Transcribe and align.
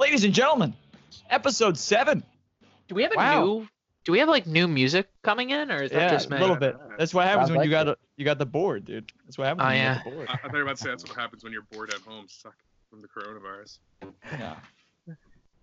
Ladies 0.00 0.24
and 0.24 0.32
gentlemen, 0.32 0.72
episode 1.28 1.76
seven. 1.76 2.22
Do 2.88 2.94
we 2.94 3.02
have 3.02 3.12
a 3.12 3.16
Wow. 3.16 3.44
new? 3.44 3.68
Do 4.04 4.12
we 4.12 4.18
have 4.20 4.30
like 4.30 4.46
new 4.46 4.66
music 4.66 5.10
coming 5.20 5.50
in, 5.50 5.70
or 5.70 5.82
is 5.82 5.90
that 5.90 5.98
Yeah, 5.98 6.08
just 6.10 6.30
a 6.30 6.38
little 6.38 6.56
bit. 6.56 6.74
That's 6.96 7.12
what 7.12 7.26
happens 7.26 7.48
Sounds 7.48 7.58
when 7.58 7.66
you 7.66 7.70
got 7.70 7.86
a, 7.86 7.98
you 8.16 8.24
got 8.24 8.38
the 8.38 8.46
board, 8.46 8.86
dude. 8.86 9.12
That's 9.26 9.36
what 9.36 9.46
happens 9.48 9.62
Oh, 9.62 9.66
when 9.66 9.76
you 9.76 9.82
got 9.94 10.04
the 10.04 10.10
board. 10.10 10.28
I, 10.30 10.32
I 10.32 10.36
thought 10.38 10.52
you 10.52 10.56
were 10.56 10.62
about 10.62 10.76
to 10.78 10.82
say 10.82 10.88
that's 10.88 11.06
what 11.06 11.18
happens 11.18 11.44
when 11.44 11.52
you're 11.52 11.66
bored 11.70 11.92
at 11.92 12.00
home, 12.00 12.26
stuck 12.28 12.54
from 12.88 13.02
the 13.02 13.08
coronavirus. 13.08 13.78
Yeah. 14.32 14.56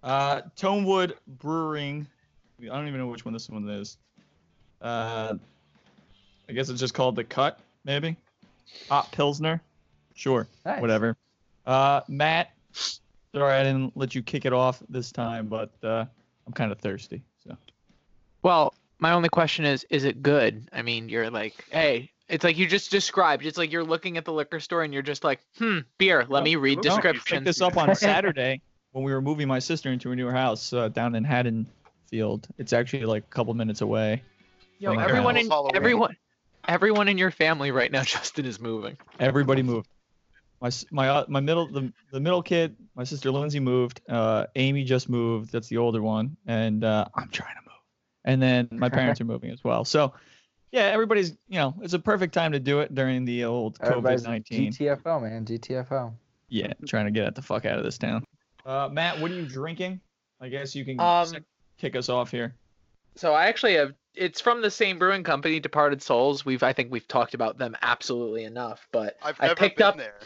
Uh, 0.03 0.41
Tonewood 0.55 1.13
Brewing. 1.25 2.05
I 2.61 2.65
don't 2.65 2.87
even 2.87 2.99
know 2.99 3.07
which 3.07 3.25
one 3.25 3.33
this 3.33 3.49
one 3.49 3.67
is. 3.67 3.97
Uh, 4.83 5.33
I 6.47 6.53
guess 6.53 6.69
it's 6.69 6.79
just 6.79 6.93
called 6.93 7.15
the 7.15 7.23
Cut, 7.23 7.59
maybe. 7.85 8.15
Hot 8.87 9.11
Pilsner. 9.11 9.61
Sure. 10.13 10.47
Nice. 10.63 10.79
Whatever. 10.79 11.17
Uh, 11.65 12.01
Matt. 12.07 12.51
Sorry, 13.35 13.53
I 13.53 13.63
didn't 13.63 13.95
let 13.95 14.15
you 14.15 14.23
kick 14.23 14.45
it 14.45 14.53
off 14.53 14.81
this 14.89 15.11
time, 15.11 15.47
but 15.47 15.71
uh, 15.83 16.05
I'm 16.45 16.53
kind 16.53 16.71
of 16.71 16.79
thirsty. 16.79 17.21
So. 17.43 17.57
Well, 18.41 18.73
my 18.99 19.11
only 19.11 19.29
question 19.29 19.65
is, 19.65 19.85
is 19.89 20.05
it 20.05 20.21
good? 20.23 20.69
I 20.73 20.81
mean, 20.81 21.09
you're 21.09 21.29
like, 21.29 21.65
hey, 21.69 22.11
it's 22.29 22.43
like 22.43 22.57
you 22.57 22.67
just 22.67 22.91
described. 22.91 23.45
It's 23.45 23.57
like 23.57 23.71
you're 23.71 23.83
looking 23.83 24.17
at 24.17 24.25
the 24.25 24.33
liquor 24.33 24.59
store 24.59 24.83
and 24.83 24.93
you're 24.93 25.03
just 25.03 25.23
like, 25.23 25.39
hmm, 25.57 25.79
beer. 25.97 26.25
Let 26.27 26.43
me 26.43 26.55
read 26.55 26.77
No, 26.77 26.81
No, 26.81 26.95
descriptions. 26.95 27.25
Picked 27.25 27.45
this 27.45 27.61
up 27.61 27.77
on 27.77 27.95
Saturday 27.95 28.61
when 28.91 29.03
we 29.03 29.13
were 29.13 29.21
moving 29.21 29.47
my 29.47 29.59
sister 29.59 29.91
into 29.91 30.11
a 30.11 30.15
new 30.15 30.29
house 30.29 30.73
uh, 30.73 30.89
down 30.89 31.15
in 31.15 31.23
Haddonfield. 31.23 32.47
It's 32.57 32.73
actually 32.73 33.05
like 33.05 33.23
a 33.23 33.29
couple 33.29 33.53
minutes 33.53 33.81
away. 33.81 34.23
Yo, 34.79 34.93
everyone 34.93 35.37
in 35.37 35.49
everyone, 35.73 36.15
everyone 36.67 37.07
in 37.07 37.17
your 37.17 37.31
family 37.31 37.71
right 37.71 37.91
now, 37.91 38.03
Justin 38.05 38.45
is 38.45 38.59
moving. 38.59 38.97
Everybody 39.19 39.63
moved. 39.63 39.87
My 40.59 40.71
my 40.91 41.09
uh, 41.09 41.25
my 41.27 41.39
middle 41.39 41.71
the, 41.71 41.93
the 42.11 42.19
middle 42.19 42.41
kid, 42.41 42.75
my 42.95 43.03
sister 43.03 43.31
Lindsay 43.31 43.59
moved. 43.59 44.01
Uh, 44.09 44.45
Amy 44.55 44.83
just 44.83 45.07
moved. 45.07 45.51
That's 45.51 45.67
the 45.67 45.77
older 45.77 46.01
one, 46.01 46.35
and 46.47 46.83
uh, 46.83 47.05
I'm 47.13 47.29
trying 47.29 47.55
to 47.55 47.61
move. 47.61 47.73
And 48.25 48.41
then 48.41 48.67
my 48.71 48.89
parents 48.89 49.21
are 49.21 49.25
moving 49.25 49.51
as 49.51 49.63
well. 49.63 49.85
So, 49.85 50.13
yeah, 50.71 50.83
everybody's 50.85 51.31
you 51.47 51.59
know 51.59 51.75
it's 51.81 51.93
a 51.93 51.99
perfect 51.99 52.33
time 52.33 52.53
to 52.53 52.59
do 52.59 52.79
it 52.79 52.95
during 52.95 53.23
the 53.23 53.45
old 53.45 53.77
COVID 53.79 53.89
Everybody's 53.89 54.23
nineteen. 54.23 54.71
GTFO, 54.71 55.21
man. 55.21 55.45
GTFO. 55.45 56.13
Yeah, 56.49 56.73
trying 56.87 57.05
to 57.05 57.11
get 57.11 57.35
the 57.35 57.41
fuck 57.41 57.65
out 57.65 57.77
of 57.77 57.83
this 57.83 57.97
town. 57.97 58.23
Uh, 58.65 58.89
Matt, 58.91 59.19
what 59.19 59.29
are 59.31 59.35
you 59.35 59.45
drinking? 59.45 60.01
I 60.41 60.49
guess 60.49 60.75
you 60.75 60.85
can 60.85 60.99
Um, 60.99 61.31
kick 61.77 61.95
us 61.95 62.09
off 62.09 62.31
here. 62.31 62.55
So 63.15 63.33
I 63.33 63.45
actually 63.47 63.75
have. 63.75 63.93
It's 64.15 64.41
from 64.41 64.61
the 64.63 64.71
same 64.71 64.97
brewing 64.97 65.23
company, 65.23 65.59
Departed 65.59 66.01
Soles. 66.01 66.43
We've, 66.43 66.63
I 66.63 66.73
think, 66.73 66.91
we've 66.91 67.07
talked 67.07 67.35
about 67.35 67.59
them 67.59 67.77
absolutely 67.83 68.43
enough. 68.45 68.87
But 68.91 69.17
I've 69.21 69.39
I 69.39 69.53
picked 69.53 69.77
been 69.77 69.85
up 69.87 69.97
there. 69.97 70.19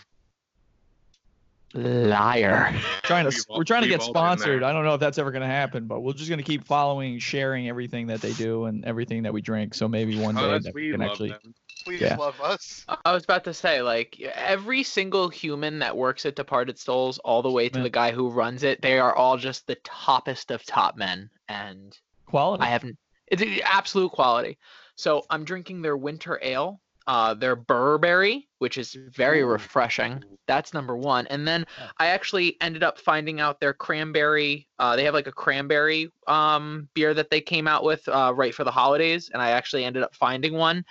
Liar. 1.73 2.73
trying 3.03 3.25
to 3.25 3.29
We've 3.29 3.45
all- 3.49 3.57
we're 3.57 3.63
trying 3.63 3.83
to 3.83 3.87
get 3.89 4.01
all 4.01 4.07
been 4.07 4.13
there. 4.13 4.29
sponsored. 4.37 4.63
I 4.63 4.71
don't 4.73 4.83
know 4.85 4.93
if 4.95 4.99
that's 4.99 5.17
ever 5.17 5.31
going 5.31 5.41
to 5.41 5.47
happen, 5.47 5.85
but 5.87 6.01
we're 6.01 6.13
just 6.13 6.29
going 6.29 6.39
to 6.39 6.43
keep 6.43 6.65
following, 6.65 7.19
sharing 7.19 7.69
everything 7.69 8.07
that 8.07 8.21
they 8.21 8.33
do 8.33 8.65
and 8.65 8.83
everything 8.85 9.23
that 9.23 9.33
we 9.33 9.41
drink. 9.41 9.73
So 9.73 9.87
maybe 9.87 10.19
one 10.19 10.37
oh, 10.37 10.41
day 10.41 10.51
that's 10.51 10.65
that 10.65 10.73
we 10.73 10.87
we 10.87 10.91
can 10.91 10.99
love 11.01 11.09
actually. 11.11 11.29
them. 11.29 11.55
Please 11.85 12.01
Yeah. 12.01 12.15
love 12.17 12.39
us. 12.41 12.85
I 13.05 13.11
was 13.13 13.23
about 13.23 13.43
to 13.45 13.53
say, 13.53 13.81
like 13.81 14.19
every 14.35 14.83
single 14.83 15.29
human 15.29 15.79
that 15.79 15.95
works 15.97 16.25
at 16.25 16.35
Departed 16.35 16.77
Soles, 16.77 17.17
all 17.19 17.41
the 17.41 17.49
way 17.51 17.69
to 17.69 17.79
Yeah. 17.79 17.83
the 17.83 17.89
guy 17.89 18.11
who 18.11 18.29
runs 18.29 18.63
it, 18.63 18.81
they 18.81 18.99
are 18.99 19.15
all 19.15 19.37
just 19.37 19.65
the 19.67 19.77
toppest 19.77 20.53
of 20.53 20.63
top 20.65 20.95
men, 20.97 21.29
and 21.47 21.97
Quality. 22.25 22.63
I 22.63 22.67
haven't. 22.67 22.97
It's 23.27 23.41
a- 23.41 23.61
absolute 23.61 24.11
quality. 24.11 24.57
So 24.95 25.23
I'm 25.29 25.43
drinking 25.45 25.81
their 25.81 25.97
winter 25.97 26.37
ale, 26.43 26.80
uh, 27.07 27.33
their 27.33 27.55
Burberry, 27.55 28.47
which 28.59 28.77
is 28.77 28.93
very 29.09 29.43
refreshing. 29.43 30.23
That's 30.47 30.73
number 30.73 30.95
one. 30.95 31.27
And 31.27 31.47
then 31.47 31.65
I 31.97 32.07
actually 32.07 32.57
ended 32.61 32.83
up 32.83 32.99
finding 32.99 33.39
out 33.39 33.59
their 33.59 33.73
cranberry. 33.73 34.67
Uh, 34.79 34.95
they 34.95 35.03
have 35.05 35.13
like 35.13 35.27
a 35.27 35.31
cranberry 35.31 36.11
um, 36.27 36.87
beer 36.93 37.13
that 37.13 37.29
they 37.29 37.41
came 37.41 37.67
out 37.67 37.83
with 37.83 38.07
uh, 38.07 38.33
right 38.35 38.53
for 38.53 38.63
the 38.63 38.71
holidays, 38.71 39.29
and 39.33 39.41
I 39.41 39.51
actually 39.51 39.83
ended 39.83 40.03
up 40.03 40.13
finding 40.15 40.53
one. 40.53 40.85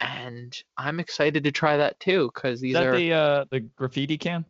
And 0.00 0.56
I'm 0.76 1.00
excited 1.00 1.42
to 1.44 1.52
try 1.52 1.76
that 1.78 1.98
too, 2.00 2.30
because 2.34 2.56
Is 2.56 2.60
these 2.60 2.74
that 2.74 2.86
are 2.86 2.96
the 2.96 3.12
uh, 3.12 3.44
the 3.50 3.60
graffiti 3.60 4.18
can? 4.18 4.44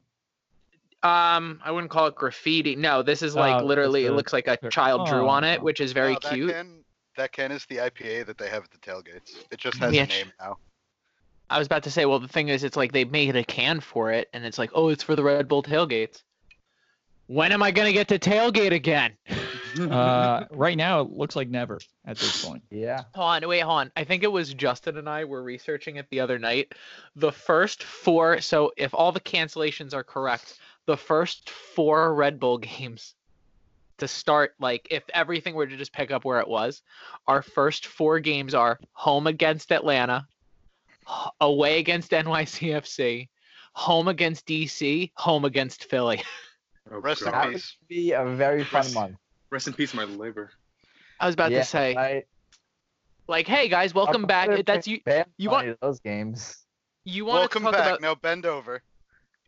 um 1.02 1.60
I 1.64 1.70
wouldn't 1.70 1.90
call 1.90 2.06
it 2.06 2.14
graffiti. 2.14 2.74
No, 2.74 3.02
this 3.02 3.22
is 3.22 3.36
Oh, 3.36 3.40
like 3.40 3.56
that's 3.58 3.66
literally 3.66 4.06
it 4.06 4.12
looks 4.12 4.32
like 4.32 4.48
a 4.48 4.58
the- 4.60 4.70
child 4.70 5.06
drew 5.06 5.28
on 5.28 5.44
oh. 5.44 5.48
it, 5.52 5.62
which 5.62 5.80
is 5.80 5.92
very 5.92 6.14
No, 6.14 6.18
that 6.22 6.34
cute. 6.34 6.52
Can, 6.52 6.84
that 7.16 7.32
can 7.32 7.52
is 7.52 7.64
the 7.66 7.76
IPA 7.76 8.26
that 8.26 8.38
they 8.38 8.48
have 8.48 8.64
at 8.64 8.70
the 8.70 8.78
tailgates. 8.78 9.36
It 9.50 9.58
just 9.58 9.78
has 9.78 9.94
Yeah, 9.94 10.04
a 10.04 10.06
name 10.08 10.32
now. 10.40 10.56
I 11.48 11.58
was 11.58 11.66
about 11.66 11.84
to 11.84 11.90
say, 11.90 12.06
well, 12.06 12.18
the 12.18 12.28
thing 12.28 12.48
is, 12.48 12.64
it's 12.64 12.76
like 12.76 12.92
they 12.92 13.04
made 13.04 13.36
a 13.36 13.44
can 13.44 13.80
for 13.80 14.10
it, 14.12 14.28
and 14.32 14.44
it's 14.44 14.58
like, 14.58 14.70
oh, 14.74 14.88
it's 14.88 15.02
for 15.02 15.14
the 15.14 15.22
Red 15.22 15.46
Bull 15.48 15.62
tailgates. 15.62 16.22
When 17.28 17.50
am 17.52 17.62
I 17.62 17.70
gonna 17.72 17.92
get 17.92 18.08
to 18.08 18.18
tailgate 18.18 18.72
again? 18.72 19.12
Uh, 19.78 20.46
right 20.52 20.78
now 20.78 21.02
it 21.02 21.10
looks 21.10 21.36
like 21.36 21.50
never 21.50 21.78
at 22.06 22.16
this 22.16 22.42
point. 22.42 22.62
Yeah. 22.70 23.04
Hold 23.14 23.42
on, 23.44 23.48
wait, 23.48 23.60
hold 23.60 23.80
on. 23.80 23.92
I 23.94 24.04
think 24.04 24.22
it 24.22 24.32
was 24.32 24.54
Justin 24.54 24.96
and 24.96 25.06
I 25.06 25.24
were 25.24 25.42
researching 25.42 25.96
it 25.96 26.06
the 26.08 26.20
other 26.20 26.38
night. 26.38 26.72
The 27.14 27.30
first 27.30 27.82
four, 27.82 28.40
so 28.40 28.72
if 28.78 28.94
all 28.94 29.12
the 29.12 29.20
cancellations 29.20 29.92
are 29.92 30.02
correct, 30.02 30.60
the 30.86 30.96
first 30.96 31.50
four 31.50 32.14
Red 32.14 32.40
Bull 32.40 32.56
games 32.56 33.14
to 33.98 34.08
start, 34.08 34.54
like 34.58 34.88
if 34.90 35.02
everything 35.12 35.54
were 35.54 35.66
to 35.66 35.76
just 35.76 35.92
pick 35.92 36.10
up 36.10 36.24
where 36.24 36.40
it 36.40 36.48
was, 36.48 36.80
our 37.26 37.42
first 37.42 37.84
four 37.86 38.18
games 38.18 38.54
are 38.54 38.78
home 38.92 39.26
against 39.26 39.72
Atlanta, 39.72 40.26
h- 40.26 40.35
away 41.40 41.78
against 41.78 42.10
NYCFC, 42.10 43.28
home 43.74 44.08
against 44.08 44.46
DC, 44.46 45.12
home 45.16 45.44
against 45.44 45.84
Philly. 45.84 46.22
Oh, 46.88 46.98
Rest 46.98 47.22
in 47.22 47.32
God. 47.32 47.34
That 47.34 47.46
would 47.46 47.54
peace. 47.54 47.76
be 47.88 48.12
a 48.12 48.24
very 48.24 48.62
fun 48.62 48.82
Rest- 48.82 48.94
month. 48.94 49.16
Rest 49.50 49.66
in 49.66 49.72
peace, 49.72 49.92
my 49.92 50.04
labor. 50.04 50.52
I 51.18 51.26
was 51.26 51.34
about 51.34 51.50
yeah, 51.50 51.58
to 51.58 51.64
say, 51.64 51.94
right? 51.96 52.24
like, 53.26 53.48
hey 53.48 53.68
guys, 53.68 53.92
welcome 53.92 54.24
back. 54.24 54.64
That's 54.64 54.86
you. 54.86 55.00
you 55.36 55.50
want 55.50 55.80
those 55.80 55.98
games. 55.98 56.64
You 57.04 57.24
want 57.24 57.38
to 57.38 57.40
Welcome 57.40 57.62
talk 57.64 57.72
back. 57.72 57.86
about 57.86 58.00
Now 58.00 58.14
bend 58.14 58.46
over. 58.46 58.82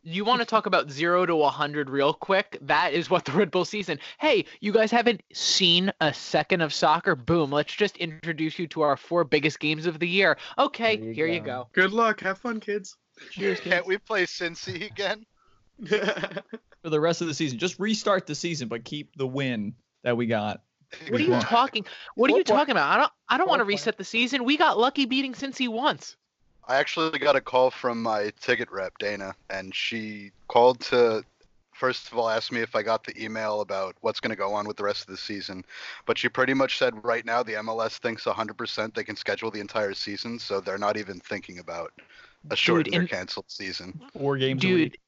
You 0.02 0.24
want 0.24 0.40
to 0.40 0.44
talk 0.46 0.66
about 0.66 0.90
zero 0.90 1.26
to 1.26 1.34
100 1.34 1.90
real 1.90 2.12
quick 2.14 2.56
that 2.62 2.92
is 2.92 3.10
what 3.10 3.24
the 3.24 3.32
red 3.32 3.50
bull 3.50 3.64
season 3.64 3.98
hey 4.18 4.44
you 4.60 4.72
guys 4.72 4.90
haven't 4.90 5.22
seen 5.32 5.92
a 6.00 6.14
second 6.14 6.60
of 6.60 6.72
soccer 6.72 7.14
boom 7.16 7.50
let's 7.50 7.74
just 7.74 7.96
introduce 7.96 8.58
you 8.58 8.66
to 8.68 8.82
our 8.82 8.96
four 8.96 9.24
biggest 9.24 9.58
games 9.60 9.86
of 9.86 9.98
the 9.98 10.08
year 10.08 10.36
okay 10.56 10.96
you 10.98 11.12
here 11.12 11.26
you 11.26 11.40
go. 11.40 11.44
go 11.46 11.68
Good 11.72 11.92
luck. 11.92 12.20
Have 12.20 12.38
fun, 12.38 12.60
kids. 12.60 12.96
cheers 13.30 13.60
Can't 13.60 13.86
we 13.86 13.98
play 13.98 14.24
Cincy 14.24 14.86
again? 14.90 15.26
For 16.82 16.90
the 16.90 17.00
rest 17.00 17.20
of 17.20 17.26
the 17.28 17.34
season, 17.34 17.58
just 17.58 17.78
restart 17.78 18.26
the 18.26 18.34
season, 18.34 18.68
but 18.68 18.84
keep 18.84 19.16
the 19.16 19.26
win 19.26 19.74
that 20.04 20.16
we 20.16 20.26
got. 20.26 20.62
what 21.08 21.20
are 21.20 21.24
you 21.24 21.38
talking 21.40 21.84
what 22.14 22.28
are 22.30 22.32
you 22.32 22.36
point- 22.36 22.46
talking 22.46 22.72
about 22.72 22.90
i 22.90 22.96
don't 22.96 23.12
i 23.28 23.36
don't 23.36 23.46
want 23.48 23.58
to 23.60 23.64
four 23.64 23.66
point- 23.66 23.78
reset 23.80 23.98
the 23.98 24.04
season 24.04 24.44
we 24.44 24.56
got 24.56 24.78
lucky 24.78 25.04
beating 25.06 25.34
cincy 25.34 25.68
once 25.68 26.16
I 26.68 26.76
actually 26.76 27.18
got 27.18 27.34
a 27.34 27.40
call 27.40 27.70
from 27.70 28.02
my 28.02 28.30
ticket 28.40 28.70
rep, 28.70 28.98
Dana, 28.98 29.34
and 29.48 29.74
she 29.74 30.32
called 30.48 30.80
to 30.80 31.24
first 31.72 32.10
of 32.10 32.18
all 32.18 32.28
ask 32.28 32.52
me 32.52 32.60
if 32.60 32.74
I 32.74 32.82
got 32.82 33.04
the 33.04 33.22
email 33.22 33.60
about 33.60 33.94
what's 34.00 34.20
going 34.20 34.30
to 34.30 34.36
go 34.36 34.52
on 34.52 34.66
with 34.66 34.76
the 34.76 34.82
rest 34.82 35.02
of 35.02 35.06
the 35.06 35.16
season. 35.16 35.64
But 36.06 36.18
she 36.18 36.28
pretty 36.28 36.52
much 36.52 36.76
said 36.76 36.92
right 37.04 37.24
now 37.24 37.42
the 37.42 37.54
MLS 37.54 37.98
thinks 37.98 38.24
100% 38.24 38.94
they 38.94 39.04
can 39.04 39.16
schedule 39.16 39.50
the 39.50 39.60
entire 39.60 39.94
season, 39.94 40.38
so 40.38 40.60
they're 40.60 40.76
not 40.76 40.96
even 40.96 41.20
thinking 41.20 41.60
about 41.60 41.92
a 42.50 42.56
shortened 42.56 42.96
or 42.96 43.06
canceled 43.06 43.46
season. 43.48 43.98
Four 44.18 44.36
games 44.36 44.62
a 44.62 44.66
dude 44.66 44.80
week. 44.80 45.00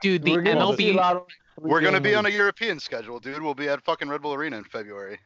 dude 0.00 0.22
the 0.22 0.32
We're 0.32 0.42
gonna 0.42 0.60
mlb 0.60 1.26
We're 1.60 1.80
going 1.80 1.94
to 1.94 2.00
be 2.00 2.14
on 2.14 2.26
a 2.26 2.30
European 2.30 2.80
schedule, 2.80 3.20
dude. 3.20 3.42
We'll 3.42 3.54
be 3.54 3.68
at 3.68 3.82
fucking 3.84 4.08
Red 4.08 4.22
Bull 4.22 4.34
Arena 4.34 4.56
in 4.56 4.64
February. 4.64 5.18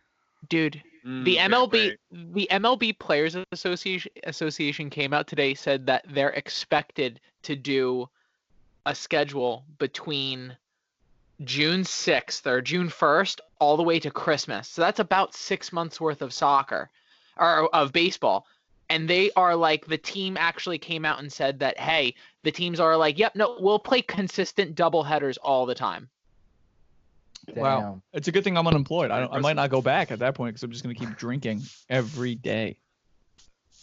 Dude 0.49 0.83
Mm, 1.09 1.25
the 1.25 1.37
MLB 1.37 1.97
the 2.11 2.49
MLB 2.51 2.99
Players 2.99 3.37
Association 3.53 4.13
Association 4.25 4.91
came 4.91 5.15
out 5.15 5.27
today 5.27 5.55
said 5.55 5.87
that 5.87 6.05
they're 6.09 6.31
expected 6.31 7.21
to 7.43 7.57
do 7.57 8.09
a 8.85 8.95
schedule 8.95 9.65
between 9.79 10.57
June 11.45 11.83
6th 11.83 12.47
or 12.47 12.61
June 12.61 12.89
1st 12.89 13.41
all 13.61 13.77
the 13.77 13.83
way 13.83 14.01
to 14.01 14.11
Christmas. 14.11 14.69
So 14.69 14.83
that's 14.83 14.99
about 14.99 15.35
6 15.35 15.73
months 15.73 16.01
worth 16.01 16.21
of 16.21 16.33
soccer 16.33 16.91
or 17.37 17.75
of 17.75 17.93
baseball. 17.93 18.47
And 18.91 19.09
they 19.09 19.31
are 19.37 19.55
like 19.55 19.87
the 19.87 19.99
team 19.99 20.37
actually 20.39 20.79
came 20.79 21.05
out 21.05 21.21
and 21.21 21.33
said 21.33 21.61
that 21.61 21.79
hey, 21.79 22.15
the 22.43 22.53
teams 22.53 22.81
are 22.81 22.97
like, 22.97 23.19
"Yep, 23.19 23.37
no, 23.37 23.57
we'll 23.61 23.79
play 23.79 24.03
consistent 24.03 24.75
double 24.75 25.05
headers 25.05 25.39
all 25.39 25.65
the 25.65 25.75
time." 25.75 26.11
Wow. 27.57 28.03
It's 28.13 28.29
a 28.29 28.33
good 28.33 28.45
thing 28.45 28.57
I'm 28.57 28.67
unemployed. 28.67 29.11
I, 29.11 29.21
don't, 29.21 29.33
I 29.33 29.39
might 29.39 29.57
not 29.57 29.71
go 29.71 29.81
back 29.83 30.11
at 30.11 30.19
that 30.21 30.35
point 30.35 30.55
because 30.55 30.63
I'm 30.63 30.71
just 30.71 30.83
gonna 30.83 30.95
keep 30.95 31.17
drinking 31.17 31.63
every 31.89 32.35
day. 32.35 32.79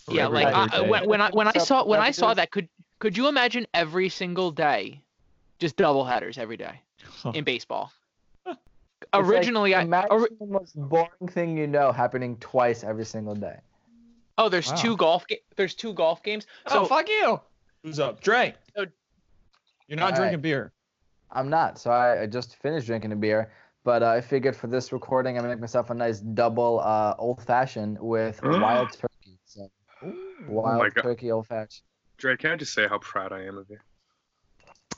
Oh, 0.08 0.14
yeah, 0.14 0.26
every 0.26 0.44
like 0.44 0.56
other 0.56 0.76
I, 0.76 0.80
day. 0.82 0.90
when 0.90 1.06
when 1.10 1.22
I 1.22 1.30
when 1.32 1.48
I 1.48 1.54
saw 1.58 1.84
when 1.86 2.00
I 2.00 2.12
saw 2.12 2.34
that, 2.36 2.52
could 2.52 2.70
could 3.00 3.18
you 3.18 3.28
imagine 3.28 3.66
every 3.74 4.10
single 4.10 4.52
day, 4.52 5.02
just 5.60 5.76
double 5.78 6.06
headers 6.06 6.38
every 6.38 6.58
day 6.58 6.80
Huh. 7.04 7.32
in 7.34 7.44
baseball? 7.44 7.92
It's 8.46 8.56
like, 9.14 9.26
Originally, 9.26 9.76
I 9.76 9.82
imagine 9.82 10.12
ori- 10.12 10.30
the 10.40 10.46
most 10.46 10.76
boring 10.76 11.28
thing 11.30 11.58
you 11.58 11.68
know 11.68 11.92
happening 11.92 12.38
twice 12.38 12.84
every 12.84 13.06
single 13.06 13.36
day. 13.36 13.58
oh, 14.38 14.50
there's 14.50 14.70
Wow. 14.70 14.76
two 14.76 14.98
golf 14.98 15.28
ga- 15.28 15.42
there's 15.56 15.74
two 15.76 15.94
golf 15.94 16.22
games. 16.24 16.46
So 16.68 16.84
So 16.84 16.86
fuck 16.86 17.08
you. 17.10 17.40
Who's 17.84 18.00
up, 18.00 18.22
Dre? 18.22 18.54
So- 18.76 18.86
You're 19.88 19.98
not 20.00 20.12
All 20.12 20.18
drinking 20.18 20.38
right. 20.38 20.42
beer. 20.42 20.74
I'm 21.36 21.50
not. 21.50 21.78
So 21.78 21.92
I, 21.92 22.24
I 22.24 22.26
just 22.26 22.56
finished 22.56 22.88
drinking 22.88 23.12
a 23.12 23.16
beer. 23.16 23.52
but 23.84 24.02
uh, 24.02 24.10
I 24.10 24.22
figured 24.22 24.56
for 24.56 24.68
this 24.68 24.92
recording, 24.92 25.38
I'm 25.38 25.44
gonna 25.44 25.54
make 25.54 25.62
myself 25.62 25.90
a 25.90 25.94
nice 25.94 26.20
double 26.20 26.80
uh, 26.80 27.14
old 27.20 27.42
fashioned 27.44 27.98
with 28.00 28.42
wild 28.44 28.92
turkey. 28.92 29.38
So 29.46 29.70
wild 30.48 30.80
my 30.80 30.90
God. 30.90 31.02
turkey 31.04 31.32
old 31.32 31.46
fashioned. 31.48 31.82
Dre, 32.18 32.38
can 32.38 32.52
I 32.52 32.56
just 32.56 32.74
say 32.74 32.88
how 32.88 32.98
proud 33.00 33.32
I 33.34 33.44
am 33.46 33.58
of 33.58 33.70
you? 33.70 33.78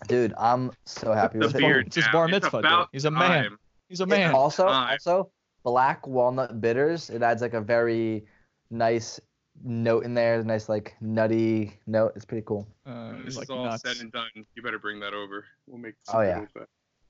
Dude, 0.08 0.34
I'm 0.38 0.72
so 0.86 1.12
happy 1.12 1.40
The 1.40 1.48
with 1.48 1.56
it. 1.56 1.60
beard 1.60 1.88
It's 1.88 1.96
his 1.96 2.08
bar 2.10 2.26
It's 2.26 2.32
mitzvah, 2.34 2.62
dude. 2.62 2.86
He's 2.92 3.06
a 3.06 3.12
man. 3.12 3.44
time. 3.44 3.58
He's 3.90 4.00
a 4.02 4.06
man. 4.06 4.36
also, 4.36 4.68
time. 4.68 4.92
also 4.92 5.32
black 5.64 6.06
walnut 6.06 6.62
bitters. 6.62 7.10
It 7.10 7.24
adds 7.24 7.42
like 7.42 7.56
a 7.56 7.62
very 7.62 8.26
nice 8.70 9.20
note 9.64 10.04
in 10.06 10.14
there, 10.14 10.40
a 10.40 10.44
nice 10.44 10.70
like 10.70 10.96
nutty 11.02 11.78
note. 11.88 12.14
It's 12.16 12.26
pretty 12.26 12.44
cool. 12.46 12.68
Uh, 12.86 13.10
When 13.12 13.26
this 13.26 13.36
like 13.36 13.44
is 13.46 13.50
all 13.50 13.66
nuts. 13.66 13.84
said 13.84 13.98
and 14.02 14.12
done, 14.12 14.30
you 14.56 14.62
better 14.62 14.80
bring 14.80 15.00
that 15.02 15.14
over. 15.14 15.46
We'll 15.68 15.80
make. 15.80 15.96
Oh, 16.10 16.14
some 16.14 16.26
yeah. 16.26 16.46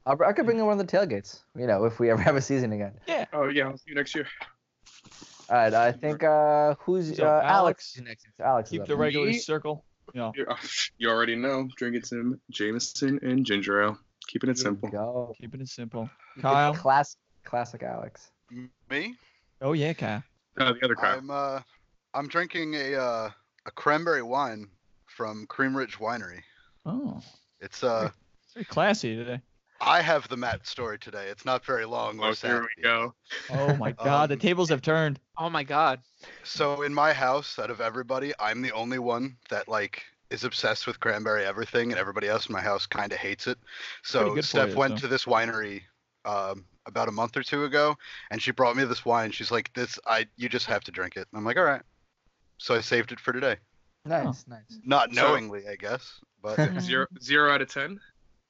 I'll, 0.05 0.17
I 0.25 0.31
could 0.33 0.45
bring 0.45 0.57
in 0.59 0.65
one 0.65 0.79
of 0.79 0.88
the 0.88 0.97
tailgates. 0.97 1.39
You 1.57 1.67
know, 1.67 1.83
if 1.85 1.99
we 1.99 2.09
ever 2.09 2.21
have 2.29 2.35
a 2.35 2.41
season 2.41 2.71
again. 2.71 2.94
Yeah. 3.07 3.25
Oh 3.33 3.49
yeah, 3.49 3.67
I'll 3.67 3.77
see 3.77 3.89
you 3.89 3.95
next 3.95 4.15
year. 4.15 4.27
All 5.49 5.55
right, 5.55 5.73
I 5.73 5.91
think 5.94 6.23
uh, 6.23 6.75
who's 6.79 7.15
So, 7.17 7.25
uh, 7.25 7.41
Alex? 7.44 7.47
Alex, 7.47 7.95
is 7.95 8.01
next. 8.01 8.25
Alex 8.44 8.69
Keep 8.69 8.81
up 8.81 8.88
the 8.88 8.94
next. 8.94 8.99
regular 9.01 9.27
Me? 9.27 9.38
circle. 9.38 9.83
Yeah. 10.13 10.31
You're- 10.35 10.55
You 10.97 11.09
already 11.09 11.35
know. 11.35 11.67
Drinking 11.77 12.03
some 12.03 12.39
Jameson 12.51 13.19
and 13.23 13.45
ginger 13.45 13.81
ale. 13.83 13.97
Keeping 14.27 14.49
it 14.49 14.57
simple. 14.57 14.89
Go. 14.89 15.33
Keeping 15.39 15.61
it 15.61 15.69
simple. 15.69 16.09
Kyle. 16.41 16.73
Classic, 16.73 17.17
classic 17.45 17.81
Alex. 17.83 18.31
Me? 18.89 19.15
Oh 19.61 19.71
yeah, 19.73 19.94
Kyle. 19.94 20.21
Uh, 20.57 20.73
the 20.73 20.83
other 20.83 20.95
Kyle. 20.95 21.17
I'm 21.17 21.29
uh, 21.31 21.61
I'm 22.17 22.27
drinking 22.27 22.73
a 22.73 22.95
uh, 22.95 23.29
a 23.67 23.71
cranberry 23.71 24.23
wine 24.23 24.69
from 25.05 25.45
Cream 25.45 25.77
Ridge 25.77 25.99
Winery. 25.99 26.41
Oh, 26.83 27.21
It's 27.61 27.83
uh, 27.83 28.09
it's 28.43 28.53
very 28.55 28.65
classy 28.65 29.15
today. 29.15 29.39
I 29.81 30.01
have 30.01 30.27
the 30.27 30.35
Matt 30.35 30.65
story 30.65 30.97
today. 30.97 31.27
It's 31.27 31.45
not 31.45 31.63
very 31.63 31.85
long 31.85 32.17
or 32.17 32.23
Oh, 32.23 32.27
here 32.29 32.33
sappy. 32.33 32.67
we 32.75 32.81
go. 32.81 33.13
Oh 33.51 33.75
my 33.75 33.91
God, 34.03 34.29
the 34.31 34.33
Um, 34.33 34.39
tables 34.39 34.69
have 34.69 34.81
turned. 34.81 35.19
Oh 35.37 35.47
my 35.51 35.61
god. 35.61 35.99
So 36.43 36.81
in 36.81 36.91
my 36.91 37.13
house, 37.13 37.59
out 37.59 37.69
of 37.69 37.81
everybody, 37.81 38.33
I'm 38.39 38.63
the 38.63 38.71
only 38.71 38.97
one 38.97 39.37
that 39.51 39.67
like 39.67 40.03
is 40.31 40.43
obsessed 40.43 40.87
with 40.87 40.99
cranberry 40.99 41.45
everything, 41.45 41.91
and 41.91 41.99
everybody 41.99 42.27
else 42.27 42.47
in 42.47 42.53
my 42.53 42.61
house 42.61 42.87
kind 42.87 43.11
of 43.11 43.19
hates 43.19 43.45
it. 43.45 43.59
So 44.01 44.41
Steph 44.41 44.69
you, 44.71 44.77
went 44.77 44.97
so. 44.97 45.01
to 45.01 45.07
this 45.07 45.25
winery 45.25 45.83
um, 46.25 46.65
about 46.87 47.09
a 47.09 47.11
month 47.11 47.37
or 47.37 47.43
two 47.43 47.65
ago, 47.65 47.95
and 48.31 48.41
she 48.41 48.49
brought 48.49 48.75
me 48.75 48.85
this 48.85 49.05
wine. 49.05 49.29
She's 49.29 49.51
like, 49.51 49.71
"This, 49.73 49.99
I, 50.07 50.25
you 50.35 50.49
just 50.49 50.65
have 50.65 50.83
to 50.85 50.91
drink 50.91 51.15
it." 51.15 51.27
And 51.31 51.37
I'm 51.37 51.45
like, 51.45 51.57
"All 51.57 51.63
right." 51.63 51.83
So 52.57 52.75
I 52.75 52.81
saved 52.81 53.12
it 53.12 53.19
for 53.19 53.33
today, 53.33 53.57
Nice, 54.06 54.45
nice. 54.48 54.80
not 54.83 55.13
So- 55.13 55.21
knowingly, 55.21 55.68
I 55.68 55.75
guess, 55.75 56.19
but 56.42 56.57
Zero 56.81 57.06
zero 57.21 57.51
out 57.51 57.62
of 57.62 57.69
ten. 57.71 58.00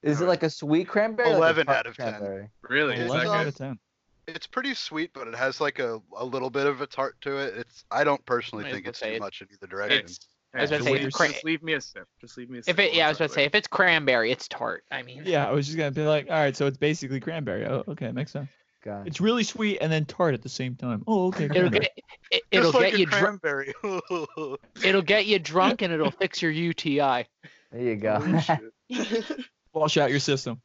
Is 0.03 0.21
it 0.21 0.25
like 0.27 0.43
a 0.43 0.49
sweet 0.49 0.87
cranberry? 0.87 1.29
or 1.29 1.33
like 1.39 1.55
11 1.57 1.69
out 1.69 1.87
of 1.87 1.97
10. 1.97 2.09
cranberry? 2.09 2.49
Really? 2.61 2.93
It's 2.93 3.01
Is 3.05 3.11
Eleven 3.11 3.27
out 3.31 3.47
of 3.47 3.55
ten. 3.55 3.79
it's 4.27 4.45
pretty 4.47 4.73
sweet. 4.75 5.11
But 5.13 5.27
it 5.27 5.35
has 5.35 5.59
like 5.59 5.79
a, 5.79 5.99
a 6.15 6.23
little 6.23 6.49
bit 6.51 6.67
of 6.67 6.81
a 6.81 6.87
tart 6.87 7.15
to 7.21 7.37
it. 7.37 7.55
It's 7.57 7.83
I 7.91 8.03
don't 8.03 8.23
personally 8.25 8.63
Might 8.65 8.73
think 8.73 8.87
it's 8.87 8.99
too 8.99 9.07
it. 9.09 9.19
much 9.19 9.41
in 9.41 9.47
either 9.51 9.67
direction. 9.67 9.99
It's. 10.05 10.19
I 10.53 10.61
was 10.61 10.69
hey, 10.69 10.77
about 10.77 10.85
to 10.85 10.91
say, 10.91 11.03
just, 11.03 11.19
it's 11.21 11.33
just 11.33 11.45
leave 11.45 11.61
me 11.61 11.73
a 11.73 11.81
sip. 11.81 12.07
Just 12.21 12.37
leave 12.37 12.49
me 12.49 12.59
a 12.59 12.63
sip. 12.63 12.73
If 12.73 12.79
it, 12.79 12.93
yeah, 12.95 13.07
I 13.07 13.09
was 13.09 13.17
about 13.17 13.27
to 13.29 13.33
say, 13.33 13.43
if 13.43 13.53
it's 13.53 13.67
cranberry, 13.67 14.31
it's 14.31 14.47
tart. 14.47 14.85
I 14.89 15.03
mean, 15.03 15.23
Yeah, 15.25 15.47
I 15.47 15.51
was 15.51 15.65
just 15.65 15.77
gonna 15.77 15.91
be 15.91 16.03
like, 16.03 16.27
all 16.29 16.35
right, 16.35 16.55
so 16.55 16.67
it's 16.67 16.77
basically 16.77 17.19
cranberry. 17.19 17.65
Oh, 17.65 17.83
okay, 17.89 18.11
makes 18.11 18.31
sense. 18.31 18.49
God. 18.87 19.05
It's 19.05 19.19
really 19.19 19.43
sweet 19.43 19.79
and 19.81 19.91
then 19.91 20.05
tart 20.05 20.33
at 20.33 20.41
the 20.41 20.49
same 20.49 20.75
time. 20.75 21.03
Oh, 21.05 21.27
okay. 21.27 21.45
it'll 21.45 21.69
get 21.69 21.91
it, 22.31 22.43
it'll 22.51 22.71
like 22.71 22.91
get 22.91 22.99
you 22.99 23.05
drunk. 23.05 23.41
cranberry. 23.41 23.73
It'll 24.81 25.01
get 25.01 25.25
you 25.25 25.39
drunk 25.39 25.81
and 25.81 25.91
it'll 25.91 26.11
fix 26.11 26.41
your 26.41 26.51
UTI. 26.51 26.99
There 26.99 27.27
you 27.73 27.97
go. 27.97 28.19
Holy 28.19 28.39
shit. 28.39 29.45
Flush 29.73 29.97
out 29.97 30.09
your 30.09 30.21
system. 30.21 30.61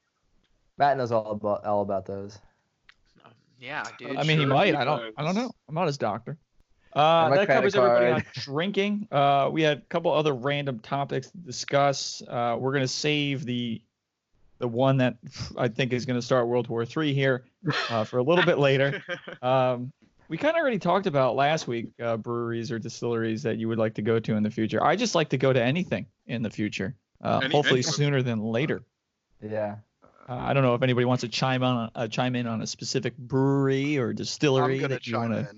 Matt 0.78 0.98
knows 0.98 1.10
all 1.10 1.32
about 1.32 1.64
all 1.64 1.82
about 1.82 2.06
those. 2.06 2.38
Yeah, 3.58 3.82
dude. 3.98 4.16
I 4.16 4.22
mean, 4.22 4.38
he 4.38 4.46
might. 4.46 4.66
he 4.69 4.74
I 4.74 4.84
don't. 4.84 5.12
I 5.16 5.24
don't 5.24 5.34
know. 5.34 5.50
I'm 5.69 5.74
not 5.74 5.88
his 5.88 5.98
doctor. 5.98 6.38
Uh, 6.92 7.30
that 7.30 7.48
covers 7.48 7.74
credit 7.74 7.90
everybody 7.90 8.12
on 8.12 8.24
drinking. 8.34 9.08
Uh, 9.10 9.48
we 9.50 9.62
had 9.62 9.78
a 9.78 9.80
couple 9.82 10.12
other 10.12 10.32
random 10.32 10.78
topics 10.78 11.28
to 11.30 11.38
discuss. 11.38 12.22
Uh, 12.26 12.56
we're 12.56 12.72
gonna 12.72 12.86
save 12.86 13.44
the 13.44 13.82
the 14.62 14.69
one 14.69 14.97
that 14.99 15.17
I 15.59 15.67
think 15.67 15.93
is 15.93 16.06
gonna 16.06 16.23
start 16.23 16.47
World 16.47 16.69
War 16.69 16.87
Three 16.87 17.12
here 17.12 17.44
uh, 17.91 18.05
for 18.05 18.19
a 18.19 18.23
little 18.23 18.44
bit 18.44 18.59
later. 18.59 19.03
Um, 19.43 19.93
we 20.29 20.38
kind 20.38 20.56
of 20.56 20.61
already 20.61 20.79
talked 20.79 21.09
about 21.09 21.35
last 21.35 21.67
week 21.67 21.88
uh, 22.00 22.17
breweries 22.17 22.70
or 22.70 22.79
distilleries 22.79 23.43
that 23.43 23.59
you 23.59 23.67
would 23.69 23.76
like 23.79 23.94
to 23.94 24.03
go 24.03 24.20
to 24.20 24.35
in 24.37 24.44
the 24.44 24.50
future. 24.50 24.82
I 24.82 24.94
just 24.94 25.17
like 25.17 25.29
to 25.31 25.37
go 25.37 25.53
to 25.53 25.61
anything 25.61 26.06
in 26.26 26.43
the 26.43 26.49
future. 26.49 26.94
Uh, 27.20 27.41
Any- 27.43 27.53
hopefully 27.53 27.81
any- 27.81 27.82
sooner 27.82 28.23
than 28.23 28.38
later. 28.41 28.85
Yeah. 29.43 29.76
Uh, 30.29 30.35
I 30.37 30.53
don't 30.53 30.62
know 30.62 30.75
if 30.76 30.82
anybody 30.82 31.05
wants 31.06 31.23
to 31.23 31.29
chime 31.29 31.65
on 31.65 31.91
uh, 31.97 32.06
chime 32.06 32.37
in 32.37 32.47
on 32.47 32.62
a 32.62 32.67
specific 32.69 33.17
brewery 33.19 33.99
or 33.99 34.12
distillery 34.12 34.85
I'm 34.85 34.91
that 34.91 35.06
you 35.08 35.19
want 35.19 35.32
to 35.32 35.49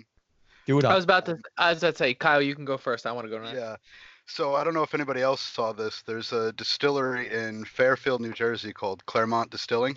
do 0.66 0.78
it 0.78 0.84
I 0.86 0.94
was 0.94 1.04
about 1.04 1.26
to. 1.26 1.38
I 1.58 1.70
was 1.70 1.82
about 1.82 1.92
to 1.92 1.98
say, 1.98 2.14
Kyle, 2.14 2.40
you 2.40 2.54
can 2.54 2.64
go 2.64 2.78
first. 2.78 3.04
I 3.06 3.12
want 3.12 3.26
to 3.26 3.30
go 3.30 3.38
next. 3.38 3.58
Yeah. 3.58 3.76
So 4.26 4.54
I 4.54 4.64
don't 4.64 4.74
know 4.74 4.82
if 4.82 4.94
anybody 4.94 5.20
else 5.20 5.40
saw 5.40 5.72
this. 5.72 6.02
There's 6.02 6.32
a 6.32 6.52
distillery 6.52 7.32
in 7.32 7.64
Fairfield, 7.64 8.20
New 8.20 8.32
Jersey 8.32 8.72
called 8.72 9.04
Claremont 9.06 9.50
Distilling. 9.50 9.96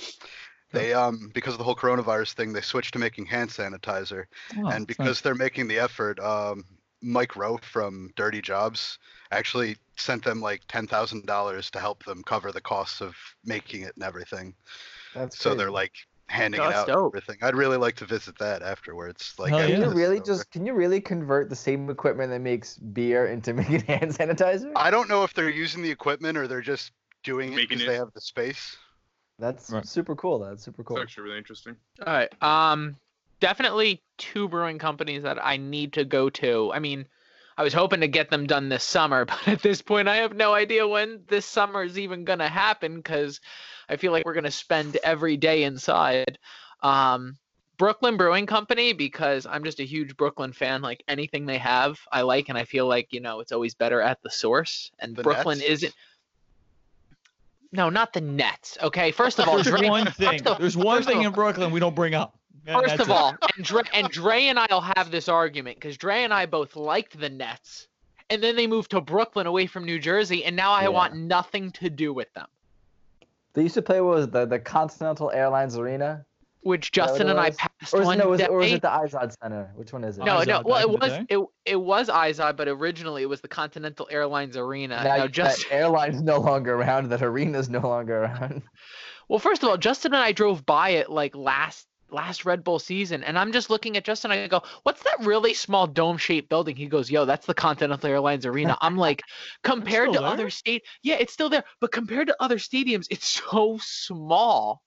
They 0.73 0.93
um 0.93 1.31
because 1.33 1.53
of 1.53 1.59
the 1.59 1.63
whole 1.63 1.75
coronavirus 1.75 2.33
thing, 2.33 2.51
they 2.51 2.61
switched 2.61 2.93
to 2.93 2.99
making 2.99 3.25
hand 3.27 3.49
sanitizer. 3.49 4.25
Oh, 4.57 4.67
and 4.67 4.85
because 4.85 5.07
nice. 5.07 5.21
they're 5.21 5.35
making 5.35 5.67
the 5.67 5.79
effort, 5.79 6.19
um 6.19 6.65
Mike 7.01 7.35
Rowe 7.35 7.57
from 7.57 8.11
Dirty 8.15 8.41
Jobs 8.41 8.99
actually 9.31 9.77
sent 9.95 10.23
them 10.23 10.41
like 10.41 10.61
ten 10.67 10.87
thousand 10.87 11.25
dollars 11.25 11.71
to 11.71 11.79
help 11.79 12.03
them 12.03 12.23
cover 12.23 12.51
the 12.51 12.61
costs 12.61 13.01
of 13.01 13.15
making 13.45 13.83
it 13.83 13.93
and 13.95 14.03
everything. 14.03 14.53
That's 15.15 15.39
So 15.39 15.55
they're 15.55 15.71
like 15.71 15.93
handing 16.29 16.59
it 16.61 16.63
That's 16.63 16.77
out 16.79 16.89
and 16.89 16.95
dope. 16.97 17.15
everything. 17.15 17.37
I'd 17.41 17.55
really 17.55 17.77
like 17.77 17.95
to 17.97 18.05
visit 18.05 18.37
that 18.39 18.61
afterwards. 18.61 19.33
Like 19.37 19.49
Hell 19.51 19.59
after 19.61 19.71
yeah. 19.71 19.79
Can 19.79 19.89
you 19.89 19.95
really 19.95 20.19
just 20.19 20.51
can 20.51 20.65
you 20.65 20.73
really 20.73 20.99
convert 21.01 21.49
the 21.49 21.55
same 21.55 21.89
equipment 21.89 22.31
that 22.31 22.41
makes 22.41 22.77
beer 22.77 23.27
into 23.27 23.53
making 23.55 23.81
hand 23.81 24.11
sanitizer? 24.11 24.71
I 24.75 24.91
don't 24.91 25.09
know 25.09 25.23
if 25.23 25.33
they're 25.33 25.49
using 25.49 25.81
the 25.83 25.91
equipment 25.91 26.37
or 26.37 26.47
they're 26.47 26.61
just 26.61 26.91
doing 27.23 27.53
it 27.53 27.55
because 27.69 27.83
it. 27.83 27.87
they 27.87 27.95
have 27.95 28.11
the 28.13 28.21
space. 28.21 28.77
That's 29.39 29.69
Right. 29.69 29.85
super 29.85 30.15
cool. 30.15 30.39
That's 30.39 30.63
super 30.63 30.81
It's 30.81 30.87
cool. 30.87 30.99
actually 30.99 31.23
really 31.25 31.37
interesting. 31.37 31.75
All 32.05 32.11
right. 32.13 32.43
Um, 32.43 32.95
definitely 33.39 34.01
two 34.17 34.47
brewing 34.47 34.79
companies 34.79 35.23
that 35.23 35.43
I 35.43 35.57
need 35.57 35.93
to 35.93 36.05
go 36.05 36.29
to. 36.31 36.71
I 36.73 36.79
mean, 36.79 37.05
I 37.57 37.63
was 37.63 37.73
hoping 37.73 38.01
to 38.01 38.07
get 38.07 38.29
them 38.29 38.47
done 38.47 38.69
this 38.69 38.83
summer, 38.83 39.25
but 39.25 39.47
at 39.47 39.61
this 39.61 39.81
point, 39.81 40.07
I 40.07 40.17
have 40.17 40.35
no 40.35 40.53
idea 40.53 40.87
when 40.87 41.21
this 41.27 41.45
summer 41.45 41.83
is 41.83 41.97
even 41.99 42.23
gonna 42.25 42.49
happen 42.49 42.97
because 42.97 43.39
I 43.89 43.95
feel 43.97 44.11
like 44.11 44.25
we're 44.25 44.33
gonna 44.33 44.51
spend 44.51 44.97
every 45.03 45.37
day 45.37 45.63
inside. 45.63 46.37
Um, 46.83 47.37
Brooklyn 47.77 48.17
Brewing 48.17 48.47
Company 48.47 48.91
because 48.93 49.45
I'm 49.45 49.63
just 49.63 49.79
a 49.79 49.83
huge 49.83 50.17
Brooklyn 50.17 50.51
fan. 50.51 50.81
Like 50.81 51.03
anything 51.07 51.45
they 51.45 51.59
have, 51.59 51.99
I 52.11 52.21
like, 52.21 52.49
and 52.49 52.57
I 52.57 52.65
feel 52.65 52.87
like 52.87 53.13
you 53.13 53.19
know 53.21 53.39
it's 53.39 53.51
always 53.51 53.75
better 53.75 54.01
at 54.01 54.21
the 54.23 54.29
source. 54.31 54.91
And 54.99 55.15
The 55.15 55.23
Brooklyn 55.23 55.59
Nets? 55.59 55.69
isn't. 55.69 55.93
No, 57.71 57.89
not 57.89 58.13
the 58.13 58.21
Nets. 58.21 58.77
Okay, 58.81 59.11
first 59.11 59.39
of 59.39 59.47
all, 59.47 59.55
There's 59.61 59.67
Dre- 59.67 59.89
one 59.89 60.05
thing. 60.07 60.29
first 60.39 60.47
of- 60.47 60.57
There's 60.59 60.77
one 60.77 60.97
first 60.97 61.09
of 61.09 61.13
thing 61.13 61.23
in 61.23 61.31
Brooklyn 61.33 61.71
we 61.71 61.79
don't 61.79 61.95
bring 61.95 62.15
up. 62.15 62.37
and 62.65 62.79
First 62.81 62.95
of 63.01 63.09
it. 63.09 63.13
all, 63.13 63.35
and 63.55 63.65
Dre, 63.65 63.81
and 63.93 64.09
Dre 64.09 64.45
and 64.45 64.57
I'll 64.59 64.81
have 64.95 65.11
this 65.11 65.27
argument 65.29 65.77
because 65.77 65.97
Dre 65.97 66.23
and 66.23 66.33
I 66.33 66.45
both 66.45 66.75
liked 66.75 67.19
the 67.19 67.29
Nets, 67.29 67.87
and 68.29 68.41
then 68.41 68.55
they 68.55 68.67
moved 68.67 68.91
to 68.91 69.01
Brooklyn 69.01 69.47
away 69.47 69.67
from 69.67 69.85
New 69.85 69.99
Jersey, 69.99 70.43
and 70.45 70.55
now 70.55 70.71
I 70.71 70.83
Yeah. 70.83 70.87
want 70.89 71.15
nothing 71.15 71.71
to 71.73 71.89
do 71.89 72.11
with 72.13 72.33
them. 72.33 72.47
They 73.57 73.63
used 73.63 73.73
to 73.73 73.81
play 73.81 73.99
what 74.01 74.13
was 74.17 74.25
it, 74.25 74.31
the 74.33 74.45
the 74.45 74.59
Continental 74.59 75.31
Airlines 75.31 75.75
Arena, 75.75 76.23
Which 76.61 76.91
Justin 76.91 77.25
it 77.25 77.31
and 77.31 77.39
I 77.39 77.49
passed 77.49 77.91
or 77.91 78.01
is, 78.01 78.03
it, 78.03 78.05
one 78.05 78.17
no, 78.19 78.29
was 78.29 78.37
day. 78.37 78.43
it, 78.43 78.49
or 78.51 78.57
was 78.57 78.71
it 78.71 78.83
the 78.83 78.87
Izod 78.87 79.33
Center? 79.41 79.71
Which 79.73 79.91
one 79.91 80.03
is 80.03 80.19
it? 80.19 80.23
no, 80.25 80.43
no. 80.43 80.59
Izod 80.59 80.65
Well, 80.65 80.79
it 80.79 80.89
was 80.91 81.11
day? 81.11 81.25
it, 81.29 81.39
it 81.65 81.75
was 81.75 82.07
Izod, 82.07 82.55
but 82.55 82.67
originally 82.67 83.23
it 83.23 83.25
was 83.25 83.41
the 83.41 83.47
Continental 83.47 84.07
Airlines 84.11 84.55
Arena. 84.57 85.03
now, 85.03 85.17
Now, 85.17 85.27
just 85.27 85.65
airline's 85.71 86.21
no 86.21 86.37
longer 86.39 86.75
around. 86.75 87.09
That 87.09 87.23
arena's 87.23 87.67
no 87.67 87.79
longer 87.79 88.25
around. 88.25 88.61
well, 89.27 89.39
first 89.39 89.63
of 89.63 89.69
all, 89.69 89.77
Justin 89.77 90.13
and 90.13 90.21
I 90.21 90.33
drove 90.33 90.63
by 90.63 90.89
it 90.89 91.09
like 91.09 91.35
last 91.35 91.87
last 92.09 92.45
Red 92.45 92.63
Bull 92.63 92.79
season, 92.79 93.23
and 93.23 93.37
I'm 93.37 93.51
just 93.51 93.69
looking 93.69 93.97
at 93.97 94.03
Justin. 94.03 94.31
I 94.31 94.47
go, 94.47 94.61
"What's 94.83 95.03
that 95.03 95.17
really 95.21 95.53
small 95.53 95.87
dome-shaped 95.87 96.49
building?" 96.49 96.75
He 96.75 96.87
goes, 96.87 97.11
"Yo, 97.11 97.25
that's 97.25 97.45
the 97.45 97.53
Continental 97.53 98.09
Airlines 98.09 98.45
Arena." 98.45 98.77
I'm 98.81 98.97
like, 99.07 99.23
compared 99.63 100.13
to 100.13 100.19
there? 100.19 100.27
other 100.27 100.49
state, 100.49 100.83
yeah, 101.03 101.15
it's 101.15 101.33
still 101.33 101.49
there, 101.49 101.63
but 101.79 101.91
compared 101.91 102.27
to 102.27 102.35
other 102.39 102.57
stadiums, 102.57 103.07
it's 103.09 103.27
so 103.27 103.77
small. 103.81 104.81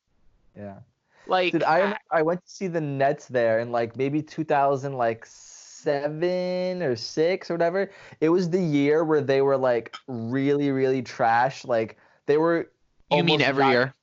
Yeah. 0.56 0.78
Like, 1.26 1.52
Dude, 1.52 1.62
I 1.62 1.96
I 2.10 2.22
went 2.22 2.44
to 2.44 2.50
see 2.50 2.66
the 2.66 2.80
Nets 2.80 3.26
there 3.26 3.60
in 3.60 3.70
like 3.70 3.96
maybe 3.96 4.20
2000 4.22 4.94
like 4.94 5.24
seven 5.26 6.82
or 6.82 6.96
six 6.96 7.50
or 7.50 7.54
whatever. 7.54 7.90
It 8.20 8.28
was 8.30 8.50
the 8.50 8.60
year 8.60 9.04
where 9.04 9.20
they 9.20 9.40
were 9.40 9.56
like 9.56 9.94
really 10.08 10.70
really 10.70 11.02
trash. 11.02 11.64
Like 11.64 11.98
they 12.26 12.36
were. 12.36 12.70
you 13.10 13.22
mean 13.22 13.42
every 13.42 13.64
not- 13.64 13.70
year? 13.70 13.94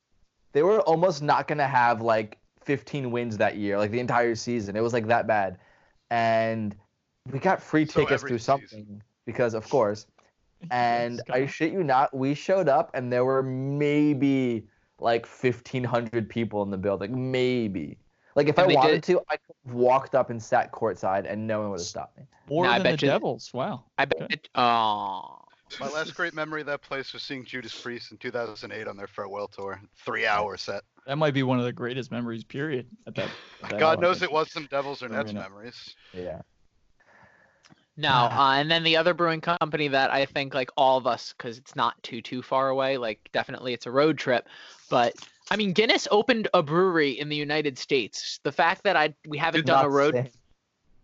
They 0.54 0.64
were 0.64 0.80
almost 0.82 1.22
not 1.22 1.48
gonna 1.48 1.68
have 1.68 2.02
like 2.02 2.38
15 2.68 3.10
wins 3.12 3.38
that 3.38 3.56
year, 3.56 3.78
like 3.78 3.92
the 3.92 4.00
entire 4.02 4.36
season. 4.36 4.76
It 4.76 4.82
was 4.84 4.92
like 4.94 5.08
that 5.08 5.26
bad, 5.26 5.58
and 6.12 6.76
we 7.32 7.40
got 7.40 7.64
free 7.64 7.86
tickets 7.86 8.12
every 8.12 8.30
through 8.30 8.38
season. 8.40 8.68
something 8.70 9.02
because 9.26 9.54
of 9.56 9.68
course. 9.70 10.06
And 10.72 11.22
I 11.30 11.46
shit 11.46 11.72
you 11.72 11.84
not, 11.84 12.16
we 12.18 12.34
showed 12.34 12.68
up 12.68 12.90
and 12.96 13.14
there 13.14 13.24
were 13.24 13.44
maybe 13.44 14.66
like 15.00 15.28
1,500 15.28 16.28
people 16.28 16.64
in 16.64 16.72
the 16.72 16.78
building, 16.80 17.32
maybe. 17.32 18.00
Like 18.36 18.48
if 18.50 18.58
And 18.58 18.72
I 18.72 18.74
wanted 18.74 18.94
did- 18.94 19.04
to, 19.04 19.22
I 19.30 19.38
could 19.38 19.56
have 19.68 19.76
walked 19.76 20.16
up 20.16 20.32
and 20.32 20.42
sat 20.42 20.72
courtside 20.72 21.32
and 21.32 21.46
no 21.46 21.60
one 21.62 21.70
would 21.70 21.80
have 21.80 21.86
stopped 21.86 22.18
me. 22.18 22.24
More 22.50 22.66
No, 22.66 22.72
I 22.72 22.80
than 22.80 22.84
the 22.86 22.90
bet 22.94 23.02
you- 23.04 23.08
Devils. 23.08 23.52
Wow. 23.54 23.84
I 24.00 24.06
bet. 24.06 24.48
Oh. 24.56 25.38
My 25.80 25.90
last 25.90 26.16
great 26.16 26.34
memory 26.34 26.62
of 26.62 26.68
that 26.68 26.82
place 26.82 27.14
was 27.14 27.22
seeing 27.22 27.46
Judas 27.46 27.80
Priest 27.80 28.12
in 28.12 28.18
2008 28.18 28.88
on 28.88 28.98
their 28.98 29.06
farewell 29.06 29.48
tour. 29.48 29.80
Three 29.96 30.26
hour 30.26 30.58
set. 30.58 30.82
That 31.08 31.18
might 31.18 31.34
be 31.34 31.42
one 31.42 31.58
of 31.58 31.64
the 31.64 31.72
greatest 31.72 32.12
memories. 32.12 32.44
Period. 32.44 32.86
At 33.08 33.16
that. 33.16 33.30
at 33.64 33.70
that 33.70 33.80
God 33.80 34.00
level. 34.00 34.02
knows 34.04 34.22
it 34.22 34.32
was 34.32 34.52
some 34.52 34.68
Devils 34.70 35.02
or 35.02 35.08
Nets 35.08 35.32
memories. 35.32 35.96
Yeah. 36.14 36.42
No, 38.00 38.10
uh, 38.10 38.54
and 38.58 38.70
then 38.70 38.84
the 38.84 38.98
other 38.98 39.16
brewing 39.16 39.42
company 39.42 39.88
that 39.88 40.12
I 40.12 40.26
think 40.26 40.54
like 40.54 40.70
all 40.78 40.98
of 40.98 41.08
us, 41.08 41.34
because 41.36 41.58
it's 41.58 41.76
not 41.76 42.02
too 42.04 42.22
too 42.22 42.44
far 42.44 42.70
away. 42.70 42.98
Like 42.98 43.28
definitely 43.32 43.74
it's 43.74 43.88
a 43.88 43.92
road 43.92 44.20
trip, 44.20 44.48
but 44.90 45.16
I 45.50 45.56
mean 45.56 45.74
Guinness 45.74 46.08
opened 46.12 46.48
a 46.54 46.62
brewery 46.62 47.12
in 47.12 47.30
the 47.30 47.36
United 47.36 47.80
States. 47.80 48.40
The 48.44 48.52
fact 48.52 48.84
that 48.84 48.96
I 48.96 49.16
we 49.28 49.40
haven't 49.40 49.66
done 49.66 49.84
a 49.84 49.90
road, 49.90 50.14
saying- 50.14 50.30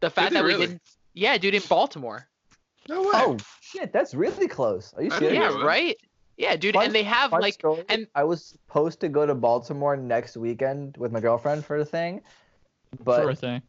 the 0.01 0.09
fact 0.11 0.33
they 0.33 0.39
that 0.39 0.45
really? 0.45 0.59
we 0.59 0.65
didn't, 0.67 0.81
yeah, 1.15 1.37
dude, 1.37 1.55
in 1.55 1.63
Baltimore. 1.67 2.27
No 2.87 3.01
way. 3.01 3.11
Oh 3.13 3.37
shit, 3.61 3.91
that's 3.91 4.13
really 4.13 4.47
close. 4.47 4.93
Are 4.95 5.01
you 5.01 5.11
I 5.11 5.17
serious? 5.17 5.39
Yeah, 5.39 5.63
right. 5.63 5.97
Yeah, 6.37 6.55
dude, 6.55 6.75
Fun- 6.75 6.85
and 6.85 6.95
they 6.95 7.03
have 7.03 7.31
like 7.31 7.53
story, 7.53 7.83
and- 7.89 8.07
I 8.15 8.23
was 8.23 8.43
supposed 8.45 8.99
to 9.01 9.09
go 9.09 9.25
to 9.25 9.35
Baltimore 9.35 9.95
next 9.95 10.35
weekend 10.35 10.97
with 10.97 11.11
my 11.11 11.19
girlfriend 11.19 11.63
for 11.63 11.77
a 11.77 11.85
thing, 11.85 12.21
but 13.03 13.21
for 13.23 13.29
a 13.29 13.35
thing. 13.35 13.61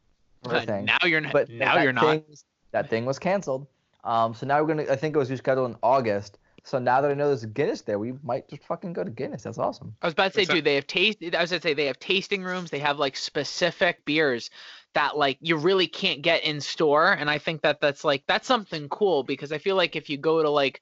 for 0.43 0.55
a 0.55 0.63
thing. 0.63 0.85
now 0.87 0.97
you're 1.05 1.21
not. 1.21 1.33
but 1.33 1.49
now 1.51 1.75
that 1.75 1.83
you're 1.83 1.93
not. 1.93 2.05
thing 2.05 2.25
was- 2.29 2.45
that 2.73 2.91
thing 2.91 3.05
was 3.05 3.19
canceled. 3.19 3.67
Um, 4.03 4.35
so 4.35 4.47
now 4.47 4.61
we're 4.61 4.67
gonna. 4.69 4.91
I 4.91 4.97
think 4.97 5.15
it 5.15 5.19
was 5.19 5.31
rescheduled 5.31 5.67
in 5.71 5.77
August. 5.83 6.39
So 6.67 6.79
now 6.79 7.03
that 7.03 7.11
I 7.11 7.15
know 7.15 7.29
there's 7.29 7.45
Guinness 7.45 7.83
there, 7.83 7.99
we 7.99 8.15
might 8.23 8.49
just 8.49 8.65
fucking 8.65 8.95
go 8.95 9.05
to 9.05 9.11
Guinness. 9.11 9.43
That's 9.43 9.59
awesome. 9.59 9.95
I 10.01 10.07
was 10.07 10.13
about 10.15 10.33
to 10.33 10.45
say, 10.45 10.55
dude, 10.55 10.65
they 10.65 10.77
have 10.77 10.87
taste. 10.87 11.19
I 11.23 11.41
was 11.41 11.51
gonna 11.51 11.61
say 11.61 11.75
they 11.75 11.87
have 11.87 11.99
tasting 11.99 12.43
rooms. 12.43 12.71
They 12.71 12.79
have 12.79 12.99
like 12.99 13.17
specific 13.17 14.05
beers 14.07 14.51
that 14.95 15.17
like 15.17 15.39
you 15.41 15.57
really 15.57 15.87
can't 15.87 16.23
get 16.23 16.43
in 16.43 16.61
store, 16.61 17.13
and 17.13 17.29
I 17.31 17.39
think 17.39 17.63
that 17.63 17.81
that's 17.81 18.03
like 18.05 18.25
that's 18.27 18.47
something 18.47 18.89
cool 18.89 19.23
because 19.23 19.53
I 19.53 19.59
feel 19.59 19.77
like 19.77 19.95
if 19.95 20.09
you 20.09 20.17
go 20.17 20.43
to 20.43 20.49
like 20.51 20.81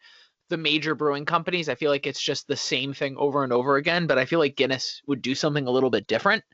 the 0.52 0.56
major 0.58 0.94
brewing 0.94 1.24
companies, 1.24 1.68
I 1.68 1.74
feel 1.74 1.90
like 1.90 2.06
it's 2.06 2.20
just 2.22 2.46
the 2.46 2.56
same 2.56 2.92
thing 2.94 3.16
over 3.16 3.42
and 3.42 3.52
over 3.52 3.76
again. 3.76 4.06
But 4.06 4.18
I 4.18 4.24
feel 4.26 4.38
like 4.38 4.54
Guinness 4.54 5.02
would 5.08 5.20
do 5.22 5.34
something 5.34 5.66
a 5.66 5.70
little 5.70 5.90
bit 5.90 6.06
different, 6.06 6.44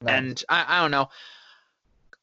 Nice. 0.00 0.14
and 0.16 0.44
I, 0.48 0.64
I 0.78 0.80
don't 0.80 0.90
know. 0.90 1.08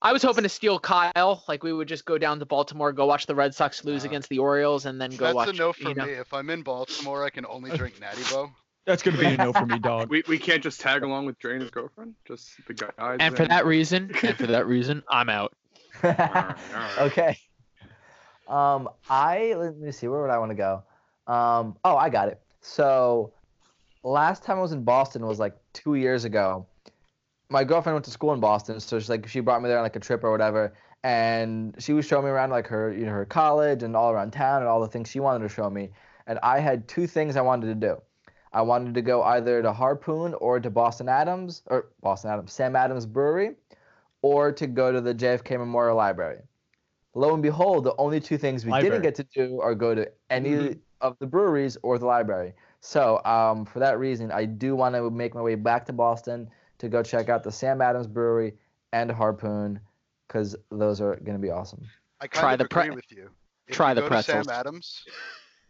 I 0.01 0.13
was 0.13 0.21
hoping 0.21 0.43
to 0.43 0.49
steal 0.49 0.79
Kyle. 0.79 1.43
Like 1.47 1.63
we 1.63 1.73
would 1.73 1.87
just 1.87 2.05
go 2.05 2.17
down 2.17 2.39
to 2.39 2.45
Baltimore, 2.45 2.91
go 2.93 3.05
watch 3.05 3.25
the 3.25 3.35
Red 3.35 3.53
Sox 3.55 3.83
lose 3.83 4.03
Uh, 4.05 4.09
against 4.09 4.29
the 4.29 4.39
Orioles, 4.39 4.85
and 4.85 5.01
then 5.01 5.09
go 5.11 5.25
That's 5.25 5.35
watch. 5.35 5.45
That's 5.47 5.57
a 5.57 5.61
no 5.61 5.73
for 5.73 5.89
you 5.89 5.95
know. 5.95 6.05
me. 6.05 6.11
If 6.13 6.33
I'm 6.33 6.49
in 6.49 6.61
Baltimore, 6.61 7.23
I 7.23 7.29
can 7.29 7.45
only 7.45 7.75
drink 7.75 7.99
Natty 8.01 8.23
Boh. 8.31 8.51
That's 8.85 9.03
gonna 9.03 9.17
be 9.17 9.25
a 9.25 9.35
no 9.37 9.51
for 9.53 9.65
me, 9.65 9.79
dog. 9.79 10.09
We, 10.09 10.23
we 10.29 10.37
can't 10.39 10.63
just 10.63 10.79
tag 10.79 11.03
along 11.03 11.25
with 11.25 11.37
Dre 11.39 11.53
and 11.53 11.61
his 11.61 11.71
girlfriend. 11.71 12.13
Just 12.25 12.51
the 12.67 12.73
guys. 12.73 13.17
And 13.19 13.35
for 13.35 13.45
that 13.45 13.65
reason, 13.65 14.11
and 14.23 14.37
for 14.37 14.47
that 14.47 14.65
reason, 14.65 15.03
I'm 15.09 15.27
out. 15.29 15.53
okay. 16.03 17.37
Um, 18.47 18.87
I 19.09 19.55
let 19.57 19.77
me 19.77 19.91
see. 19.91 20.07
Where 20.07 20.21
would 20.21 20.29
I 20.29 20.37
want 20.37 20.51
to 20.51 20.55
go? 20.55 20.83
Um, 21.27 21.77
oh, 21.83 21.97
I 21.97 22.09
got 22.09 22.29
it. 22.29 22.41
So, 22.61 23.33
last 24.03 24.43
time 24.43 24.57
I 24.57 24.61
was 24.61 24.71
in 24.71 24.83
Boston 24.83 25.25
was 25.25 25.39
like 25.39 25.55
two 25.73 25.95
years 25.95 26.25
ago. 26.25 26.65
My 27.49 27.63
girlfriend 27.63 27.95
went 27.95 28.05
to 28.05 28.11
school 28.11 28.33
in 28.33 28.39
Boston, 28.39 28.79
so 28.79 28.99
she's 28.99 29.09
like 29.09 29.27
she 29.27 29.39
brought 29.39 29.61
me 29.61 29.69
there 29.69 29.77
on 29.77 29.83
like 29.83 29.95
a 29.95 29.99
trip 30.01 30.23
or 30.23 30.31
whatever, 30.31 30.73
and 31.03 31.75
she 31.79 31.93
was 31.93 32.05
showing 32.05 32.25
me 32.25 32.31
around 32.31 32.49
like 32.49 32.67
her 32.67 32.91
you 32.91 33.05
know 33.05 33.11
her 33.11 33.25
college 33.25 33.83
and 33.83 33.95
all 33.95 34.11
around 34.11 34.31
town 34.31 34.61
and 34.61 34.67
all 34.67 34.81
the 34.81 34.87
things 34.87 35.09
she 35.09 35.19
wanted 35.19 35.47
to 35.47 35.53
show 35.53 35.69
me. 35.69 35.89
And 36.27 36.39
I 36.43 36.59
had 36.59 36.87
two 36.87 37.07
things 37.07 37.37
I 37.37 37.41
wanted 37.41 37.67
to 37.67 37.75
do. 37.75 38.01
I 38.51 38.61
wanted 38.61 38.93
to 38.95 39.01
go 39.01 39.23
either 39.23 39.61
to 39.61 39.71
Harpoon 39.71 40.33
or 40.35 40.59
to 40.59 40.69
Boston 40.69 41.07
Adams 41.07 41.63
or 41.67 41.87
Boston 42.01 42.31
Adams 42.31 42.51
Sam 42.51 42.75
Adams 42.75 43.05
Brewery, 43.05 43.55
or 44.21 44.51
to 44.51 44.67
go 44.67 44.91
to 44.91 44.99
the 44.99 45.13
JFK 45.13 45.57
Memorial 45.57 45.95
Library. 45.95 46.39
Lo 47.13 47.33
and 47.33 47.41
behold, 47.41 47.83
the 47.85 47.95
only 47.97 48.19
two 48.19 48.37
things 48.37 48.65
we 48.65 48.71
Library. 48.71 48.91
didn't 48.91 49.03
get 49.03 49.15
to 49.15 49.23
do 49.23 49.61
are 49.61 49.73
go 49.73 49.95
to 49.95 50.11
any 50.29 50.51
Mhm. 50.51 50.79
Of 51.01 51.17
the 51.19 51.27
breweries 51.27 51.77
or 51.83 51.97
the 51.97 52.05
library. 52.05 52.53
So, 52.79 53.23
um, 53.25 53.65
for 53.65 53.79
that 53.79 53.99
reason, 53.99 54.31
I 54.31 54.45
do 54.45 54.75
want 54.75 54.95
to 54.95 55.09
make 55.09 55.33
my 55.35 55.41
way 55.41 55.55
back 55.55 55.85
to 55.87 55.93
Boston 55.93 56.49
to 56.79 56.89
go 56.89 57.01
check 57.03 57.29
out 57.29 57.43
the 57.43 57.51
Sam 57.51 57.81
Adams 57.81 58.07
Brewery 58.07 58.53
and 58.93 59.11
Harpoon, 59.11 59.79
because 60.27 60.55
those 60.71 61.01
are 61.01 61.15
going 61.17 61.33
to 61.35 61.41
be 61.41 61.49
awesome. 61.49 61.81
I 62.21 62.27
kind 62.27 62.41
Try 62.41 62.53
of 62.53 62.59
the 62.59 62.65
pre- 62.65 62.83
agree 62.83 62.95
with 62.95 63.11
you. 63.11 63.29
If 63.67 63.75
try 63.75 63.89
you 63.89 63.95
the 63.95 64.01
go 64.01 64.09
to 64.09 64.13
pretzels. 64.15 64.45
Sam 64.45 64.55
Adams, 64.55 65.03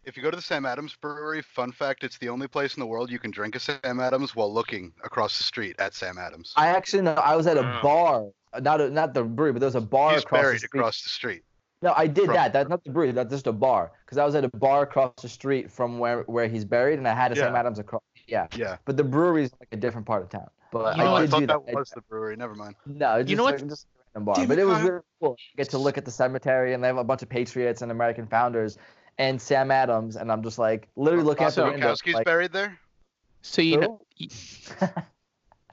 if 0.04 0.16
you 0.16 0.22
go 0.22 0.30
to 0.30 0.36
the 0.36 0.42
Sam 0.42 0.64
Adams 0.66 0.94
Brewery, 1.00 1.42
fun 1.42 1.72
fact, 1.72 2.04
it's 2.04 2.18
the 2.18 2.28
only 2.28 2.46
place 2.46 2.76
in 2.76 2.80
the 2.80 2.86
world 2.86 3.10
you 3.10 3.18
can 3.18 3.30
drink 3.30 3.56
a 3.56 3.60
Sam 3.60 4.00
Adams 4.00 4.36
while 4.36 4.52
looking 4.52 4.92
across 5.02 5.36
the 5.38 5.44
street 5.44 5.76
at 5.78 5.94
Sam 5.94 6.16
Adams. 6.18 6.52
I 6.56 6.68
actually 6.68 7.02
know 7.02 7.14
I 7.14 7.34
was 7.36 7.46
at 7.46 7.56
a 7.56 7.62
Wow. 7.62 7.80
bar, 7.82 8.26
not 8.60 8.80
a, 8.80 8.90
not 8.90 9.14
the 9.14 9.24
brewery, 9.24 9.52
but 9.52 9.58
there 9.60 9.66
was 9.66 9.74
a 9.74 9.80
bar 9.80 10.12
He's 10.14 10.22
across 10.22 10.38
the 10.40 10.44
buried 10.44 10.58
street. 10.60 10.78
across 10.78 11.02
the 11.02 11.08
street. 11.08 11.42
No, 11.80 11.94
I 11.96 12.06
did 12.06 12.24
from- 12.26 12.34
that. 12.34 12.52
That's 12.52 12.68
not 12.68 12.82
the 12.84 12.90
brewery. 12.90 13.12
That's 13.12 13.30
just 13.30 13.46
a 13.46 13.52
bar. 13.52 13.92
Because 14.04 14.18
I 14.18 14.24
was 14.24 14.34
at 14.34 14.44
a 14.44 14.48
bar 14.48 14.82
across 14.82 15.12
the 15.22 15.28
street 15.28 15.70
from 15.70 15.98
where 15.98 16.22
where 16.22 16.48
he's 16.48 16.64
buried, 16.64 16.98
and 16.98 17.06
I 17.06 17.14
had 17.14 17.32
a 17.32 17.36
Sam 17.36 17.52
Yeah. 17.54 17.60
Adams 17.60 17.78
across. 17.78 18.02
Yeah, 18.26 18.46
Yeah. 18.56 18.76
but 18.84 18.96
the 18.96 19.04
brewery's 19.04 19.50
like 19.60 19.68
a 19.72 19.76
different 19.76 20.06
part 20.06 20.22
of 20.22 20.28
town. 20.28 20.48
But 20.70 20.96
You 20.96 21.04
know 21.04 21.12
oh. 21.12 21.16
I 21.16 21.20
did 21.22 21.30
thought 21.30 21.40
do 21.40 21.46
that 21.46 21.64
was 21.74 21.90
the 21.90 22.02
brewery. 22.02 22.36
Never 22.36 22.54
mind. 22.54 22.74
No, 22.84 23.16
it's 23.16 23.30
You 23.30 23.36
just, 23.36 23.38
know 23.38 23.44
like, 23.44 23.52
what's- 23.54 23.68
just 23.70 23.86
a 23.86 24.18
random 24.18 24.24
bar. 24.26 24.34
Damn 24.34 24.48
But 24.48 24.58
it, 24.58 24.62
it 24.62 24.64
was 24.64 24.82
really 24.82 25.00
cool. 25.20 25.36
Get 25.56 25.70
to 25.70 25.78
look 25.78 25.96
at 25.96 26.04
the 26.04 26.10
cemetery, 26.10 26.74
and 26.74 26.82
they 26.82 26.88
have 26.88 26.98
a 26.98 27.04
bunch 27.04 27.22
of 27.22 27.28
patriots 27.28 27.80
and 27.82 27.90
American 27.92 28.26
founders, 28.26 28.76
and 29.18 29.40
Sam 29.40 29.70
Adams, 29.70 30.16
and 30.16 30.30
I'm 30.32 30.42
just 30.42 30.58
like 30.58 30.88
literally 30.96 31.24
looking 31.24 31.46
at 31.46 31.54
the 31.54 31.62
Ross 31.62 31.70
window. 31.72 31.94
Gronkowski's 31.94 32.14
Like, 32.14 32.24
buried 32.26 32.52
there. 32.52 32.78
So 33.42 33.62
you 33.62 33.78
know. 33.78 34.00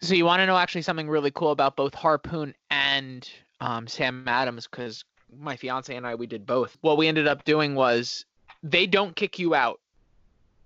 So 0.02 0.14
you 0.14 0.26
want 0.26 0.42
to 0.42 0.46
know 0.46 0.58
actually 0.58 0.82
something 0.84 1.10
really 1.10 1.32
cool 1.32 1.52
about 1.52 1.76
both 1.76 1.94
Harpoon 1.94 2.54
and 2.70 3.28
um, 3.62 3.88
Sam 3.88 4.28
Adams 4.28 4.68
because 4.68 5.04
my 5.40 5.56
fiance 5.56 5.96
and 5.96 6.06
I 6.06 6.16
we 6.16 6.28
did 6.28 6.46
both. 6.46 6.78
What 6.82 6.98
we 6.98 7.08
ended 7.08 7.28
up 7.28 7.44
doing 7.46 7.76
was 7.76 8.26
they 8.64 8.88
don't 8.88 9.16
kick 9.16 9.40
you 9.40 9.56
out. 9.56 9.80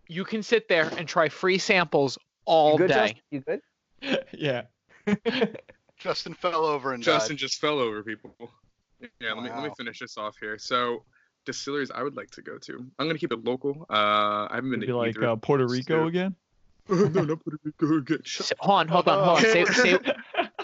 You 0.08 0.24
can 0.26 0.42
sit 0.44 0.68
there 0.68 0.90
and 0.98 1.08
try 1.08 1.30
free 1.30 1.58
samples 1.58 2.18
all 2.46 2.74
you 2.74 2.78
good, 2.80 2.88
day. 2.90 2.96
Justin? 2.96 3.22
You 3.32 3.42
good? 3.42 4.26
yeah. 4.38 4.62
Justin 5.98 6.34
fell 6.34 6.66
over 6.66 6.94
and 6.94 7.04
Justin 7.04 7.36
died. 7.36 7.40
just 7.40 7.60
fell 7.60 7.80
over 7.80 8.02
people. 8.04 8.34
Yeah, 9.20 9.34
let 9.34 9.44
me 9.44 9.50
let 9.50 9.64
me 9.64 9.70
finish 9.78 10.00
this 10.00 10.18
off 10.18 10.36
here. 10.40 10.58
So 10.58 11.04
distilleries 11.46 11.92
I 11.92 12.04
would 12.04 12.16
like 12.16 12.30
to 12.32 12.42
go 12.42 12.58
to. 12.58 12.74
I'm 13.00 13.08
gonna 13.08 13.18
keep 13.20 13.32
it 13.34 13.44
local. 13.44 13.86
Uh, 13.90 14.48
I 14.50 14.52
haven't 14.56 14.72
been 14.72 14.80
Be 14.82 14.88
to 14.88 14.98
like 14.98 15.18
either. 15.18 15.28
uh, 15.30 15.36
Puerto 15.36 15.68
Rico 15.68 16.04
So- 16.04 16.08
again. 16.08 16.36
no, 16.90 17.06
not 17.06 17.44
Puerto 17.44 17.60
Rico 17.64 17.98
again. 17.98 18.20
Shut 18.24 18.52
hold 18.60 18.80
on, 18.80 18.88
hold 18.88 19.08
on, 19.08 19.24
hold 19.24 19.38
on. 19.38 19.44
Say, 19.44 19.64
say, 19.66 19.98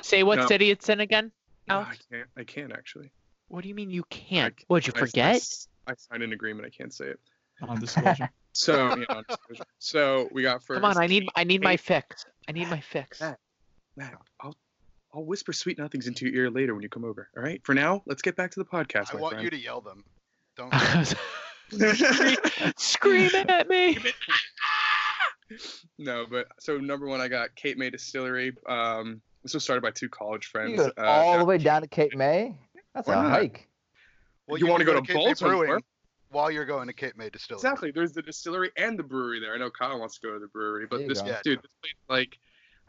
say 0.02 0.24
what 0.24 0.40
No. 0.40 0.48
city 0.48 0.72
it's 0.72 0.90
in 0.90 1.00
again. 1.02 1.32
No, 1.68 1.80
I 1.80 1.96
can't. 2.12 2.28
I 2.38 2.44
can't 2.44 2.72
actually. 2.72 3.12
What 3.48 3.62
do 3.62 3.70
you 3.70 3.76
mean 3.76 3.90
you 3.90 4.04
can't? 4.10 4.54
c- 4.60 4.66
Would 4.70 4.88
you 4.88 4.94
I- 4.96 4.98
I 4.98 5.02
forget? 5.02 5.36
s- 5.38 5.68
I, 5.88 5.94
signed 5.98 6.24
an 6.24 6.34
agreement. 6.34 6.66
I 6.66 6.70
can't 6.76 6.94
say 6.94 7.06
it. 7.06 7.20
Non-disclosure. 7.62 8.30
So, 8.58 8.88
yeah, 8.96 9.04
non-disclosure. 9.10 9.64
so 9.80 10.30
we 10.32 10.42
got 10.42 10.64
first. 10.64 10.80
Come 10.82 10.90
on, 10.90 10.98
I 10.98 11.08
need 11.08 11.28
I 11.36 11.44
need 11.44 11.62
my 11.62 11.72
Kate- 11.72 11.82
fix. 12.06 12.26
I 12.48 12.54
need 12.54 12.70
my 12.70 12.80
fix. 12.80 13.20
Yeah. 13.20 13.36
Matt, 13.98 14.14
I'll 14.40 14.56
I'll 15.14 15.26
whisper 15.26 15.52
sweet 15.52 15.78
nothings 15.78 16.08
into 16.08 16.26
your 16.26 16.46
ear 16.46 16.50
later 16.50 16.74
when 16.74 16.82
you 16.82 16.88
come 16.88 17.04
over. 17.04 17.28
All 17.36 17.44
right. 17.44 17.60
For 17.66 17.76
now, 17.76 18.02
let's 18.06 18.22
get 18.22 18.38
back 18.38 18.52
to 18.52 18.60
the 18.62 18.66
podcast. 18.66 19.10
I 19.12 19.16
my 19.16 19.20
want 19.22 19.34
friend. 19.34 19.44
you 19.44 19.50
to 19.50 19.60
yell 19.62 19.82
them. 19.82 20.06
Don't. 20.56 20.72
Scream 22.78 23.32
at 23.50 23.68
me. 23.68 23.98
no, 25.98 26.26
but 26.30 26.48
so 26.60 26.78
number 26.78 27.08
one, 27.08 27.20
I 27.22 27.28
got 27.28 27.56
Cape 27.56 27.78
May 27.78 27.90
Distillery. 27.90 28.54
Um, 28.68 29.22
this 29.44 29.54
was 29.54 29.64
started 29.66 29.82
by 29.82 29.92
two 29.92 30.08
college 30.10 30.46
friends. 30.48 30.78
go 30.78 30.92
Uh, 30.98 31.02
all 31.06 31.40
the 31.40 31.46
way 31.46 31.58
down 31.58 31.82
to 31.82 31.88
Cape 31.88 32.16
May. 32.16 32.56
That's 32.96 33.08
Why 33.08 33.14
a 33.14 33.22
not? 33.24 33.32
hike. 33.32 33.68
Well, 34.48 34.58
You 34.58 34.68
wanna 34.68 34.86
can 34.86 34.94
go 34.96 35.00
to 35.02 35.06
Cape 35.06 35.16
May 35.18 35.26
Baltimore? 35.26 35.66
Brewing 35.68 35.84
while 36.32 36.50
you're 36.50 36.66
going 36.66 36.88
to 36.88 36.94
Cape 36.94 37.16
May 37.18 37.30
Distillery. 37.30 37.60
Exactly. 37.60 37.92
There's 37.92 38.14
the 38.14 38.22
distillery 38.22 38.72
and 38.78 38.98
the 38.98 39.04
brewery 39.04 39.40
there. 39.40 39.54
I 39.54 39.58
know 39.58 39.70
Kyle 39.70 40.00
wants 40.00 40.16
to 40.20 40.22
go 40.28 40.34
to 40.34 40.40
the 40.40 40.48
brewery, 40.48 40.88
but 40.90 41.08
this 41.08 41.22
go. 41.22 41.38
Dude, 41.44 41.60
this 41.62 41.72
place, 41.82 41.94
like, 42.10 42.38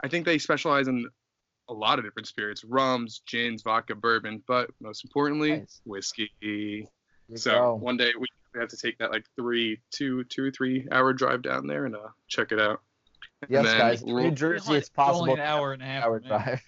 I 0.01 0.07
think 0.07 0.25
they 0.25 0.37
specialize 0.37 0.87
in 0.87 1.07
a 1.69 1.73
lot 1.73 1.99
of 1.99 2.05
different 2.05 2.27
spirits: 2.27 2.63
rums, 2.63 3.21
gins, 3.27 3.61
vodka, 3.63 3.95
bourbon, 3.95 4.43
but 4.47 4.69
most 4.81 5.03
importantly, 5.03 5.57
Nice. 5.59 5.81
whiskey. 5.85 6.29
You 6.41 6.87
So 7.35 7.51
go. 7.51 7.75
one 7.75 7.97
day 7.97 8.11
we 8.17 8.27
have 8.59 8.69
to 8.69 8.77
take 8.77 8.97
that 8.99 9.11
like 9.11 9.25
three, 9.35 9.79
two, 9.91 10.23
two, 10.25 10.51
three 10.51 10.87
hour 10.91 11.13
drive 11.13 11.41
down 11.41 11.67
there 11.67 11.85
and 11.85 11.95
uh, 11.95 12.07
check 12.27 12.51
it 12.51 12.59
out. 12.61 12.81
And 13.41 13.51
Yes, 13.51 13.65
then 13.65 13.77
guys. 13.77 14.03
New 14.03 14.31
Jersey, 14.31 14.67
only- 14.69 14.79
it's 14.79 14.89
possible. 14.89 15.21
Only 15.21 15.33
an 15.33 15.39
hour 15.41 15.73
and 15.73 15.81
a 15.81 15.85
half. 15.85 16.03
hour 16.05 16.19
drive. 16.19 16.61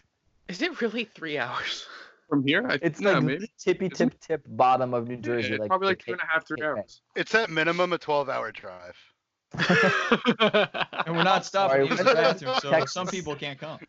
Is 0.50 0.62
it 0.62 0.81
really 0.81 1.05
three 1.05 1.38
hours? 1.38 1.86
From 2.29 2.45
here, 2.45 2.65
I, 2.69 2.79
It's 2.81 3.00
no, 3.01 3.13
like 3.13 3.24
maybe 3.24 3.51
tippy 3.57 3.88
Isn't 3.91 4.12
tip 4.12 4.19
tip 4.21 4.45
bottom 4.48 4.93
of 4.93 5.07
New 5.07 5.17
Jersey. 5.17 5.53
it's 5.53 5.59
like 5.59 5.67
probably 5.69 5.88
like 5.89 6.05
two 6.05 6.12
and 6.13 6.21
a 6.21 6.25
half, 6.25 6.48
three 6.48 6.62
hours. 6.63 7.01
It's 7.15 7.33
at 7.36 7.50
minimum 7.50 7.91
a 7.93 7.98
12-hour 7.98 8.51
drive. 8.51 8.95
And 11.05 11.15
we're 11.17 11.24
not 11.24 11.45
stopping 11.45 11.88
Sorry, 11.88 11.88
to 11.88 11.95
use 11.95 11.98
the 12.05 12.13
bathroom, 12.13 12.55
so 12.62 12.69
Texas. 12.69 12.93
some 12.93 13.07
people 13.07 13.36
can't 13.36 13.59
come. 13.59 13.79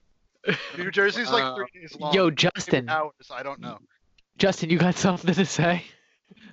New 0.78 0.90
Jersey's 0.90 1.30
like 1.30 1.42
Uh, 1.44 1.54
three 1.56 1.80
days 1.80 1.94
long. 2.00 2.14
Yo, 2.14 2.30
Justin. 2.30 2.88
hours. 2.88 3.12
I 3.30 3.42
don't 3.42 3.60
know. 3.60 3.78
Justin, 4.38 4.70
you 4.70 4.78
got 4.78 4.94
something 4.94 5.34
to 5.34 5.44
say? 5.44 5.84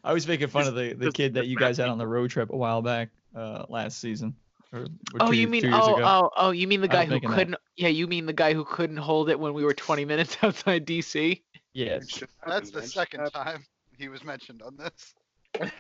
I 0.03 0.11
was 0.13 0.27
making 0.27 0.47
fun 0.49 0.67
of 0.67 0.75
the, 0.75 0.93
the 0.93 1.11
kid 1.11 1.35
that 1.35 1.47
you 1.47 1.55
guys 1.55 1.77
had 1.77 1.87
on 1.87 1.97
the 1.97 2.07
road 2.07 2.29
trip 2.31 2.49
a 2.51 2.57
while 2.57 2.81
back 2.81 3.09
uh, 3.35 3.65
last 3.69 3.99
season 4.01 4.35
Or, 4.73 4.81
or 4.81 4.87
Oh, 5.21 5.31
two, 5.31 5.37
you 5.37 5.47
mean 5.47 5.65
oh 5.73 5.95
ago. 5.95 6.03
oh 6.05 6.29
oh 6.35 6.51
you 6.51 6.67
mean 6.67 6.81
the 6.81 6.87
guy 6.87 7.05
who 7.05 7.19
couldn't 7.19 7.55
yeah 7.77 7.87
you 7.89 8.07
mean 8.07 8.25
the 8.25 8.33
guy 8.33 8.53
who 8.53 8.65
couldn't 8.65 8.97
hold 8.97 9.29
it 9.29 9.39
when 9.39 9.53
we 9.53 9.63
were 9.63 9.73
20 9.73 10.03
minutes 10.05 10.37
outside 10.43 10.85
DC? 10.85 11.41
Yes. 11.77 12.23
That's 12.47 12.71
the 12.71 12.81
second 12.81 13.29
time 13.29 13.63
he 13.97 14.09
was 14.09 14.23
mentioned 14.23 14.61
on 14.63 14.77
this. 14.77 15.13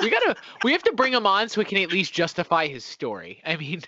We 0.00 0.10
gotta 0.10 0.36
we 0.62 0.72
have 0.72 0.82
to 0.82 0.92
bring 0.92 1.14
him 1.14 1.26
on 1.26 1.48
so 1.48 1.60
we 1.62 1.64
can 1.64 1.78
at 1.78 1.90
least 1.90 2.12
justify 2.12 2.66
his 2.66 2.84
story. 2.84 3.40
I 3.46 3.56
mean, 3.56 3.80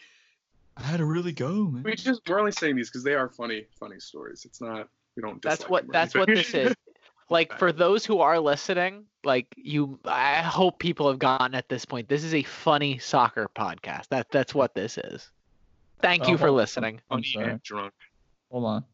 I 0.79 0.83
had 0.83 0.99
to 0.99 1.05
really 1.05 1.33
go, 1.33 1.67
man. 1.67 1.83
We 1.83 1.95
just 1.95 2.23
we're 2.27 2.39
only 2.39 2.53
saying 2.53 2.77
these 2.77 2.89
because 2.89 3.05
they 3.05 3.13
are 3.15 3.29
funny, 3.29 3.67
funny 3.79 4.01
stories. 4.01 4.47
It's 4.47 4.63
not 4.63 4.89
we 5.15 5.21
don't. 5.23 5.43
that's 5.43 5.69
what 5.69 5.83
them 5.83 5.91
or 5.91 5.93
that's 5.93 6.15
what 6.15 6.27
this 6.29 6.55
is. 6.55 6.75
Like 7.29 7.59
for 7.59 7.73
those 7.73 8.07
who 8.07 8.21
are 8.21 8.39
listening, 8.39 9.05
like 9.25 9.53
you, 9.57 9.99
I 10.05 10.37
hope 10.43 10.79
people 10.79 11.09
have 11.09 11.19
gotten 11.19 11.57
at 11.57 11.69
this 11.69 11.85
point. 11.85 12.09
This 12.09 12.23
is 12.23 12.33
a 12.35 12.45
funny 12.45 12.99
soccer 12.99 13.51
podcast. 13.55 14.09
That 14.09 14.29
that's 14.31 14.55
what 14.55 14.75
this 14.77 14.97
is. 14.97 15.29
Thank 16.01 16.25
Oh, 16.25 16.29
you 16.29 16.39
for 16.39 16.51
listening. 16.53 17.01
I'm 17.11 17.17
Funny 17.19 17.33
sorry. 17.33 17.51
and 17.51 17.63
drunk. 17.63 17.93
Hold 18.53 18.65
on. 18.65 18.85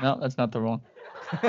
No, 0.00 0.18
that's 0.20 0.38
not 0.38 0.52
the 0.52 0.60
one. 0.60 0.80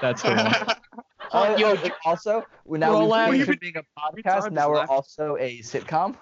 That's 0.00 0.22
the 0.22 0.34
one. 0.34 0.76
Oh, 1.32 1.56
yo, 1.56 1.76
also, 2.04 2.42
we- 2.64 2.78
now 2.78 2.90
We're 2.90 2.94
all 2.96 3.02
we've 3.02 3.10
laughing. 3.10 3.34
switched 3.34 3.38
We've 3.38 3.46
from 3.46 3.58
being 3.60 3.76
a 3.76 4.40
podcast. 4.40 4.50
Now 4.50 4.68
we're 4.68 4.76
laughing. 4.78 4.96
also 4.96 5.36
a 5.38 5.58
sitcom. 5.60 6.16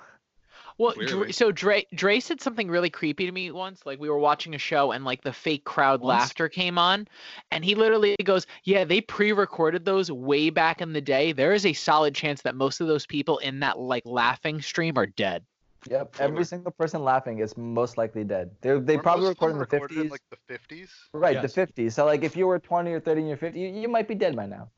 Well, 0.76 0.92
Dr- 0.92 1.08
Clearly. 1.08 1.32
so 1.32 1.50
Dre 1.50 1.86
Dre 1.94 2.20
said 2.20 2.42
something 2.42 2.68
really 2.68 2.90
creepy 2.90 3.24
to 3.24 3.32
me 3.32 3.50
once. 3.50 3.86
Like 3.86 3.98
we 3.98 4.10
were 4.10 4.18
watching 4.18 4.54
a 4.54 4.58
show 4.58 4.92
and 4.92 5.06
like 5.06 5.22
the 5.22 5.32
fake 5.32 5.64
crowd 5.64 6.02
Once? 6.02 6.20
laughter 6.20 6.50
came 6.50 6.76
on, 6.76 7.08
and 7.50 7.64
he 7.64 7.74
literally 7.74 8.16
goes, 8.22 8.46
"Yeah, 8.64 8.84
they 8.84 9.00
pre-recorded 9.00 9.86
those 9.86 10.12
way 10.12 10.50
back 10.50 10.82
in 10.82 10.92
the 10.92 11.00
day. 11.00 11.32
There 11.32 11.54
is 11.54 11.64
a 11.64 11.72
solid 11.72 12.14
chance 12.14 12.42
that 12.42 12.54
most 12.54 12.80
of 12.82 12.86
those 12.86 13.06
people 13.06 13.38
in 13.38 13.60
that 13.60 13.78
like 13.78 14.02
laughing 14.04 14.60
stream 14.60 14.98
are 14.98 15.06
dead." 15.06 15.42
Yep. 15.88 16.12
Totally. 16.12 16.28
Every 16.32 16.44
single 16.44 16.72
person 16.72 17.02
laughing 17.04 17.38
is 17.38 17.56
most 17.56 17.96
likely 17.96 18.24
dead. 18.24 18.50
They 18.60 18.70
they 18.80 18.94
Weren't 18.94 19.02
probably 19.04 19.26
most 19.26 19.42
of 19.42 19.48
them 19.50 19.58
recorded 19.58 19.96
in 19.98 20.08
the 20.08 20.08
fifties. 20.08 20.10
like 20.10 20.22
the 20.68 20.74
50s. 20.76 20.88
right, 21.12 21.34
Yes. 21.34 21.42
the 21.42 21.48
fifties. 21.48 21.94
So 21.94 22.04
like 22.04 22.24
if 22.24 22.36
you 22.36 22.46
were 22.46 22.58
twenty 22.58 22.92
or 22.92 23.00
thirty 23.00 23.20
in 23.20 23.28
your 23.28 23.36
fifties, 23.36 23.60
you, 23.74 23.82
you 23.82 23.88
might 23.88 24.08
be 24.08 24.14
dead 24.16 24.34
by 24.34 24.46
now. 24.46 24.68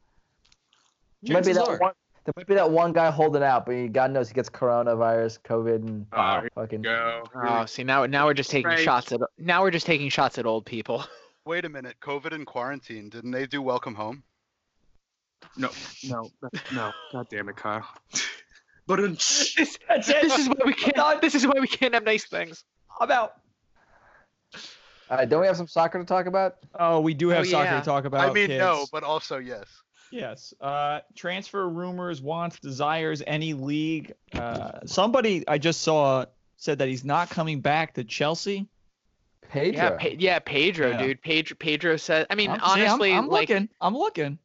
There 1.22 1.34
might 1.34 1.44
be 1.46 1.52
that 1.54 1.66
are. 1.66 1.78
one. 1.78 1.92
There 2.26 2.34
might 2.36 2.46
be 2.46 2.54
that 2.54 2.70
one 2.70 2.92
guy 2.92 3.10
holding 3.10 3.42
out, 3.42 3.64
but 3.64 3.74
he, 3.74 3.88
God 3.88 4.10
knows 4.10 4.28
he 4.28 4.34
gets 4.34 4.50
coronavirus, 4.50 5.40
COVID, 5.40 5.76
and 5.76 6.06
Oh, 6.12 6.42
fucking. 6.54 6.82
go. 6.82 7.24
Oh, 7.34 7.64
see 7.64 7.82
now 7.82 8.04
now 8.04 8.26
we're 8.26 8.34
just 8.34 8.50
taking 8.50 8.68
Right. 8.68 8.78
shots 8.78 9.10
at 9.10 9.20
now 9.38 9.62
we're 9.62 9.70
just 9.70 9.86
taking 9.86 10.10
shots 10.10 10.36
at 10.38 10.44
old 10.44 10.66
people. 10.66 11.02
Wait 11.46 11.64
a 11.64 11.68
minute, 11.70 11.96
COVID 12.02 12.32
and 12.34 12.46
quarantine. 12.46 13.08
Didn't 13.08 13.30
they 13.30 13.46
do 13.46 13.62
Welcome 13.62 13.94
Home? 13.94 14.22
No, 15.56 15.70
no, 16.04 16.30
no. 16.74 16.92
God 17.10 17.26
damn 17.30 17.48
it, 17.48 17.56
Kyle. 17.56 17.88
But 18.90 19.00
this, 19.18 19.54
this 19.54 19.78
is 20.38 20.48
why 20.48 20.56
we 20.66 20.74
can't. 20.74 21.20
This 21.22 21.36
is 21.36 21.46
why 21.46 21.54
we 21.60 21.68
can't 21.68 21.94
have 21.94 22.04
nice 22.04 22.26
things. 22.26 22.64
I'm 23.00 23.10
out. 23.10 23.34
All 25.08 25.16
right, 25.16 25.28
don't 25.28 25.40
we 25.40 25.46
have 25.46 25.56
some 25.56 25.68
soccer 25.68 25.98
to 25.98 26.04
talk 26.04 26.26
about? 26.26 26.56
Oh, 26.78 27.00
we 27.00 27.14
do 27.14 27.28
have 27.28 27.40
Oh, 27.40 27.44
soccer 27.44 27.70
yeah. 27.70 27.78
to 27.80 27.84
talk 27.84 28.04
about. 28.04 28.28
I 28.28 28.32
mean, 28.32 28.48
no, 28.50 28.86
but 28.92 29.02
also 29.04 29.38
yes. 29.38 29.64
Yes. 30.12 30.52
Uh, 30.60 31.00
transfer 31.14 31.68
rumors, 31.68 32.20
wants, 32.20 32.58
desires, 32.58 33.22
any 33.26 33.54
league. 33.54 34.12
Uh, 34.32 34.80
somebody 34.86 35.46
I 35.46 35.58
just 35.58 35.82
saw 35.82 36.24
said 36.56 36.78
that 36.80 36.88
he's 36.88 37.04
not 37.04 37.30
coming 37.30 37.60
back 37.60 37.94
to 37.94 38.02
Chelsea. 38.04 38.66
Pedro. 39.50 39.82
Yeah, 39.82 39.90
Pe- 39.98 40.16
yeah, 40.16 40.38
Pedro, 40.40 40.90
Yeah. 40.90 40.98
dude. 40.98 41.22
Pedro, 41.22 41.56
Pedro 41.58 41.96
said. 41.96 42.26
I 42.30 42.34
mean, 42.34 42.50
I'm- 42.50 42.58
see, 42.60 42.64
I'm- 42.66 42.80
honestly, 42.90 43.12
I'm, 43.12 43.28
like 43.28 43.48
looking. 43.48 43.68
I'm 43.80 43.96
looking. 43.96 44.38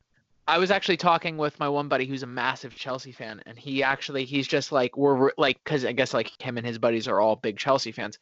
I 0.47 0.59
was 0.59 0.69
actually 0.69 0.97
talking 0.97 1.37
with 1.37 1.59
my 1.59 1.67
one 1.67 1.87
buddy 1.87 2.05
who's 2.05 2.23
a 2.23 2.27
massive 2.27 2.75
Chelsea 2.75 3.11
fan, 3.11 3.41
and 3.45 3.57
he 3.57 3.81
actually 3.81 4.25
he's 4.25 4.47
just 4.47 4.71
like 4.71 4.95
we're 4.95 5.31
like 5.37 5.63
because 5.63 5.85
I 5.85 5.91
guess 5.91 6.13
like 6.13 6.39
him 6.41 6.57
and 6.57 6.65
his 6.67 6.77
buddies 6.77 7.07
are 7.07 7.19
all 7.19 7.35
big 7.35 7.57
Chelsea 7.57 7.91
fans. 7.91 8.19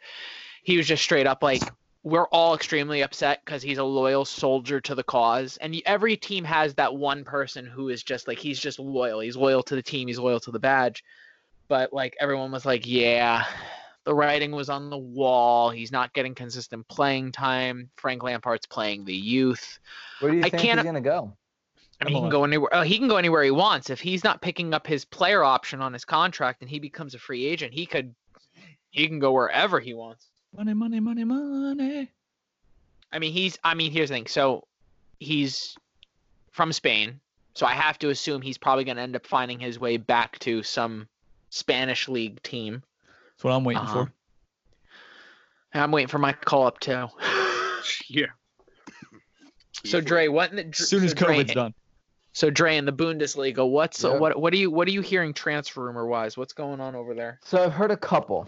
He 0.63 0.77
was 0.77 0.87
just 0.87 1.03
straight 1.03 1.27
up 1.27 1.43
like 1.43 1.61
we're 2.03 2.27
all 2.27 2.53
extremely 2.55 3.01
upset 3.01 3.41
because 3.45 3.61
he's 3.61 3.77
a 3.77 3.83
loyal 3.83 4.25
soldier 4.25 4.79
to 4.81 4.95
the 4.95 5.03
cause, 5.03 5.57
and 5.57 5.75
every 5.85 6.15
team 6.15 6.43
has 6.45 6.73
that 6.75 6.95
one 6.95 7.23
person 7.25 7.65
who 7.65 7.89
is 7.89 8.03
just 8.03 8.27
like 8.27 8.37
he's 8.39 8.59
just 8.59 8.79
loyal. 8.79 9.19
He's 9.19 9.35
loyal 9.35 9.63
to 9.63 9.75
the 9.75 9.81
team. 9.83 10.07
He's 10.07 10.19
loyal 10.19 10.39
to 10.41 10.51
the 10.51 10.59
badge. 10.59 11.03
But 11.67 11.91
like 11.93 12.15
everyone 12.21 12.51
was 12.51 12.65
like, 12.65 12.85
yeah, 12.85 13.45
the 14.05 14.13
writing 14.13 14.51
was 14.51 14.69
on 14.69 14.89
the 14.89 14.97
wall. 14.97 15.69
He's 15.71 15.91
not 15.91 16.13
getting 16.13 16.35
consistent 16.35 16.87
playing 16.87 17.31
time. 17.33 17.89
Frank 17.97 18.23
Lampard's 18.23 18.65
playing 18.65 19.05
the 19.05 19.15
youth. 19.15 19.79
Where 20.19 20.31
do 20.31 20.37
you 20.37 20.43
I 20.43 20.49
think 20.49 20.63
can't- 20.63 20.79
he's 20.79 20.85
gonna 20.85 21.01
go? 21.01 21.35
I 22.03 22.09
mean, 22.09 22.15
he 22.15 22.21
can 22.21 22.29
go 22.29 22.43
anywhere. 22.43 22.69
Oh, 22.73 22.81
he 22.81 22.97
can 22.97 23.07
go 23.07 23.17
anywhere 23.17 23.43
he 23.43 23.51
wants. 23.51 23.89
If 23.89 23.99
he's 23.99 24.23
not 24.23 24.41
picking 24.41 24.73
up 24.73 24.85
his 24.87 25.05
player 25.05 25.43
option 25.43 25.81
on 25.81 25.93
his 25.93 26.05
contract 26.05 26.61
and 26.61 26.69
he 26.69 26.79
becomes 26.79 27.15
a 27.15 27.19
free 27.19 27.45
agent, 27.45 27.73
he 27.73 27.85
could, 27.85 28.13
he 28.91 29.07
can 29.07 29.19
go 29.19 29.31
wherever 29.31 29.79
he 29.79 29.93
wants. 29.93 30.27
Money, 30.55 30.73
money, 30.73 30.99
money, 30.99 31.23
money. 31.23 32.11
I 33.11 33.19
mean, 33.19 33.31
he's. 33.33 33.57
I 33.63 33.73
mean, 33.73 33.91
here's 33.91 34.09
the 34.09 34.15
thing. 34.15 34.27
So, 34.27 34.67
he's 35.19 35.75
from 36.51 36.71
Spain, 36.73 37.19
so 37.55 37.65
I 37.65 37.73
have 37.73 37.97
to 37.99 38.09
assume 38.09 38.41
he's 38.41 38.57
probably 38.57 38.83
going 38.83 38.97
to 38.97 39.03
end 39.03 39.15
up 39.15 39.25
finding 39.25 39.59
his 39.59 39.79
way 39.79 39.97
back 39.97 40.37
to 40.39 40.61
some 40.63 41.07
Spanish 41.49 42.07
league 42.07 42.41
team. 42.43 42.83
That's 43.31 43.43
what 43.43 43.53
I'm 43.53 43.63
waiting 43.63 43.81
Uh-huh. 43.83 44.05
for. 44.05 44.13
And 45.73 45.83
I'm 45.83 45.91
waiting 45.91 46.07
for 46.07 46.19
my 46.19 46.33
call 46.33 46.67
up 46.67 46.79
too. 46.79 47.07
yeah. 48.09 48.27
So 49.85 49.99
Dre, 50.01 50.27
what? 50.27 50.51
In 50.51 50.55
the, 50.57 50.65
As 50.67 50.87
soon 50.87 51.03
as 51.03 51.11
so 51.11 51.15
Dre, 51.17 51.37
COVID's 51.43 51.53
done. 51.53 51.73
So 52.33 52.49
Dre 52.49 52.77
in 52.77 52.85
the 52.85 52.91
Bundesliga, 52.91 53.67
what's 53.67 54.03
Yeah. 54.03 54.17
what? 54.17 54.39
What 54.39 54.53
are 54.53 54.57
you? 54.57 54.71
What 54.71 54.87
are 54.87 54.91
you 54.91 55.01
hearing 55.01 55.33
transfer 55.33 55.83
rumor 55.83 56.07
wise? 56.07 56.35
What's 56.35 56.53
going 56.53 56.79
on 56.81 56.95
over 56.95 57.13
there? 57.13 57.39
So 57.43 57.63
I've 57.63 57.73
heard 57.73 57.91
a 57.91 57.97
couple. 57.97 58.47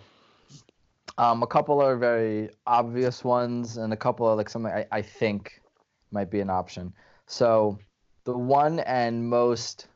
Um, 1.17 1.43
a 1.43 1.47
couple 1.47 1.79
are 1.81 1.95
very 1.95 2.49
obvious 2.67 3.23
ones, 3.23 3.77
and 3.77 3.93
a 3.93 3.97
couple 3.97 4.25
are 4.27 4.35
like 4.35 4.49
something 4.49 4.71
I, 4.71 4.85
I 4.91 5.01
think 5.01 5.61
might 6.11 6.29
be 6.29 6.41
an 6.41 6.49
option. 6.49 6.93
So 7.27 7.77
the 8.25 8.35
one 8.37 8.79
and 8.81 9.27
most, 9.29 9.87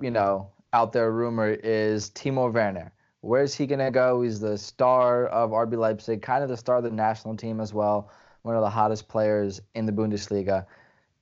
you 0.00 0.10
know, 0.10 0.48
out 0.72 0.92
there 0.92 1.10
rumor 1.10 1.50
is 1.50 2.10
Timo 2.10 2.52
Werner. 2.52 2.92
Where's 3.20 3.54
he 3.54 3.66
gonna 3.66 3.90
go? 3.90 4.22
He's 4.22 4.38
the 4.38 4.56
star 4.56 5.26
of 5.26 5.50
RB 5.50 5.76
Leipzig, 5.76 6.22
kind 6.22 6.44
of 6.44 6.48
the 6.48 6.56
star 6.56 6.76
of 6.76 6.84
the 6.84 6.90
national 6.90 7.36
team 7.36 7.60
as 7.60 7.74
well, 7.74 8.10
one 8.42 8.54
of 8.54 8.62
the 8.62 8.70
hottest 8.70 9.08
players 9.08 9.60
in 9.74 9.86
the 9.86 9.92
Bundesliga. 9.92 10.64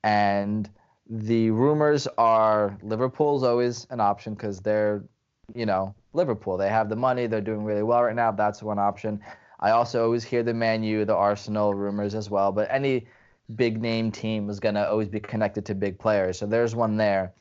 And 0.03 0.69
the 1.09 1.51
rumors 1.51 2.07
are 2.17 2.77
Liverpool's 2.81 3.43
always 3.43 3.85
an 3.89 3.99
option 3.99 4.33
because 4.33 4.59
they're, 4.59 5.03
you 5.53 5.65
know, 5.65 5.93
Liverpool. 6.13 6.57
They 6.57 6.69
have 6.69 6.89
the 6.89 6.95
money. 6.95 7.27
They're 7.27 7.41
doing 7.41 7.63
really 7.63 7.83
well 7.83 8.03
right 8.03 8.15
now. 8.15 8.31
That's 8.31 8.63
one 8.63 8.79
option. 8.79 9.21
I 9.59 9.71
also 9.71 10.03
always 10.03 10.23
hear 10.23 10.43
the 10.43 10.53
Man 10.53 10.83
U, 10.83 11.05
the 11.05 11.15
Arsenal 11.15 11.73
rumors 11.73 12.15
as 12.15 12.29
well. 12.29 12.51
But 12.51 12.67
any 12.71 13.07
big 13.55 13.81
name 13.81 14.11
team 14.11 14.49
is 14.49 14.59
going 14.59 14.75
to 14.75 14.89
always 14.89 15.07
be 15.07 15.19
connected 15.19 15.65
to 15.67 15.75
big 15.75 15.99
players. 15.99 16.39
So 16.39 16.47
there's 16.47 16.75
one 16.75 16.97
there. 16.97 17.33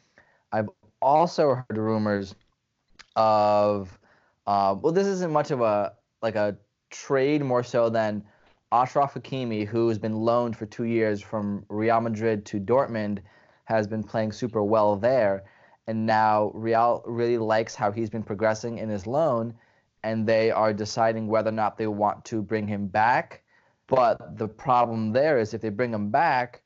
I've 0.52 0.68
also 1.00 1.54
heard 1.54 1.78
rumors 1.78 2.34
of, 3.16 3.98
uh, 4.46 4.76
well, 4.80 4.92
this 4.92 5.06
isn't 5.06 5.32
much 5.32 5.50
of 5.50 5.60
a 5.60 5.94
like 6.22 6.36
a 6.36 6.56
trade 6.90 7.42
more 7.42 7.62
so 7.62 7.88
than 7.88 8.22
Achraf 8.72 9.12
Hakimi, 9.12 9.66
who 9.66 9.88
has 9.88 9.98
been 9.98 10.16
loaned 10.16 10.56
for 10.56 10.66
two 10.66 10.84
years 10.84 11.20
from 11.20 11.64
Real 11.68 12.00
Madrid 12.00 12.44
to 12.46 12.58
Dortmund, 12.58 13.20
has 13.64 13.86
been 13.86 14.02
playing 14.02 14.32
super 14.32 14.62
well 14.62 14.96
there. 14.96 15.44
And 15.86 16.06
now 16.06 16.50
Real 16.54 17.02
really 17.06 17.38
likes 17.38 17.74
how 17.74 17.92
he's 17.92 18.10
been 18.10 18.22
progressing 18.22 18.78
in 18.78 18.88
his 18.88 19.06
loan, 19.06 19.54
and 20.02 20.26
they 20.26 20.50
are 20.50 20.72
deciding 20.72 21.26
whether 21.26 21.50
or 21.50 21.52
not 21.52 21.76
they 21.76 21.86
want 21.86 22.24
to 22.26 22.42
bring 22.42 22.66
him 22.66 22.86
back. 22.86 23.42
But 23.86 24.38
the 24.38 24.48
problem 24.48 25.12
there 25.12 25.38
is 25.38 25.52
if 25.52 25.60
they 25.60 25.68
bring 25.68 25.92
him 25.92 26.10
back, 26.10 26.62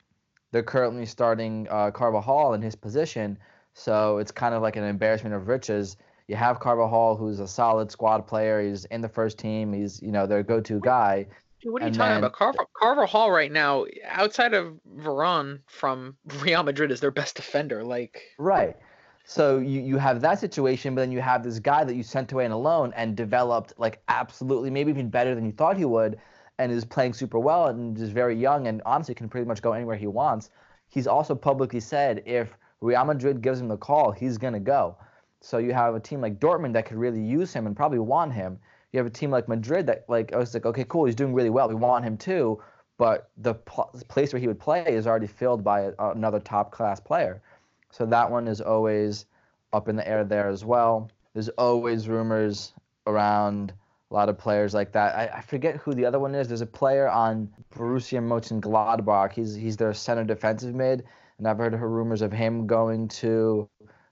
they're 0.53 0.63
currently 0.63 1.05
starting 1.05 1.67
uh, 1.71 1.91
Carvajal 1.91 2.55
in 2.55 2.63
his 2.63 2.77
position. 2.77 3.39
So 3.75 4.19
it's 4.19 4.31
kind 4.31 4.55
of 4.55 4.63
like 4.63 4.77
an 4.77 4.85
embarrassment 4.85 5.35
of 5.35 5.49
riches. 5.49 5.97
You 6.27 6.37
have 6.37 6.61
Carvajal, 6.61 7.17
who's 7.17 7.41
a 7.41 7.49
solid 7.49 7.91
squad 7.91 8.27
player. 8.27 8.61
He's 8.61 8.85
in 8.87 9.01
the 9.01 9.09
first 9.09 9.39
team. 9.39 9.73
He's 9.73 10.01
you 10.03 10.13
know 10.13 10.27
their 10.27 10.43
go-to 10.43 10.79
guy. 10.81 11.27
Dude, 11.61 11.73
what 11.73 11.83
are 11.83 11.87
you 11.87 11.89
And 11.89 11.97
talking 11.97 12.11
then- 12.11 12.19
about? 12.19 12.33
Carver 12.33 12.67
Carver 12.75 13.07
Hall 13.07 13.31
right 13.31 13.51
now, 13.51 13.85
outside 14.07 14.55
of 14.55 14.79
Varane 14.99 15.61
from 15.67 16.17
Real 16.41 16.63
Madrid, 16.63 16.91
is 16.91 17.01
their 17.01 17.11
best 17.11 17.37
defender. 17.37 17.83
Like, 17.85 18.23
Right. 18.39 18.77
So 19.25 19.59
you, 19.59 19.81
you 19.83 19.99
have 19.99 20.23
that 20.23 20.39
situation, 20.39 20.95
but 20.95 21.03
then 21.03 21.13
you 21.13 21.21
have 21.21 21.43
this 21.45 21.59
guy 21.59 21.85
that 21.85 21.95
you 21.95 22.03
sent 22.03 22.33
away 22.33 22.47
on 22.47 22.51
a 22.51 22.59
loan 22.59 22.95
and 22.97 23.15
developed 23.15 23.75
like 23.77 24.01
absolutely, 24.09 24.71
maybe 24.71 24.91
even 24.91 25.11
better 25.11 25.35
than 25.35 25.45
you 25.45 25.53
thought 25.53 25.77
he 25.77 25.85
would, 25.85 26.19
and 26.59 26.73
is 26.73 26.85
playing 26.87 27.13
super 27.13 27.39
well 27.39 27.67
and 27.67 27.99
is 27.99 28.09
very 28.09 28.35
young 28.35 28.69
and 28.69 28.81
honestly 28.87 29.15
can 29.15 29.29
pretty 29.29 29.47
much 29.47 29.61
go 29.61 29.73
anywhere 29.75 29.97
he 29.97 30.07
wants. 30.07 30.49
He's 30.89 31.07
also 31.07 31.35
publicly 31.35 31.81
said 31.81 32.23
if 32.25 32.57
Real 32.81 33.05
Madrid 33.05 33.43
gives 33.43 33.61
him 33.61 33.69
the 33.69 33.77
call, 33.77 34.13
he's 34.13 34.39
gonna 34.39 34.61
go. 34.61 34.97
So 35.43 35.59
you 35.59 35.75
have 35.75 35.95
a 35.95 36.01
team 36.01 36.23
like 36.23 36.41
Dortmund 36.41 36.73
that 36.73 36.87
could 36.87 36.97
really 36.97 37.21
use 37.21 37.53
him 37.53 37.67
and 37.67 37.77
probably 37.77 37.99
want 37.99 38.33
him. 38.33 38.59
You 38.93 38.99
have 38.99 39.07
a 39.07 39.11
team 39.11 39.31
like 39.31 39.49
Madrid 39.49 39.87
that 39.87 40.05
like 40.09 40.33
I 40.33 40.39
was 40.39 40.55
like, 40.55 40.67
okay, 40.67 40.85
cool, 40.85 41.05
he's 41.05 41.15
doing 41.15 41.35
really 41.35 41.51
well. 41.51 41.69
We 41.69 41.75
want 41.75 42.05
him 42.05 42.17
too, 42.17 42.63
but 42.97 43.31
the 43.37 43.55
pl- 43.55 43.91
place 44.09 44.33
where 44.33 44.41
he 44.41 44.49
would 44.49 44.61
play 44.61 44.85
is 44.87 45.07
already 45.07 45.27
filled 45.27 45.63
by 45.63 45.81
a, 45.83 45.93
another 45.99 46.41
top 46.41 46.73
class 46.73 47.01
player. 47.01 47.43
So 47.91 48.07
that 48.07 48.31
one 48.31 48.49
is 48.49 48.61
always 48.61 49.27
up 49.73 49.89
in 49.89 49.97
the 49.97 50.07
air 50.07 50.25
there 50.25 50.49
as 50.49 50.65
well. 50.65 51.11
there's 51.35 51.49
always 51.51 52.09
rumors 52.09 52.73
around 53.07 53.73
a 54.11 54.15
lot 54.15 54.29
of 54.29 54.39
players 54.39 54.75
like 54.75 54.93
that. 54.93 55.15
I, 55.15 55.39
I 55.39 55.41
forget 55.43 55.77
who 55.77 55.93
the 55.95 56.07
other 56.07 56.19
one 56.19 56.35
is. 56.35 56.49
There's 56.49 56.63
a 56.63 56.67
player 56.67 57.09
on 57.09 57.51
Borussia 57.75 58.21
Mönchengladbach. 58.21 59.33
He's 59.33 59.55
he's 59.55 59.77
their 59.77 59.93
center 59.93 60.25
defensive 60.25 60.75
mid, 60.75 61.05
and 61.39 61.47
I've 61.47 61.59
heard 61.59 61.75
rumors 61.75 62.23
of 62.23 62.33
him 62.33 62.67
going 62.67 63.09
to 63.09 63.69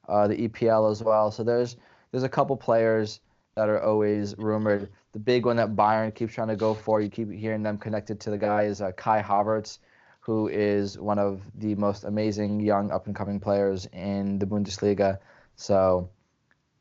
uh, 0.08 0.28
the 0.28 0.48
EPL 0.48 0.90
as 0.90 1.02
well. 1.02 1.30
So 1.30 1.42
there's 1.42 1.76
there's 2.10 2.24
a 2.24 2.28
couple 2.28 2.56
players 2.56 3.20
that 3.56 3.70
are 3.70 3.82
always 3.82 4.36
rumored. 4.36 4.90
The 5.12 5.18
big 5.18 5.46
one 5.46 5.56
that 5.56 5.74
Bayern 5.74 6.14
keeps 6.14 6.34
trying 6.34 6.48
to 6.48 6.56
go 6.56 6.74
for, 6.74 7.00
you 7.00 7.08
keep 7.08 7.30
hearing 7.30 7.62
them 7.62 7.78
connected 7.78 8.20
to 8.20 8.30
the 8.30 8.38
guy 8.38 8.64
is 8.64 8.82
uh, 8.82 8.92
Kai 8.92 9.22
Havertz, 9.22 9.78
who 10.20 10.48
is 10.48 10.98
one 10.98 11.18
of 11.18 11.40
the 11.54 11.74
most 11.74 12.04
amazing 12.04 12.60
young 12.60 12.90
up 12.90 13.06
and 13.06 13.16
coming 13.16 13.40
players 13.40 13.86
in 13.94 14.38
the 14.38 14.46
Bundesliga. 14.46 15.18
So 15.56 16.10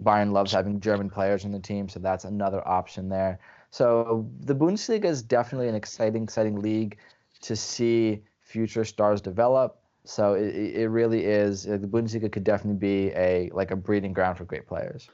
Bayern 0.04 0.34
loves 0.34 0.52
having 0.52 0.82
German 0.82 1.10
players 1.10 1.46
on 1.46 1.52
the 1.52 1.60
team, 1.60 1.88
so 1.88 2.00
that's 2.00 2.26
another 2.26 2.68
option 2.68 3.08
there. 3.08 3.40
So 3.72 4.30
the 4.42 4.56
Bundesliga 4.56 5.06
is 5.06 5.24
definitely 5.24 5.70
an 5.70 5.76
exciting, 5.76 6.24
exciting 6.24 6.62
league 6.62 6.98
to 7.44 7.56
see 7.56 8.22
future 8.42 8.84
stars 8.84 9.22
develop. 9.22 9.80
So 10.04 10.34
it, 10.34 10.54
it 10.54 10.90
really 10.90 11.24
is. 11.24 11.64
The 11.64 11.78
Bundesliga 11.80 12.30
could 12.30 12.44
definitely 12.44 12.80
be 12.80 13.14
a 13.16 13.50
like 13.54 13.72
a 13.72 13.78
breeding 13.78 14.12
ground 14.12 14.38
for 14.38 14.44
great 14.44 14.68
players. 14.68 15.10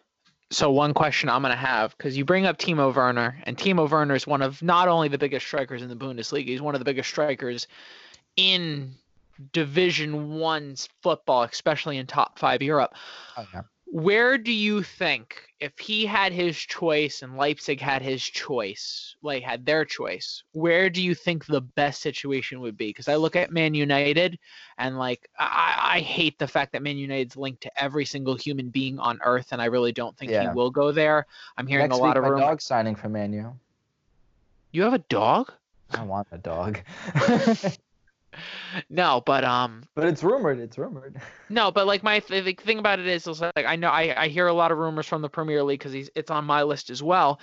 So 0.51 0.69
one 0.69 0.93
question 0.93 1.29
I'm 1.29 1.41
gonna 1.41 1.55
have 1.55 1.97
because 1.97 2.17
you 2.17 2.25
bring 2.25 2.45
up 2.45 2.57
Timo 2.57 2.93
Werner, 2.93 3.41
and 3.43 3.57
Timo 3.57 3.89
Werner 3.89 4.15
is 4.15 4.27
one 4.27 4.41
of 4.41 4.61
not 4.61 4.87
only 4.89 5.07
the 5.07 5.17
biggest 5.17 5.45
strikers 5.45 5.81
in 5.81 5.87
the 5.87 5.95
Bundesliga, 5.95 6.47
he's 6.47 6.61
one 6.61 6.75
of 6.75 6.79
the 6.79 6.85
biggest 6.85 7.09
strikers 7.09 7.67
in 8.35 8.93
Division 9.53 10.37
One's 10.37 10.89
football, 11.01 11.43
especially 11.43 11.97
in 11.97 12.05
top 12.05 12.37
five 12.37 12.61
Europe. 12.61 12.93
Oh, 13.37 13.45
yeah. 13.53 13.61
Where 13.93 14.37
do 14.37 14.53
you 14.53 14.83
think, 14.83 15.35
if 15.59 15.77
he 15.77 16.05
had 16.05 16.31
his 16.31 16.57
choice 16.57 17.23
and 17.23 17.35
Leipzig 17.35 17.81
had 17.81 18.01
his 18.01 18.23
choice, 18.23 19.17
like 19.21 19.43
had 19.43 19.65
their 19.65 19.83
choice, 19.83 20.43
where 20.53 20.89
do 20.89 21.03
you 21.03 21.13
think 21.13 21.45
the 21.45 21.59
best 21.59 22.01
situation 22.01 22.61
would 22.61 22.77
be? 22.77 22.87
Because 22.87 23.09
I 23.09 23.15
look 23.15 23.35
at 23.35 23.51
Man 23.51 23.73
United, 23.73 24.39
and 24.77 24.97
like 24.97 25.29
I, 25.37 25.95
I 25.95 25.99
hate 25.99 26.39
the 26.39 26.47
fact 26.47 26.71
that 26.71 26.81
Man 26.81 26.95
United's 26.95 27.35
linked 27.35 27.63
to 27.63 27.83
every 27.83 28.05
single 28.05 28.35
human 28.35 28.69
being 28.69 28.97
on 28.97 29.19
earth, 29.25 29.49
and 29.51 29.61
I 29.61 29.65
really 29.65 29.91
don't 29.91 30.17
think 30.17 30.31
he 30.31 30.47
will 30.53 30.71
go 30.71 30.93
there. 30.93 31.25
I'm 31.57 31.67
hearing 31.67 31.89
Next 31.89 31.97
a 31.97 32.01
lot 32.01 32.07
week, 32.11 32.15
of 32.15 32.23
my 32.23 32.29
rumors. 32.29 32.45
dog 32.45 32.61
signing 32.61 32.95
for 32.95 33.09
Man 33.09 33.31
Manu. 33.31 33.51
You 34.71 34.83
have 34.83 34.93
a 34.93 34.99
dog? 35.09 35.51
I 35.93 36.03
want 36.03 36.29
a 36.31 36.37
dog, 36.37 36.79
No, 38.89 39.21
but 39.25 39.43
um, 39.43 39.83
but 39.95 40.05
it's 40.05 40.23
rumored. 40.23 40.59
It's 40.59 40.77
rumored. 40.77 41.19
No, 41.49 41.69
but 41.69 41.85
like 41.85 42.01
my 42.01 42.19
th- 42.19 42.45
the 42.45 42.53
thing 42.53 42.79
about 42.79 42.99
it 42.99 43.07
is, 43.07 43.27
is 43.27 43.41
like 43.41 43.65
I 43.65 43.75
know 43.75 43.89
I, 43.89 44.23
I 44.23 44.27
hear 44.29 44.47
a 44.47 44.53
lot 44.53 44.71
of 44.71 44.77
rumors 44.77 45.05
from 45.05 45.21
the 45.21 45.27
Premier 45.27 45.61
League 45.63 45.79
because 45.79 45.91
he's 45.91 46.09
it's 46.15 46.31
on 46.31 46.45
my 46.45 46.63
list 46.63 46.89
as 46.89 47.03
well. 47.03 47.41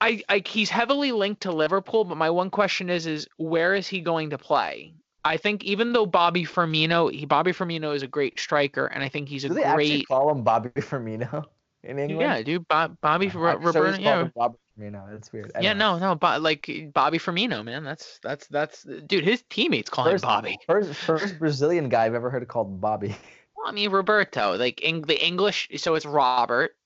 I, 0.00 0.22
I 0.28 0.42
he's 0.44 0.68
heavily 0.68 1.12
linked 1.12 1.42
to 1.42 1.52
Liverpool, 1.52 2.04
but 2.04 2.16
my 2.16 2.30
one 2.30 2.50
question 2.50 2.90
is 2.90 3.06
is 3.06 3.28
where 3.36 3.74
is 3.74 3.86
he 3.86 4.00
going 4.00 4.30
to 4.30 4.38
play? 4.38 4.94
I 5.24 5.36
think 5.36 5.62
even 5.62 5.92
though 5.92 6.06
Bobby 6.06 6.44
Firmino, 6.44 7.12
he 7.12 7.24
Bobby 7.24 7.52
Firmino 7.52 7.94
is 7.94 8.02
a 8.02 8.08
great 8.08 8.40
striker, 8.40 8.86
and 8.86 9.04
I 9.04 9.08
think 9.08 9.28
he's 9.28 9.44
a 9.44 9.48
Do 9.48 9.54
they 9.54 9.62
actually 9.62 9.88
great 9.88 10.08
call 10.08 10.30
him 10.32 10.42
Bobby 10.42 10.70
Firmino 10.76 11.46
in 11.82 11.98
England? 11.98 12.20
yeah, 12.20 12.42
dude. 12.42 12.66
Bob, 12.68 12.96
Bobby 13.00 13.26
I've 13.28 13.34
Ro- 13.34 13.52
always 13.52 13.66
Roberto, 13.66 13.90
called 13.92 14.02
yeah, 14.02 14.20
him 14.22 14.32
Bobby 14.34 14.56
Firmino. 14.78 15.10
That's 15.10 15.32
weird. 15.32 15.50
yeah, 15.54 15.70
Anyway. 15.70 15.74
no, 15.74 15.98
no, 15.98 16.14
but 16.14 16.42
like 16.42 16.70
Bobby 16.92 17.18
Firmino, 17.18 17.64
man, 17.64 17.84
that's 17.84 18.18
that's 18.22 18.46
that's 18.48 18.82
dude. 19.06 19.24
His 19.24 19.42
teammates 19.50 19.90
call 19.90 20.06
him 20.08 20.18
Bobby. 20.20 20.58
First, 20.66 20.94
first 20.94 21.38
Brazilian 21.38 21.88
guy 21.88 22.06
I've 22.06 22.14
ever 22.14 22.30
heard 22.30 22.46
called 22.48 22.80
Bobby. 22.80 23.14
Well, 23.56 23.66
I 23.66 23.72
mean 23.72 23.90
Roberto, 23.90 24.56
like 24.56 24.78
Eng- 24.84 25.02
the 25.02 25.20
English, 25.20 25.68
so 25.78 25.96
it's 25.96 26.06
Robert, 26.06 26.76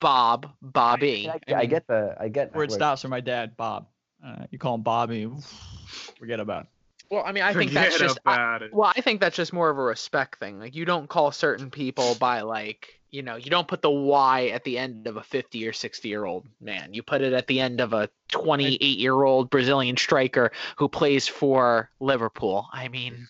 Bob, 0.00 0.50
Bobby. 0.60 1.30
I, 1.30 1.38
I 1.54 1.60
mean, 1.60 1.70
get 1.70 1.86
the. 1.86 2.16
I 2.18 2.26
get 2.26 2.52
Where 2.52 2.64
it 2.64 2.72
stops 2.72 3.02
for 3.02 3.06
my 3.08 3.20
dad, 3.20 3.56
Bob. 3.56 3.86
Uh, 4.24 4.44
you 4.50 4.58
call 4.58 4.74
him 4.74 4.82
Bobby. 4.82 5.30
Forget 6.18 6.40
about 6.40 6.64
it. 6.64 6.68
Well, 7.10 7.24
I 7.26 7.32
mean, 7.32 7.42
I 7.42 7.52
think 7.52 7.72
that's 7.72 7.96
Forget 7.96 8.08
just. 8.08 8.20
I, 8.24 8.56
it. 8.62 8.72
well, 8.72 8.92
I 8.94 9.00
think 9.00 9.20
that's 9.20 9.34
just 9.36 9.52
more 9.52 9.68
of 9.68 9.78
a 9.78 9.82
respect 9.82 10.38
thing. 10.38 10.60
Like, 10.60 10.76
you 10.76 10.84
don't 10.84 11.08
call 11.08 11.32
certain 11.32 11.68
people 11.70 12.14
by 12.14 12.42
like, 12.42 13.00
you 13.10 13.22
know, 13.22 13.34
you 13.34 13.50
don't 13.50 13.66
put 13.66 13.82
the 13.82 13.90
Y 13.90 14.48
at 14.48 14.62
the 14.62 14.78
end 14.78 15.08
of 15.08 15.16
a 15.16 15.22
50 15.22 15.66
or 15.66 15.72
60 15.72 16.08
year 16.08 16.24
old 16.24 16.46
man. 16.60 16.94
You 16.94 17.02
put 17.02 17.20
it 17.22 17.32
at 17.32 17.48
the 17.48 17.58
end 17.58 17.80
of 17.80 17.92
a 17.92 18.08
28 18.28 18.80
year 18.80 19.24
old 19.24 19.50
Brazilian 19.50 19.96
striker 19.96 20.52
who 20.76 20.88
plays 20.88 21.26
for 21.26 21.90
Liverpool. 21.98 22.68
I 22.72 22.86
mean, 22.86 23.26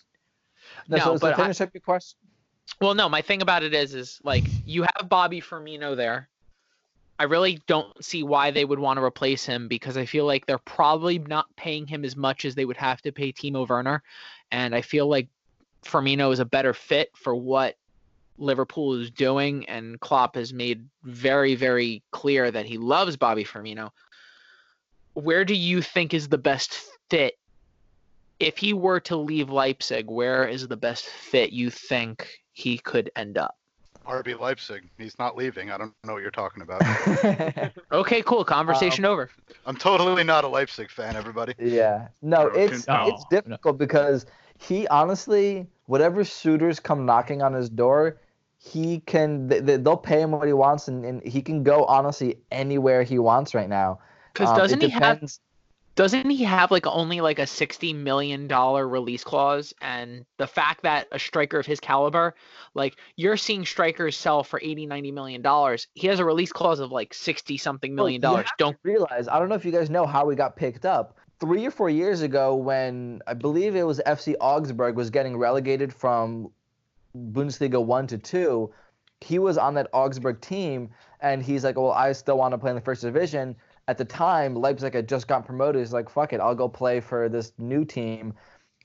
No, 0.87 0.97
no, 0.97 1.03
so, 1.03 1.15
so 1.15 1.19
but 1.19 1.33
I- 1.33 1.41
finish 1.43 1.61
up 1.61 1.73
your 1.73 1.81
question. 1.81 2.19
well, 2.79 2.93
no, 2.93 3.09
my 3.09 3.23
thing 3.23 3.41
about 3.41 3.63
it 3.63 3.73
is, 3.73 3.95
is 3.95 4.19
like 4.23 4.43
you 4.63 4.83
have 4.83 5.09
Bobby 5.09 5.41
Firmino 5.41 5.95
there. 5.95 6.29
I 7.21 7.25
really 7.25 7.61
don't 7.67 8.03
see 8.03 8.23
why 8.23 8.49
they 8.49 8.65
would 8.65 8.79
want 8.79 8.97
to 8.97 9.03
replace 9.03 9.45
him 9.45 9.67
because 9.67 9.95
I 9.95 10.07
feel 10.07 10.25
like 10.25 10.47
they're 10.47 10.57
probably 10.57 11.19
not 11.19 11.55
paying 11.55 11.85
him 11.85 12.03
as 12.03 12.15
much 12.15 12.45
as 12.45 12.55
they 12.55 12.65
would 12.65 12.77
have 12.77 12.99
to 13.03 13.11
pay 13.11 13.31
Timo 13.31 13.69
Werner, 13.69 14.01
and 14.51 14.73
I 14.73 14.81
feel 14.81 15.07
like 15.07 15.27
Firmino 15.85 16.33
is 16.33 16.39
a 16.39 16.45
better 16.45 16.73
fit 16.73 17.11
for 17.15 17.35
what 17.35 17.75
Liverpool 18.39 18.95
is 18.95 19.11
doing, 19.11 19.69
and 19.69 19.99
Klopp 19.99 20.33
has 20.33 20.51
made 20.51 20.89
very, 21.03 21.53
very 21.53 22.01
clear 22.09 22.49
that 22.49 22.65
he 22.65 22.79
loves 22.79 23.17
Bobby 23.17 23.43
Firmino. 23.43 23.91
Where 25.13 25.45
do 25.45 25.53
you 25.53 25.83
think 25.83 26.15
is 26.15 26.27
the 26.27 26.39
best 26.39 26.73
fit? 27.11 27.35
If 28.39 28.57
he 28.57 28.73
were 28.73 28.99
to 29.01 29.15
leave 29.15 29.51
Leipzig, 29.51 30.09
where 30.09 30.47
is 30.47 30.67
the 30.67 30.75
best 30.75 31.05
fit 31.05 31.53
you 31.53 31.69
think 31.69 32.27
he 32.53 32.79
could 32.79 33.11
end 33.15 33.37
up? 33.37 33.55
RB 34.07 34.39
Leipzig. 34.39 34.89
He's 34.97 35.17
not 35.19 35.35
leaving. 35.37 35.71
I 35.71 35.77
don't 35.77 35.93
know 36.05 36.13
what 36.13 36.21
you're 36.21 36.31
talking 36.31 36.63
about. 36.63 36.81
Okay, 37.91 38.21
cool. 38.23 38.43
Conversation 38.45 39.05
over. 39.05 39.29
I'm 39.65 39.75
totally 39.75 40.23
not 40.23 40.43
a 40.43 40.47
Leipzig 40.47 40.89
fan, 40.89 41.15
everybody. 41.15 41.53
yeah. 41.59 42.07
No, 42.21 42.47
it's 42.47 42.85
down. 42.85 43.09
it's 43.11 43.25
difficult 43.29 43.77
because 43.77 44.25
he 44.57 44.87
honestly, 44.87 45.67
whatever 45.87 46.23
suitors 46.23 46.79
come 46.79 47.05
knocking 47.05 47.41
on 47.41 47.53
his 47.53 47.69
door, 47.69 48.17
he 48.57 48.99
can. 49.01 49.47
They, 49.47 49.59
they- 49.59 49.77
they'll 49.77 49.97
pay 49.97 50.21
him 50.21 50.31
what 50.31 50.47
he 50.47 50.53
wants, 50.53 50.87
and, 50.87 51.03
and 51.05 51.23
he 51.23 51.41
can 51.41 51.63
go 51.63 51.83
honestly 51.85 52.37
anywhere 52.51 53.03
he 53.03 53.19
wants 53.19 53.53
right 53.53 53.69
now. 53.69 53.99
Because 54.33 54.49
Um, 54.49 54.57
doesn't 54.57 54.81
he 54.81 54.89
have 54.89 55.01
depends- 55.17 55.39
doesn't 55.95 56.29
he 56.29 56.43
have 56.43 56.71
like 56.71 56.87
only 56.87 57.21
like 57.21 57.39
a 57.39 57.47
sixty 57.47 57.93
million 57.93 58.47
dollar 58.47 58.87
release 58.87 59.23
clause? 59.23 59.73
And 59.81 60.25
the 60.37 60.47
fact 60.47 60.83
that 60.83 61.07
a 61.11 61.19
striker 61.19 61.59
of 61.59 61.65
his 61.65 61.79
caliber, 61.79 62.35
like 62.73 62.95
you're 63.15 63.37
seeing 63.37 63.65
strikers 63.65 64.15
sell 64.15 64.43
for 64.43 64.59
80, 64.61 64.85
90 64.85 65.11
million 65.11 65.41
dollars, 65.41 65.87
he 65.93 66.07
has 66.07 66.19
a 66.19 66.25
release 66.25 66.51
clause 66.51 66.79
of 66.79 66.91
like 66.91 67.13
sixty 67.13 67.57
something 67.57 67.93
million 67.93 68.21
dollars. 68.21 68.47
Don't 68.57 68.77
realize 68.83 69.27
I 69.27 69.39
don't 69.39 69.49
know 69.49 69.55
if 69.55 69.65
you 69.65 69.71
guys 69.71 69.89
know 69.89 70.05
how 70.05 70.25
we 70.25 70.35
got 70.35 70.55
picked 70.55 70.85
up. 70.85 71.17
Three 71.39 71.65
or 71.65 71.71
four 71.71 71.89
years 71.89 72.21
ago, 72.21 72.55
when 72.55 73.21
I 73.25 73.33
believe 73.33 73.75
it 73.75 73.83
was 73.83 73.99
FC 74.05 74.35
Augsburg 74.39 74.95
was 74.95 75.09
getting 75.09 75.37
relegated 75.37 75.91
from 75.91 76.51
Bundesliga 77.17 77.83
one 77.83 78.07
to 78.07 78.17
two, 78.17 78.71
he 79.21 79.39
was 79.39 79.57
on 79.57 79.73
that 79.73 79.87
Augsburg 79.91 80.39
team, 80.39 80.89
and 81.19 81.43
he's 81.43 81.63
like, 81.63 81.77
"Well, 81.77 81.91
I 81.91 82.11
still 82.13 82.37
want 82.37 82.53
to 82.53 82.57
play 82.57 82.69
in 82.69 82.75
the 82.75 82.81
first 82.81 83.01
division." 83.01 83.55
At 83.87 83.97
the 83.97 84.05
time, 84.05 84.55
Leipzig 84.55 84.93
had 84.93 85.07
just 85.09 85.27
got 85.27 85.45
promoted. 85.45 85.79
He's 85.81 85.93
like, 85.93 86.09
"Fuck 86.09 86.33
it, 86.33 86.39
I'll 86.39 86.55
go 86.55 86.69
play 86.69 86.99
for 86.99 87.27
this 87.29 87.51
new 87.57 87.83
team." 87.83 88.33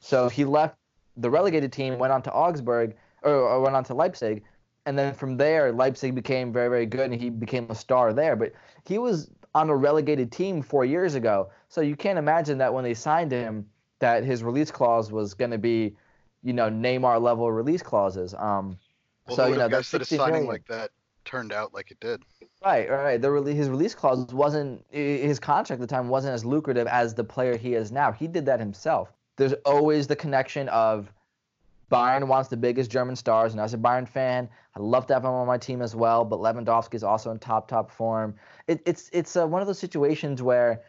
So 0.01 0.29
he 0.29 0.45
left 0.45 0.77
the 1.17 1.31
relegated 1.31 1.73
team, 1.73 1.99
went 1.99 2.13
on 2.13 2.23
to 2.23 2.33
Augsburg, 2.33 2.97
or, 3.23 3.33
or 3.33 3.61
went 3.61 3.77
on 3.77 3.85
to 3.85 3.95
Leipzig, 3.95 4.43
and 4.85 4.99
then 4.99 5.15
from 5.15 5.37
there, 5.37 5.73
Leipzig 5.73 6.15
became 6.15 6.53
very, 6.53 6.69
very 6.69 6.87
good, 6.87 7.11
and 7.11 7.21
he 7.21 7.31
became 7.31 7.67
a 7.71 7.75
star 7.75 8.13
there. 8.13 8.37
But 8.37 8.53
he 8.85 8.99
was 8.99 9.31
on 9.55 9.71
a 9.71 9.77
relegated 9.77 10.31
team 10.31 10.63
four 10.63 10.85
years 10.85 11.15
ago, 11.15 11.51
so 11.69 11.81
you 11.81 11.97
can't 11.97 12.19
imagine 12.19 12.59
that 12.59 12.73
when 12.73 12.85
they 12.85 12.95
signed 12.95 13.33
him, 13.33 13.67
that 13.99 14.25
his 14.25 14.43
release 14.43 14.71
clause 14.71 15.11
was 15.11 15.35
going 15.35 15.51
to 15.51 15.59
be, 15.59 15.97
you 16.43 16.53
know, 16.53 16.69
Neymar 16.69 17.21
level 17.21 17.51
release 17.51 17.83
clauses. 17.83 18.35
Um, 18.35 18.79
Well, 19.27 19.37
so 19.37 19.47
you 19.47 19.55
know, 19.55 19.63
have 19.63 19.71
that 19.71 19.77
guessed 19.79 19.93
that 19.93 20.03
a 20.03 20.05
60 20.05 20.17
signing 20.19 20.33
million- 20.33 20.49
like 20.49 20.67
that 20.69 20.91
turned 21.27 21.53
out 21.53 21.75
like 21.75 21.91
it 21.91 22.01
did? 22.01 22.23
Right, 22.65 22.89
right. 22.89 23.21
The 23.21 23.29
rele- 23.29 23.55
his 23.55 23.69
release 23.69 23.95
clause 23.95 24.33
wasn't 24.33 24.85
his 24.91 25.39
contract 25.39 25.83
at 25.83 25.89
the 25.89 25.95
time 25.95 26.09
wasn't 26.09 26.35
as 26.35 26.45
lucrative 26.45 26.87
as 26.87 27.15
the 27.15 27.25
player 27.25 27.57
he 27.57 27.75
is 27.75 27.93
now. 27.93 28.13
He 28.13 28.27
did 28.27 28.47
that 28.47 28.61
himself. 28.61 29.13
There's 29.37 29.53
always 29.65 30.07
the 30.07 30.17
connection 30.17 30.69
of 30.71 31.13
Bayern 31.91 32.27
wants 32.27 32.49
the 32.49 32.57
biggest 32.57 32.91
German 32.91 33.15
stars, 33.15 33.53
and 33.53 33.61
as 33.61 33.75
a 33.75 33.79
Bayern 33.79 34.09
fan, 34.09 34.49
I'd 34.75 34.83
love 34.83 35.07
to 35.07 35.15
have 35.15 35.25
him 35.25 35.31
on 35.31 35.47
my 35.47 35.59
team 35.59 35.83
as 35.83 35.95
well. 35.95 36.25
But 36.25 36.41
Lewandowski 36.41 36.95
is 36.95 37.05
also 37.05 37.31
in 37.31 37.39
top 37.39 37.69
top 37.69 37.91
form. 37.91 38.35
It, 38.67 38.81
it's 38.87 39.11
it's 39.13 39.37
uh, 39.37 39.47
one 39.47 39.61
of 39.61 39.67
those 39.67 39.79
situations 39.79 40.43
where 40.43 40.83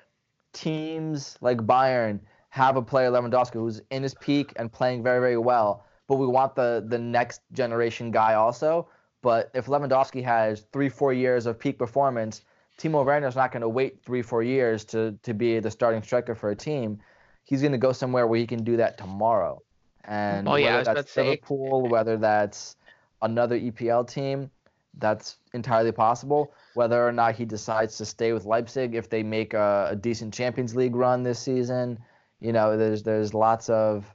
teams 0.54 1.38
like 1.42 1.58
Bayern 1.58 2.20
have 2.50 2.78
a 2.78 2.82
player 2.82 3.12
Lewandowski 3.12 3.54
who's 3.54 3.82
in 3.92 4.02
his 4.02 4.16
peak 4.16 4.54
and 4.56 4.72
playing 4.72 5.04
very 5.04 5.20
very 5.20 5.38
well, 5.38 5.86
but 6.08 6.16
we 6.16 6.26
want 6.26 6.56
the 6.56 6.84
the 6.88 6.98
next 6.98 7.42
generation 7.52 8.10
guy 8.10 8.34
also. 8.34 8.88
But 9.22 9.50
if 9.54 9.66
Lewandowski 9.66 10.24
has 10.24 10.62
three, 10.72 10.90
four 10.90 11.14
years 11.14 11.46
of 11.46 11.60
peak 11.60 11.78
performance, 11.78 12.44
Timo 12.78 13.04
Werner's 13.06 13.36
not 13.36 13.52
going 13.52 13.62
to 13.62 13.70
wait 13.70 14.04
three, 14.04 14.22
four 14.22 14.44
years 14.44 14.86
to, 14.86 15.18
to 15.24 15.34
be 15.34 15.60
the 15.60 15.72
starting 15.72 16.04
striker 16.04 16.36
for 16.36 16.52
a 16.52 16.56
team. 16.56 17.00
He's 17.44 17.62
going 17.62 17.72
to 17.72 17.78
go 17.78 17.92
somewhere 17.92 18.28
where 18.28 18.40
he 18.40 18.46
can 18.46 18.64
do 18.64 18.78
that 18.78 18.98
tomorrow. 18.98 19.62
And 20.06 20.48
Oh, 20.48 20.56
yeah, 20.56 20.78
whether 20.78 20.94
that's 20.94 21.08
to 21.08 21.12
say- 21.12 21.30
Liverpool, 21.32 21.88
whether 21.90 22.18
that's 22.18 22.76
another 23.22 23.60
EPL 23.60 24.08
team, 24.08 24.52
that's 25.00 25.38
entirely 25.54 25.92
possible. 25.92 26.54
Whether 26.76 27.06
or 27.06 27.12
not 27.12 27.36
he 27.36 27.46
decides 27.46 27.98
to 27.98 28.06
stay 28.06 28.34
with 28.34 28.46
Leipzig 28.46 28.96
if 28.96 29.10
they 29.10 29.24
make 29.24 29.54
a, 29.54 29.90
a 29.92 29.96
decent 29.96 30.34
Champions 30.34 30.76
League 30.76 30.96
run 30.96 31.24
this 31.24 31.40
season, 31.40 32.00
you 32.40 32.52
know, 32.54 32.78
there's 32.78 33.04
there's 33.04 33.34
lots 33.34 33.70
of 33.70 34.06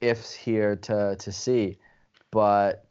ifs 0.00 0.32
here 0.32 0.76
to 0.76 1.16
to 1.16 1.32
see. 1.32 1.78
But 2.30 2.84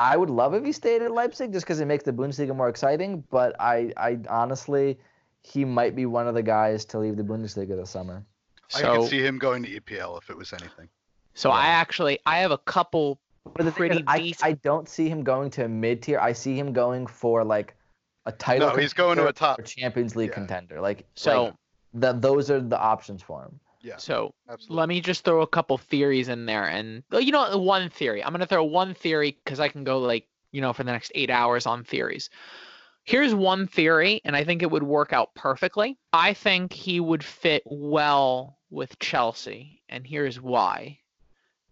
I 0.00 0.16
would 0.16 0.30
love 0.30 0.54
if 0.54 0.64
he 0.64 0.72
stayed 0.72 1.02
at 1.02 1.10
Leipzig 1.12 1.52
just 1.52 1.66
because 1.66 1.78
it 1.80 1.84
makes 1.86 2.04
the 2.04 2.12
Bundesliga 2.12 2.56
more 2.56 2.68
exciting. 2.70 3.22
But 3.30 3.54
I, 3.60 3.92
I 3.96 4.18
honestly, 4.28 4.98
he 5.42 5.64
might 5.64 5.94
be 5.94 6.06
one 6.06 6.26
of 6.26 6.34
the 6.34 6.42
guys 6.42 6.84
to 6.86 6.98
leave 6.98 7.16
the 7.16 7.22
Bundesliga 7.22 7.76
this 7.76 7.90
summer. 7.90 8.24
I 8.74 8.80
So, 8.80 9.00
could 9.02 9.10
see 9.10 9.20
him 9.20 9.38
going 9.38 9.62
to 9.64 9.80
EPL 9.80 10.16
if 10.20 10.30
it 10.30 10.36
was 10.36 10.52
anything. 10.52 10.88
so 11.34 11.50
I 11.50 11.66
actually 11.66 12.18
I 12.24 12.38
have 12.38 12.50
a 12.50 12.58
couple 12.58 13.20
But 13.44 13.64
the 13.64 13.72
thing 13.72 13.76
pretty 13.76 13.96
is, 13.98 14.04
I, 14.06 14.18
decent. 14.18 14.44
I 14.44 14.52
don't 14.54 14.88
see 14.88 15.08
him 15.08 15.22
going 15.22 15.50
to 15.50 15.68
mid 15.68 16.02
tier. 16.02 16.18
I 16.18 16.32
see 16.32 16.56
him 16.58 16.72
going 16.72 17.06
for 17.06 17.44
like 17.44 17.74
a 18.26 18.32
title. 18.32 18.68
No, 18.70 18.76
he's 18.76 18.92
going 18.94 19.16
to 19.18 19.26
a 19.26 19.32
top- 19.32 19.64
Champions 19.64 20.16
League 20.16 20.28
yeah. 20.30 20.34
contender. 20.34 20.80
Like 20.80 21.04
So 21.14 21.44
like, 21.44 21.54
that. 21.94 22.22
Those 22.22 22.50
are 22.50 22.60
the 22.60 22.78
options 22.78 23.22
for 23.22 23.42
him. 23.44 23.60
Yeah, 23.82 23.96
so 23.96 24.34
absolutely. 24.48 24.76
let 24.76 24.88
me 24.88 25.00
just 25.00 25.24
throw 25.24 25.40
a 25.42 25.46
couple 25.46 25.78
theories 25.78 26.28
in 26.28 26.46
there 26.46 26.66
and 26.66 27.02
you 27.12 27.32
know 27.32 27.56
one 27.56 27.88
theory 27.88 28.22
i'm 28.22 28.30
going 28.30 28.40
to 28.40 28.46
throw 28.46 28.64
one 28.64 28.92
theory 28.92 29.38
because 29.42 29.58
i 29.58 29.68
can 29.68 29.84
go 29.84 29.98
like 29.98 30.26
you 30.52 30.60
know 30.60 30.72
for 30.72 30.84
the 30.84 30.92
next 30.92 31.10
eight 31.14 31.30
hours 31.30 31.64
on 31.64 31.82
theories 31.82 32.28
here's 33.04 33.34
one 33.34 33.66
theory 33.66 34.20
and 34.24 34.36
i 34.36 34.44
think 34.44 34.62
it 34.62 34.70
would 34.70 34.82
work 34.82 35.14
out 35.14 35.34
perfectly 35.34 35.96
i 36.12 36.34
think 36.34 36.72
he 36.72 37.00
would 37.00 37.24
fit 37.24 37.62
well 37.64 38.58
with 38.68 38.98
chelsea 38.98 39.82
and 39.88 40.06
here's 40.06 40.38
why 40.40 40.98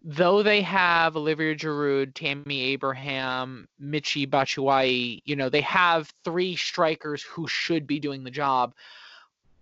though 0.02 0.42
they 0.42 0.62
have 0.62 1.16
Olivier 1.16 1.54
Giroud, 1.54 2.14
Tammy 2.14 2.60
Abraham, 2.60 3.68
Michy 3.82 4.26
Batshuayi, 4.26 5.22
you 5.24 5.36
know, 5.36 5.48
they 5.48 5.60
have 5.62 6.12
three 6.24 6.56
strikers 6.56 7.22
who 7.22 7.48
should 7.48 7.86
be 7.86 7.98
doing 7.98 8.24
the 8.24 8.30
job. 8.30 8.74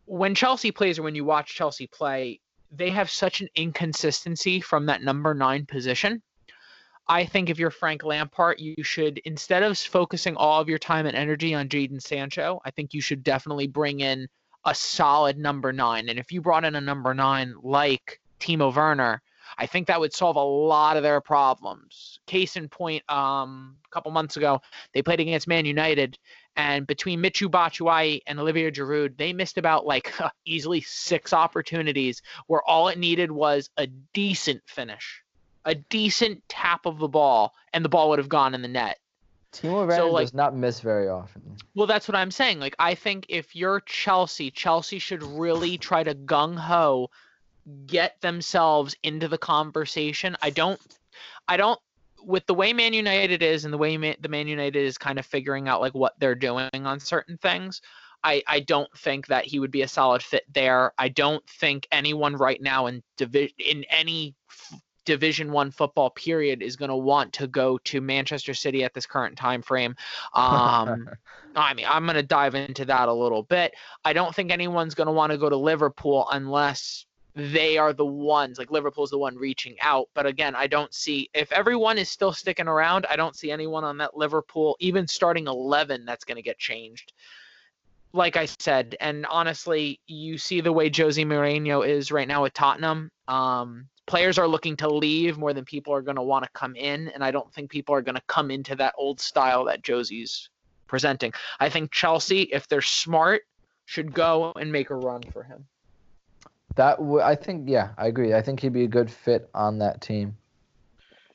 When 0.07 0.35
Chelsea 0.35 0.71
plays 0.71 0.99
or 0.99 1.03
when 1.03 1.15
you 1.15 1.25
watch 1.25 1.55
Chelsea 1.55 1.87
play, 1.87 2.41
they 2.71 2.91
have 2.91 3.11
such 3.11 3.41
an 3.41 3.49
inconsistency 3.55 4.61
from 4.61 4.87
that 4.87 5.03
number 5.03 5.35
nine 5.35 5.67
position. 5.67 6.23
I 7.09 7.25
think 7.25 7.51
if 7.51 7.59
you're 7.59 7.71
Frank 7.71 8.03
Lampard, 8.03 8.61
you 8.61 8.83
should 8.83 9.19
instead 9.19 9.63
of 9.63 9.79
focusing 9.79 10.37
all 10.37 10.61
of 10.61 10.69
your 10.69 10.79
time 10.79 11.07
and 11.07 11.17
energy 11.17 11.55
on 11.55 11.69
Jadon 11.69 12.03
Sancho, 12.03 12.61
I 12.65 12.71
think 12.71 12.95
you 12.95 13.01
should 13.01 13.23
definitely 13.23 13.69
bring 13.69 14.01
in 14.01 14.27
a 14.65 14.75
solid 14.75 15.39
number 15.39 15.73
nine. 15.73 16.09
And 16.09 16.19
if 16.19 16.33
you 16.33 16.41
brought 16.41 16.65
in 16.65 16.75
a 16.75 16.81
number 16.81 17.15
nine 17.15 17.55
like 17.63 18.21
Timo 18.41 18.75
Werner, 18.75 19.23
I 19.59 19.67
think 19.67 19.87
that 19.87 20.01
would 20.01 20.13
solve 20.13 20.37
a 20.37 20.43
lot 20.43 20.97
of 20.97 21.05
their 21.05 21.21
problems. 21.21 22.19
Case 22.27 22.57
in 22.57 22.69
point, 22.69 23.09
um, 23.11 23.77
a 23.87 23.95
couple 23.95 24.11
months 24.11 24.37
ago, 24.37 24.61
they 24.93 25.03
played 25.03 25.21
against 25.21 25.47
Man 25.47 25.65
United, 25.65 26.19
and 26.57 26.87
between 26.87 27.21
Michy 27.21 27.49
Batshuayi 27.49 28.23
and 28.27 28.41
Olivier 28.41 28.71
Giroud, 28.71 29.17
they 29.17 29.33
missed 29.33 29.59
about 29.59 29.87
like 29.87 30.13
easily 30.45 30.81
six 30.81 31.33
opportunities 31.33 32.23
where 32.47 32.63
all 32.67 32.89
it 32.89 32.99
needed 32.99 33.31
was 33.31 33.71
a 33.77 33.87
decent 33.87 34.63
finish, 34.67 35.23
a 35.65 35.75
decent 35.75 36.43
tap 36.49 36.87
of 36.87 36.99
the 36.99 37.09
ball, 37.09 37.53
and 37.73 37.85
the 37.85 37.89
ball 37.89 38.09
would 38.11 38.19
have 38.19 38.29
gone 38.29 38.55
in 38.55 38.63
the 38.63 38.69
net. 38.69 38.99
Timo 39.53 39.87
Werner 39.87 40.05
like- 40.05 40.25
does 40.25 40.35
not 40.35 40.57
miss 40.57 40.81
very 40.81 41.09
often. 41.09 41.43
Well, 41.75 41.87
that's 41.87 42.09
what 42.09 42.17
I'm 42.17 42.31
saying. 42.31 42.61
Like, 42.61 42.75
I 42.79 42.95
think 42.95 43.27
if 43.29 43.55
you're 43.55 43.81
Chelsea, 43.81 44.51
Chelsea 44.51 44.99
should 44.99 45.23
really 45.23 45.79
try 45.79 46.03
to 46.03 46.15
gung 46.15 46.57
ho 46.57 47.11
get 47.87 48.21
themselves 48.21 48.95
into 49.03 49.29
the 49.29 49.39
conversation. 49.39 50.37
I 50.41 50.51
don't, 50.51 50.81
I 51.49 51.57
don't, 51.57 51.81
with 52.27 52.45
the 52.47 52.55
way 52.55 52.73
Man 52.73 52.93
United 52.93 53.43
is 53.43 53.65
and 53.65 53.73
the 53.73 53.79
way 53.79 53.97
Ma- 53.97 54.15
the 54.21 54.29
Man 54.29 54.49
United 54.49 54.85
is 54.85 54.99
kind 54.99 55.19
of 55.19 55.25
figuring 55.25 55.69
out 55.69 55.81
like 55.81 55.95
what 55.95 56.19
they're 56.19 56.35
doing 56.35 56.69
on 56.75 56.99
certain 56.99 57.39
things. 57.39 57.81
I, 58.25 58.43
I 58.49 58.61
don't 58.61 58.93
think 58.99 59.29
that 59.29 59.45
he 59.45 59.61
would 59.61 59.71
be 59.71 59.83
a 59.83 59.89
solid 59.89 60.23
fit 60.23 60.43
there. 60.53 60.93
I 60.99 61.09
don't 61.09 61.49
think 61.49 61.87
anyone 61.93 62.35
right 62.35 62.61
now 62.61 62.87
in 62.87 63.03
divi- 63.17 63.55
in 63.59 63.85
any 63.85 64.35
f- 64.51 64.81
Division 65.05 65.53
One 65.53 65.71
football 65.71 66.11
period 66.11 66.63
is 66.63 66.75
going 66.75 66.89
to 66.89 66.97
want 66.97 67.33
to 67.35 67.47
go 67.47 67.79
to 67.79 68.01
Manchester 68.01 68.55
City 68.55 68.83
at 68.83 68.93
this 68.93 69.07
current 69.07 69.39
time 69.39 69.63
frame. 69.63 69.95
Um, 70.35 71.09
I 71.55 71.75
mean, 71.75 71.87
I'm 71.89 72.05
going 72.05 72.17
to 72.17 72.23
dive 72.23 72.57
into 72.57 72.85
that 72.87 73.09
a 73.09 73.13
little 73.13 73.45
bit. 73.45 73.73
I 74.05 74.13
don't 74.13 74.35
think 74.35 74.51
anyone's 74.51 74.95
going 74.95 75.07
to 75.07 75.13
want 75.13 75.31
to 75.31 75.39
go 75.39 75.49
to 75.49 75.57
Liverpool 75.57 76.27
unless 76.33 77.06
they 77.37 77.77
are 77.77 77.93
the 77.93 78.07
ones, 78.07 78.59
like 78.59 78.71
Liverpool's 78.71 79.11
the 79.11 79.19
one 79.19 79.37
reaching 79.37 79.77
out. 79.83 80.09
But 80.15 80.25
again, 80.25 80.55
I 80.57 80.67
don't 80.67 80.93
see, 80.95 81.29
if 81.35 81.53
everyone 81.53 81.99
is 81.99 82.09
still 82.09 82.33
sticking 82.33 82.67
around, 82.67 83.05
I 83.11 83.17
don't 83.17 83.37
see 83.37 83.51
anyone 83.51 83.85
on 83.85 83.99
that 83.99 84.17
Liverpool, 84.17 84.75
even 84.81 85.07
starting 85.07 85.47
11, 85.47 86.07
that's 86.07 86.25
going 86.25 86.37
to 86.37 86.43
get 86.43 86.59
changed. 86.59 87.13
Like 88.15 88.39
I 88.39 88.47
said, 88.47 88.97
and 89.01 89.27
honestly, 89.27 90.01
you 90.07 90.39
see 90.39 90.63
the 90.63 90.73
way 90.73 90.89
José 90.89 91.27
Mourinho 91.27 91.87
is 91.87 92.11
right 92.11 92.27
now 92.27 92.43
with 92.43 92.55
Tottenham. 92.55 93.11
Um, 93.29 93.89
players 94.07 94.39
are 94.39 94.49
looking 94.49 94.75
to 94.79 94.89
leave 94.89 95.37
more 95.37 95.53
than 95.53 95.67
people 95.67 95.93
are 95.93 96.01
going 96.01 96.17
to 96.17 96.23
want 96.23 96.45
to 96.45 96.51
come 96.55 96.75
in, 96.75 97.09
and 97.09 97.23
I 97.23 97.33
don't 97.33 97.53
think 97.53 97.71
people 97.71 97.95
are 97.95 98.01
going 98.01 98.15
to 98.15 98.23
come 98.29 98.51
into 98.51 98.75
that 98.77 98.95
old 98.97 99.21
style 99.21 99.67
that 99.67 99.83
José's 99.83 100.49
presenting. 100.87 101.35
I 101.61 101.69
think 101.69 101.93
Chelsea, 101.93 102.43
if 102.45 102.67
they're 102.67 102.81
smart, 102.81 103.43
should 103.85 104.15
go 104.15 104.55
and 104.59 104.73
make 104.73 104.89
a 104.89 104.95
run 104.95 105.23
for 105.33 105.43
him. 105.43 105.67
That 106.77 106.99
w- 106.99 107.21
I 107.21 107.35
think, 107.35 107.69
yeah, 107.69 107.91
I 107.99 108.07
agree. 108.07 108.35
I 108.35 108.43
think 108.43 108.61
he'd 108.61 108.73
be 108.73 108.85
a 108.85 108.89
good 108.89 109.11
fit 109.11 109.49
on 109.55 109.79
that 109.79 110.01
team. 110.01 110.37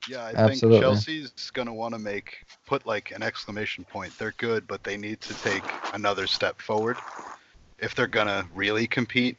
Yeah, 0.09 0.25
I 0.25 0.33
Absolutely. 0.33 0.71
think 0.71 0.81
Chelsea's 0.81 1.51
going 1.53 1.67
to 1.67 1.73
want 1.73 1.93
to 1.93 1.99
make 1.99 2.45
put 2.65 2.85
like 2.85 3.11
an 3.11 3.21
exclamation 3.21 3.83
point. 3.85 4.13
They're 4.17 4.33
good, 4.37 4.67
but 4.67 4.83
they 4.83 4.97
need 4.97 5.21
to 5.21 5.33
take 5.35 5.63
another 5.93 6.27
step 6.27 6.59
forward 6.61 6.97
if 7.79 7.95
they're 7.95 8.07
going 8.07 8.27
to 8.27 8.45
really 8.55 8.87
compete 8.87 9.37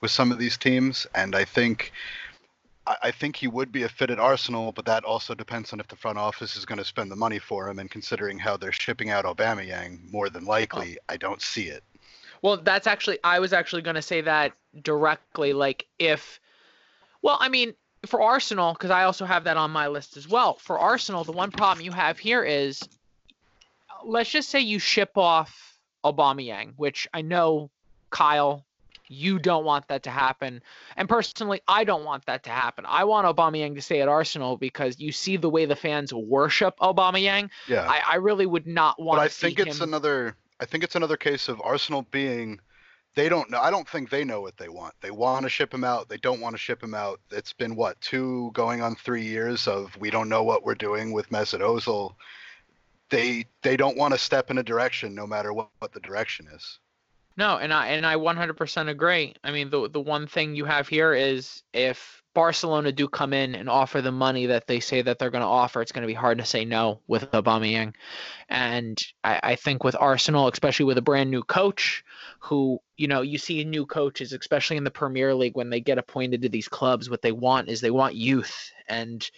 with 0.00 0.10
some 0.10 0.32
of 0.32 0.38
these 0.38 0.56
teams. 0.56 1.06
And 1.14 1.34
I 1.34 1.44
think 1.44 1.92
I 2.86 2.96
I 3.04 3.10
think 3.12 3.36
he 3.36 3.46
would 3.48 3.70
be 3.70 3.84
a 3.84 3.88
fit 3.88 4.10
at 4.10 4.18
Arsenal, 4.18 4.72
but 4.72 4.84
that 4.86 5.04
also 5.04 5.34
depends 5.34 5.72
on 5.72 5.80
if 5.80 5.88
the 5.88 5.96
front 5.96 6.18
office 6.18 6.56
is 6.56 6.64
going 6.64 6.78
to 6.78 6.84
spend 6.84 7.10
the 7.10 7.16
money 7.16 7.38
for 7.38 7.68
him. 7.68 7.78
And 7.78 7.90
considering 7.90 8.38
how 8.38 8.56
they're 8.56 8.72
shipping 8.72 9.10
out 9.10 9.24
Aubameyang, 9.24 10.10
more 10.10 10.30
than 10.30 10.44
likely, 10.44 10.98
I 11.08 11.16
don't 11.16 11.40
see 11.42 11.68
it. 11.68 11.84
Well, 12.42 12.58
that's 12.58 12.86
actually 12.86 13.18
I 13.24 13.38
was 13.38 13.52
actually 13.52 13.82
going 13.82 13.96
to 13.96 14.02
say 14.02 14.20
that 14.22 14.52
directly. 14.82 15.52
Like 15.52 15.86
if, 15.98 16.40
well, 17.22 17.38
I 17.40 17.48
mean, 17.48 17.74
for 18.06 18.20
Arsenal, 18.20 18.72
because 18.72 18.90
I 18.90 19.04
also 19.04 19.24
have 19.24 19.44
that 19.44 19.56
on 19.56 19.70
my 19.70 19.88
list 19.88 20.16
as 20.16 20.28
well. 20.28 20.54
For 20.54 20.78
Arsenal, 20.78 21.24
the 21.24 21.32
one 21.32 21.52
problem 21.52 21.84
you 21.84 21.92
have 21.92 22.18
here 22.18 22.42
is, 22.42 22.82
let's 24.04 24.30
just 24.30 24.48
say 24.48 24.60
you 24.60 24.78
ship 24.78 25.16
off 25.16 25.78
Aubameyang, 26.04 26.72
which 26.76 27.06
I 27.14 27.22
know, 27.22 27.70
Kyle, 28.10 28.64
you 29.08 29.38
don't 29.38 29.64
want 29.64 29.88
that 29.88 30.04
to 30.04 30.10
happen, 30.10 30.62
and 30.96 31.08
personally, 31.08 31.60
I 31.68 31.84
don't 31.84 32.04
want 32.04 32.26
that 32.26 32.44
to 32.44 32.50
happen. 32.50 32.84
I 32.88 33.04
want 33.04 33.26
Aubameyang 33.26 33.74
to 33.74 33.82
stay 33.82 34.00
at 34.00 34.08
Arsenal 34.08 34.56
because 34.56 34.98
you 34.98 35.12
see 35.12 35.36
the 35.36 35.50
way 35.50 35.66
the 35.66 35.76
fans 35.76 36.14
worship 36.14 36.78
Aubameyang. 36.80 37.50
Yeah. 37.68 37.86
I, 37.88 38.02
I 38.12 38.16
really 38.16 38.46
would 38.46 38.66
not 38.66 39.00
want 39.00 39.18
but 39.18 39.24
I 39.24 39.28
think 39.28 39.58
it's 39.58 39.78
him. 39.78 39.90
another. 39.90 40.34
I 40.62 40.64
think 40.64 40.84
it's 40.84 40.94
another 40.94 41.16
case 41.16 41.48
of 41.48 41.60
Arsenal 41.60 42.06
being. 42.12 42.60
They 43.16 43.28
don't 43.28 43.50
know. 43.50 43.60
I 43.60 43.72
don't 43.72 43.88
think 43.88 44.08
they 44.08 44.24
know 44.24 44.40
what 44.40 44.56
they 44.56 44.68
want. 44.68 44.94
They 45.00 45.10
want 45.10 45.42
to 45.42 45.48
ship 45.48 45.74
him 45.74 45.82
out. 45.82 46.08
They 46.08 46.18
don't 46.18 46.40
want 46.40 46.54
to 46.54 46.58
ship 46.58 46.80
him 46.80 46.94
out. 46.94 47.20
It's 47.32 47.52
been 47.52 47.74
what 47.74 48.00
two 48.00 48.52
going 48.54 48.80
on 48.80 48.94
three 48.94 49.24
years 49.24 49.66
of 49.66 49.94
we 49.98 50.08
don't 50.08 50.28
know 50.28 50.44
what 50.44 50.64
we're 50.64 50.76
doing 50.76 51.10
with 51.12 51.30
Mesut 51.30 51.60
Ozil. 51.60 52.14
They 53.10 53.44
they 53.62 53.76
don't 53.76 53.96
want 53.96 54.14
to 54.14 54.18
step 54.18 54.52
in 54.52 54.58
a 54.58 54.62
direction, 54.62 55.16
no 55.16 55.26
matter 55.26 55.52
what, 55.52 55.68
what 55.80 55.92
the 55.92 56.00
direction 56.00 56.46
is. 56.54 56.78
No, 57.36 57.56
and 57.56 57.74
I 57.74 57.88
and 57.88 58.06
I 58.06 58.14
100% 58.14 58.88
agree. 58.88 59.34
I 59.42 59.50
mean, 59.50 59.68
the 59.68 59.90
the 59.90 60.00
one 60.00 60.28
thing 60.28 60.54
you 60.54 60.64
have 60.64 60.86
here 60.86 61.12
is 61.12 61.64
if 61.72 62.21
Barcelona 62.34 62.92
do 62.92 63.08
come 63.08 63.32
in 63.32 63.54
and 63.54 63.68
offer 63.68 64.00
the 64.00 64.12
money 64.12 64.46
that 64.46 64.66
they 64.66 64.80
say 64.80 65.02
that 65.02 65.18
they're 65.18 65.30
going 65.30 65.42
to 65.42 65.46
offer, 65.46 65.82
it's 65.82 65.92
going 65.92 66.02
to 66.02 66.06
be 66.06 66.14
hard 66.14 66.38
to 66.38 66.44
say 66.44 66.64
no 66.64 67.00
with 67.06 67.30
Aubameyang. 67.32 67.94
And 68.48 68.98
I, 69.22 69.40
I 69.42 69.56
think 69.56 69.84
with 69.84 69.96
Arsenal, 69.98 70.48
especially 70.48 70.86
with 70.86 70.98
a 70.98 71.02
brand 71.02 71.30
new 71.30 71.42
coach, 71.42 72.04
who 72.40 72.80
you 72.96 73.08
know 73.08 73.22
you 73.22 73.38
see 73.38 73.64
new 73.64 73.86
coaches, 73.86 74.32
especially 74.32 74.76
in 74.76 74.84
the 74.84 74.90
Premier 74.90 75.34
League, 75.34 75.56
when 75.56 75.70
they 75.70 75.80
get 75.80 75.98
appointed 75.98 76.42
to 76.42 76.48
these 76.48 76.68
clubs, 76.68 77.10
what 77.10 77.22
they 77.22 77.32
want 77.32 77.68
is 77.68 77.80
they 77.80 77.90
want 77.90 78.14
youth 78.14 78.72
and. 78.88 79.30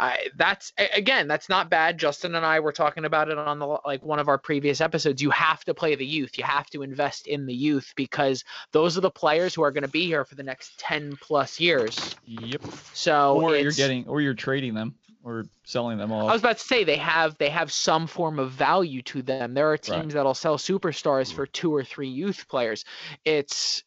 I, 0.00 0.28
that's 0.34 0.72
again, 0.94 1.28
that's 1.28 1.50
not 1.50 1.68
bad. 1.68 1.98
Justin 1.98 2.34
and 2.34 2.44
I 2.44 2.60
were 2.60 2.72
talking 2.72 3.04
about 3.04 3.28
it 3.28 3.36
on 3.36 3.58
the 3.58 3.66
like 3.84 4.02
one 4.02 4.18
of 4.18 4.28
our 4.28 4.38
previous 4.38 4.80
episodes. 4.80 5.20
You 5.20 5.28
have 5.28 5.62
to 5.66 5.74
play 5.74 5.94
the 5.94 6.06
youth. 6.06 6.38
You 6.38 6.44
have 6.44 6.70
to 6.70 6.80
invest 6.82 7.26
in 7.26 7.44
the 7.44 7.52
youth 7.52 7.92
because 7.96 8.42
those 8.72 8.96
are 8.96 9.02
the 9.02 9.10
players 9.10 9.54
who 9.54 9.62
are 9.62 9.70
going 9.70 9.82
to 9.82 9.90
be 9.90 10.06
here 10.06 10.24
for 10.24 10.36
the 10.36 10.42
next 10.42 10.78
10 10.78 11.18
plus 11.20 11.60
years. 11.60 12.16
Yep. 12.24 12.62
So 12.94 13.42
or 13.42 13.56
you're 13.56 13.72
getting, 13.72 14.08
or 14.08 14.22
you're 14.22 14.32
trading 14.32 14.72
them, 14.72 14.94
or 15.22 15.44
selling 15.64 15.98
them 15.98 16.10
I 16.10 16.32
was 16.32 16.40
about 16.40 16.56
to 16.56 16.64
say 16.64 16.82
they 16.82 16.96
have 16.96 17.36
they 17.36 17.50
have 17.50 17.70
some 17.70 18.06
form 18.06 18.38
of 18.38 18.52
value 18.52 19.02
to 19.02 19.20
them. 19.20 19.52
There 19.52 19.70
are 19.70 19.76
teams 19.76 20.14
that'll 20.14 20.32
sell 20.32 20.56
superstars 20.56 21.30
for 21.30 21.44
two 21.44 21.74
or 21.74 21.84
three 21.84 22.08
youth 22.08 22.48
players. 22.48 22.86
It's 23.26 23.84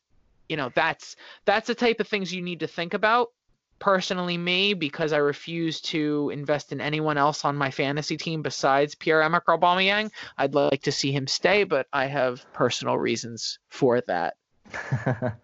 you 0.47 0.58
know 0.58 0.71
that's 0.76 1.15
that's 1.45 1.65
the 1.65 1.76
type 1.76 1.99
of 1.99 2.08
things 2.08 2.32
you 2.32 2.43
need 2.43 2.60
to 2.60 2.67
think 2.67 2.93
about. 2.93 3.30
Personally 3.84 4.38
me 4.38 4.74
because 4.74 5.12
I 5.12 5.17
refuse 5.17 5.82
to 5.82 6.30
invest 6.34 6.72
in 6.72 6.80
anyone 6.80 7.17
else 7.17 7.43
on 7.43 7.58
my 7.58 7.69
fantasy 7.69 8.15
team 8.15 8.41
besides 8.41 8.96
Pierre-Emerick 8.96 9.43
Aubameyang. 9.48 10.10
I'd 10.38 10.56
like 10.56 10.84
to 10.84 10.91
see 10.93 11.12
him 11.12 11.28
stay, 11.28 11.65
but 11.65 11.88
I 11.91 12.06
have 12.06 12.46
personal 12.54 12.98
reasons 12.98 13.60
for 13.67 14.00
that. 14.08 14.36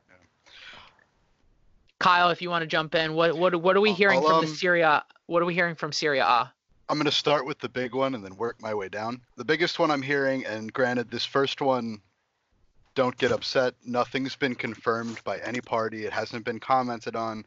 Kyle, 2.00 2.30
if 2.30 2.42
you 2.42 2.50
want 2.50 2.62
to 2.62 2.68
jump 2.68 2.96
in, 2.96 3.14
what 3.14 3.38
what 3.38 3.62
what 3.62 3.76
are 3.76 3.82
we 3.82 3.92
hearing 3.92 4.20
I'll, 4.20 4.28
from 4.30 4.46
the 4.46 4.52
um, 4.52 4.56
Serie? 4.56 4.86
What 5.26 5.42
are 5.42 5.46
we 5.46 5.54
hearing 5.54 5.76
from 5.76 5.92
Serie 5.92 6.20
A? 6.20 6.50
I'm 6.88 6.96
going 6.96 7.08
to 7.08 7.12
start 7.12 7.46
with 7.46 7.60
the 7.60 7.68
big 7.68 7.94
one 7.94 8.16
and 8.16 8.24
then 8.24 8.38
work 8.38 8.62
my 8.62 8.74
way 8.74 8.88
down. 8.88 9.20
The 9.36 9.44
biggest 9.44 9.80
one 9.80 9.92
I'm 9.92 10.02
hearing, 10.02 10.46
and 10.46 10.72
granted, 10.72 11.12
this 11.12 11.26
first 11.26 11.60
one, 11.60 12.00
don't 12.96 13.18
get 13.18 13.34
upset. 13.34 13.74
Nothing's 13.86 14.38
been 14.38 14.56
confirmed 14.56 15.22
by 15.26 15.40
any 15.40 15.60
party. 15.60 16.06
It 16.06 16.14
hasn't 16.14 16.46
been 16.46 16.62
commented 16.62 17.18
on. 17.18 17.44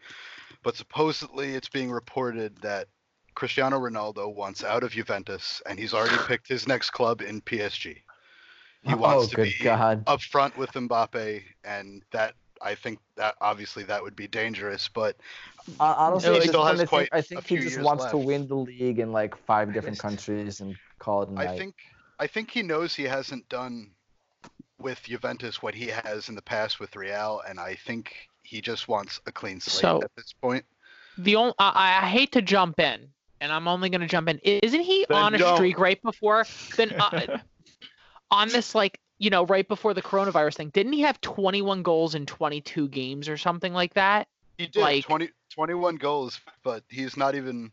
But 0.63 0.77
supposedly, 0.77 1.55
it's 1.55 1.69
being 1.69 1.91
reported 1.91 2.57
that 2.63 2.89
Cristiano 3.35 3.79
Ronaldo 3.79 4.35
wants 4.35 4.63
out 4.63 4.83
of 4.83 4.93
Juventus 4.93 5.63
and 5.67 5.79
he's 5.79 5.95
already 5.95 6.17
picked 6.27 6.49
his 6.49 6.69
next 6.69 6.91
club 6.91 7.21
in 7.21 7.41
PSG. 7.41 7.99
He 8.85 8.95
wants 8.95 9.27
oh, 9.27 9.29
to 9.29 9.37
good 9.37 9.55
be 9.59 9.65
God. 9.65 10.03
up 10.09 10.21
front 10.21 10.59
with 10.59 10.73
Mbappe, 10.73 11.43
and 11.63 12.03
that 12.11 12.35
I 12.61 12.75
think 12.75 12.99
that 13.17 13.37
obviously 13.41 13.85
that 13.85 14.03
would 14.03 14.17
be 14.17 14.27
dangerous. 14.27 14.89
But 14.89 15.17
Uh, 15.79 15.95
honestly, 15.97 16.31
No, 16.31 16.41
he 16.41 16.49
still 16.49 16.65
has 16.65 16.83
point, 16.83 16.83
I 16.83 16.87
quite 16.87 16.99
think, 16.99 17.15
I 17.15 17.19
a 17.19 17.23
think 17.23 17.41
he 17.43 17.57
few 17.57 17.65
just 17.65 17.77
years 17.77 17.85
wants 17.85 18.07
to 18.07 18.17
win 18.17 18.49
the 18.49 18.57
league 18.57 18.99
in 18.99 19.13
like 19.13 19.37
five 19.37 19.73
different 19.73 20.01
countries 20.01 20.61
and 20.61 20.77
call 20.99 21.23
it 21.23 21.29
a 21.29 21.33
night. 21.33 21.49
I 21.49 21.59
think 21.59 21.75
I 22.19 22.27
think 22.27 22.51
he 22.51 22.63
knows 22.63 22.95
he 22.95 23.05
hasn't 23.05 23.49
done 23.49 23.93
with 24.79 25.03
Juventus 25.05 25.63
what 25.63 25.75
he 25.77 25.87
has 25.87 26.29
in 26.29 26.35
the 26.35 26.43
past 26.43 26.81
with 26.81 26.97
Real, 26.97 27.41
and 27.49 27.61
I 27.61 27.77
think 27.77 28.29
he 28.53 28.61
just 28.61 28.87
wants 28.87 29.19
a 29.27 29.33
clean 29.33 29.61
slate 29.61 29.81
So- 29.81 30.03
at 30.03 30.11
this 30.15 30.35
point. 30.35 30.65
The 31.19 31.37
only 31.37 31.55
I, 31.59 32.01
I 32.03 32.07
hate 32.09 32.33
to 32.33 32.43
jump 32.43 32.79
in, 32.81 33.09
and 33.41 33.53
I'm 33.53 33.67
only 33.69 33.91
going 33.91 34.01
to 34.01 34.07
jump 34.07 34.29
in. 34.31 34.39
Isn't 34.39 34.81
he 34.81 35.05
Then 35.09 35.19
on 35.19 35.35
a 35.35 35.39
don't. 35.39 35.57
streak 35.57 35.79
right 35.79 36.01
before? 36.03 36.47
Then 36.77 36.93
uh, 36.99 37.39
on 38.31 38.49
this 38.49 38.75
like 38.75 38.99
you 39.19 39.29
know 39.29 39.45
right 39.47 39.67
before 39.69 39.93
the 39.95 40.01
coronavirus 40.03 40.55
thing, 40.57 40.71
didn't 40.71 40.93
he 40.95 41.01
have 41.03 41.21
21 41.21 41.83
goals 41.83 42.15
in 42.15 42.25
22 42.25 42.89
games 42.89 43.29
or 43.29 43.37
something 43.37 43.73
like 43.75 43.93
that? 43.95 44.27
He 44.59 44.67
did 44.67 44.81
like- 44.81 45.05
20, 45.05 45.29
21 45.51 45.97
goals, 45.97 46.41
but 46.63 46.83
he's 46.89 47.17
not 47.17 47.35
even 47.35 47.71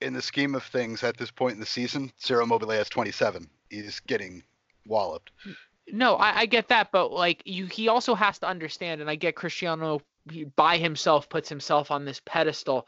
in 0.00 0.12
the 0.12 0.22
scheme 0.22 0.54
of 0.54 0.62
things 0.64 1.02
at 1.02 1.16
this 1.16 1.30
point 1.32 1.54
in 1.54 1.60
the 1.60 1.66
season. 1.66 2.12
Ciro 2.18 2.44
Immobile 2.44 2.70
has 2.70 2.88
27. 2.88 3.48
He's 3.70 3.98
getting 4.00 4.42
walloped. 4.86 5.30
No, 5.88 6.16
I, 6.16 6.40
I 6.40 6.46
get 6.46 6.68
that, 6.68 6.90
but 6.92 7.12
like 7.12 7.42
you, 7.44 7.66
he 7.66 7.88
also 7.88 8.14
has 8.14 8.38
to 8.40 8.46
understand, 8.46 9.00
and 9.00 9.10
I 9.10 9.16
get 9.16 9.36
Cristiano 9.36 10.00
he, 10.30 10.44
by 10.44 10.78
himself 10.78 11.28
puts 11.28 11.48
himself 11.48 11.90
on 11.90 12.04
this 12.04 12.20
pedestal 12.24 12.86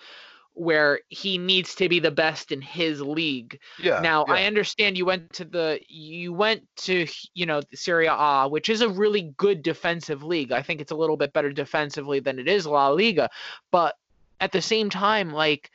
where 0.55 1.01
he 1.09 1.37
needs 1.37 1.75
to 1.75 1.87
be 1.87 2.01
the 2.01 2.11
best 2.11 2.51
in 2.51 2.63
his 2.63 3.03
league. 3.03 3.61
Yeah. 3.79 4.01
now 4.01 4.25
yeah. 4.27 4.35
I 4.35 4.45
understand 4.45 4.97
you 4.97 5.05
went 5.05 5.31
to 5.35 5.45
the 5.45 5.81
you 5.87 6.33
went 6.33 6.63
to 6.77 7.07
you 7.35 7.45
know 7.45 7.61
the 7.61 7.77
Serie 7.77 8.09
A, 8.11 8.49
which 8.49 8.71
is 8.71 8.81
a 8.81 8.89
really 8.89 9.35
good 9.37 9.63
defensive 9.63 10.23
league. 10.23 10.53
I 10.53 10.63
think 10.63 10.81
it's 10.81 10.93
a 10.93 10.97
little 10.97 11.19
bit 11.19 11.35
better 11.35 11.53
defensively 11.53 12.21
than 12.21 12.39
it 12.39 12.49
is 12.49 12.67
La 12.67 12.89
Liga, 12.89 13.29
but 13.71 13.97
at 14.41 14.53
the 14.53 14.63
same 14.63 14.89
time, 14.89 15.31
like 15.31 15.71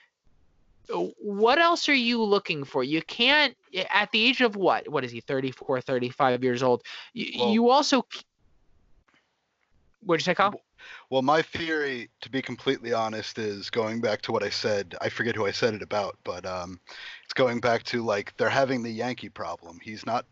what 1.19 1.59
else 1.59 1.89
are 1.89 1.93
you 1.93 2.23
looking 2.23 2.63
for? 2.63 2.83
You 2.83 3.01
can't 3.01 3.55
at 3.93 4.11
the 4.11 4.23
age 4.23 4.41
of 4.41 4.55
what? 4.55 4.87
What 4.89 5.03
is 5.03 5.11
he? 5.11 5.21
34, 5.21 5.81
35 5.81 6.43
years 6.43 6.63
old. 6.63 6.83
You, 7.13 7.39
Well- 7.39 7.49
you 7.49 7.69
also 7.69 8.05
What'd 10.03 10.21
you 10.21 10.31
say, 10.31 10.35
Kyle? 10.35 10.53
Well, 11.09 11.21
my 11.21 11.41
theory, 11.41 12.09
to 12.21 12.29
be 12.29 12.41
completely 12.41 12.93
honest, 12.93 13.37
is 13.37 13.69
going 13.69 14.01
back 14.01 14.21
to 14.23 14.31
what 14.31 14.43
I 14.43 14.49
said. 14.49 14.95
I 14.99 15.09
forget 15.09 15.35
who 15.35 15.45
I 15.45 15.51
said 15.51 15.73
it 15.73 15.81
about, 15.81 16.17
but 16.23 16.45
um, 16.45 16.79
it's 17.23 17.33
going 17.33 17.59
back 17.59 17.83
to 17.83 18.03
like 18.03 18.35
they're 18.37 18.49
having 18.49 18.81
the 18.81 18.91
Yankee 18.91 19.29
problem. 19.29 19.79
He's 19.81 20.05
not 20.05 20.25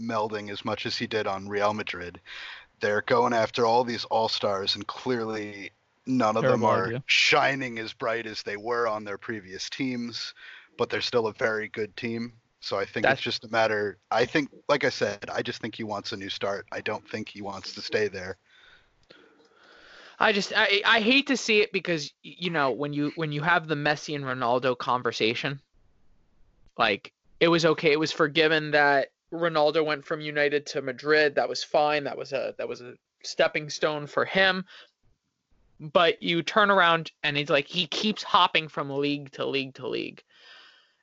melding 0.00 0.50
as 0.50 0.64
much 0.64 0.86
as 0.86 0.96
he 0.96 1.06
did 1.06 1.26
on 1.26 1.48
Real 1.48 1.74
Madrid. 1.74 2.20
They're 2.80 3.02
going 3.02 3.34
after 3.34 3.66
all 3.66 3.84
these 3.84 4.04
all 4.06 4.28
stars, 4.28 4.74
and 4.74 4.86
clearly 4.86 5.70
none 6.06 6.36
of 6.36 6.42
them 6.42 6.64
are 6.64 6.86
idea. 6.86 7.02
shining 7.06 7.78
as 7.78 7.92
bright 7.92 8.26
as 8.26 8.42
they 8.42 8.56
were 8.56 8.86
on 8.88 9.04
their 9.04 9.18
previous 9.18 9.68
teams. 9.70 10.34
But 10.78 10.88
they're 10.88 11.00
still 11.00 11.26
a 11.26 11.32
very 11.34 11.68
good 11.68 11.94
team. 11.96 12.32
So 12.60 12.78
I 12.78 12.84
think 12.84 13.04
That's- 13.04 13.18
it's 13.18 13.24
just 13.24 13.44
a 13.44 13.48
matter. 13.48 13.98
I 14.10 14.24
think, 14.24 14.50
like 14.68 14.84
I 14.84 14.90
said, 14.90 15.28
I 15.32 15.42
just 15.42 15.60
think 15.60 15.74
he 15.74 15.84
wants 15.84 16.12
a 16.12 16.16
new 16.16 16.28
start. 16.30 16.66
I 16.72 16.80
don't 16.80 17.06
think 17.08 17.28
he 17.28 17.42
wants 17.42 17.74
to 17.74 17.82
stay 17.82 18.08
there. 18.08 18.36
I 20.18 20.32
just 20.32 20.52
I, 20.54 20.82
I 20.84 21.00
hate 21.00 21.28
to 21.28 21.36
see 21.36 21.62
it 21.62 21.72
because 21.72 22.12
you 22.22 22.50
know 22.50 22.70
when 22.72 22.92
you 22.92 23.10
when 23.16 23.32
you 23.32 23.40
have 23.40 23.66
the 23.66 23.74
Messi 23.74 24.14
and 24.14 24.24
Ronaldo 24.24 24.76
conversation, 24.76 25.60
like 26.76 27.12
it 27.40 27.48
was 27.48 27.64
okay, 27.64 27.92
it 27.92 27.98
was 27.98 28.12
forgiven 28.12 28.70
that 28.72 29.08
Ronaldo 29.32 29.84
went 29.84 30.04
from 30.04 30.20
United 30.20 30.66
to 30.66 30.82
Madrid. 30.82 31.36
That 31.36 31.48
was 31.48 31.64
fine. 31.64 32.04
That 32.04 32.18
was 32.18 32.34
a 32.34 32.54
that 32.58 32.68
was 32.68 32.82
a 32.82 32.94
stepping 33.22 33.70
stone 33.70 34.06
for 34.06 34.26
him. 34.26 34.66
But 35.80 36.22
you 36.22 36.42
turn 36.42 36.70
around 36.70 37.10
and 37.22 37.38
it's 37.38 37.50
like 37.50 37.66
he 37.66 37.86
keeps 37.86 38.22
hopping 38.22 38.68
from 38.68 38.90
league 38.90 39.32
to 39.32 39.46
league 39.46 39.74
to 39.74 39.88
league. 39.88 40.22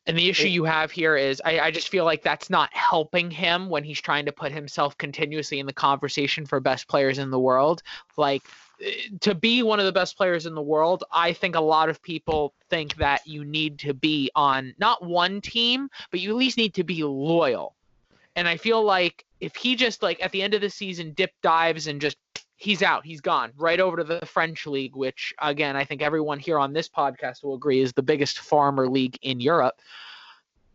And 0.07 0.17
the 0.17 0.29
issue 0.29 0.47
you 0.47 0.63
have 0.63 0.89
here 0.89 1.17
is 1.17 1.41
I, 1.43 1.59
I 1.59 1.71
just 1.71 1.89
feel 1.89 2.05
like 2.05 2.23
that's 2.23 2.49
not 2.49 2.73
helping 2.73 3.29
him 3.29 3.69
when 3.69 3.83
he's 3.83 3.99
trying 3.99 4.25
to 4.25 4.31
put 4.31 4.53
himself 4.53 4.97
continuously 4.97 5.59
in 5.59 5.65
the 5.65 5.73
conversation 5.73 6.45
for 6.45 6.61
best 6.61 6.87
players 6.87 7.17
in 7.17 7.29
the 7.29 7.39
world. 7.39 7.83
Like 8.15 8.43
eh, 8.81 8.91
to 9.19 9.35
be 9.35 9.63
one 9.63 9.81
of 9.81 9.85
the 9.85 9.91
best 9.91 10.15
players 10.15 10.45
in 10.45 10.55
the 10.55 10.61
world, 10.61 11.03
I 11.11 11.33
think 11.33 11.55
a 11.55 11.61
lot 11.61 11.89
of 11.89 12.01
people 12.01 12.53
think 12.69 12.95
that 12.95 13.27
you 13.27 13.43
need 13.43 13.79
to 13.79 13.93
be 13.93 14.31
on 14.33 14.73
not 14.79 15.03
one 15.03 15.41
team, 15.41 15.89
but 16.09 16.21
you 16.21 16.29
at 16.29 16.37
least 16.37 16.57
need 16.57 16.73
to 16.75 16.85
be 16.85 17.03
loyal. 17.03 17.75
And 18.37 18.47
I 18.47 18.55
feel 18.55 18.81
like 18.81 19.25
if 19.41 19.57
he 19.57 19.75
just 19.75 20.01
like 20.01 20.23
at 20.23 20.31
the 20.31 20.41
end 20.41 20.53
of 20.53 20.61
the 20.61 20.69
season 20.69 21.11
dip 21.11 21.31
dives 21.43 21.87
and 21.87 21.99
just 21.99 22.17
he's 22.57 22.81
out, 22.83 23.05
he's 23.05 23.21
gone 23.21 23.51
right 23.55 23.79
over 23.79 23.97
to 23.97 24.03
the 24.03 24.25
French 24.25 24.65
league, 24.67 24.95
which 24.95 25.33
again 25.39 25.75
I 25.75 25.85
think 25.85 26.01
everyone 26.01 26.39
here 26.39 26.59
on 26.59 26.73
this 26.73 26.89
podcast 26.89 27.43
will 27.43 27.55
agree 27.55 27.79
is 27.79 27.93
the 27.93 28.03
biggest 28.03 28.39
farmer 28.39 28.87
league 28.89 29.17
in 29.21 29.39
Europe. 29.39 29.79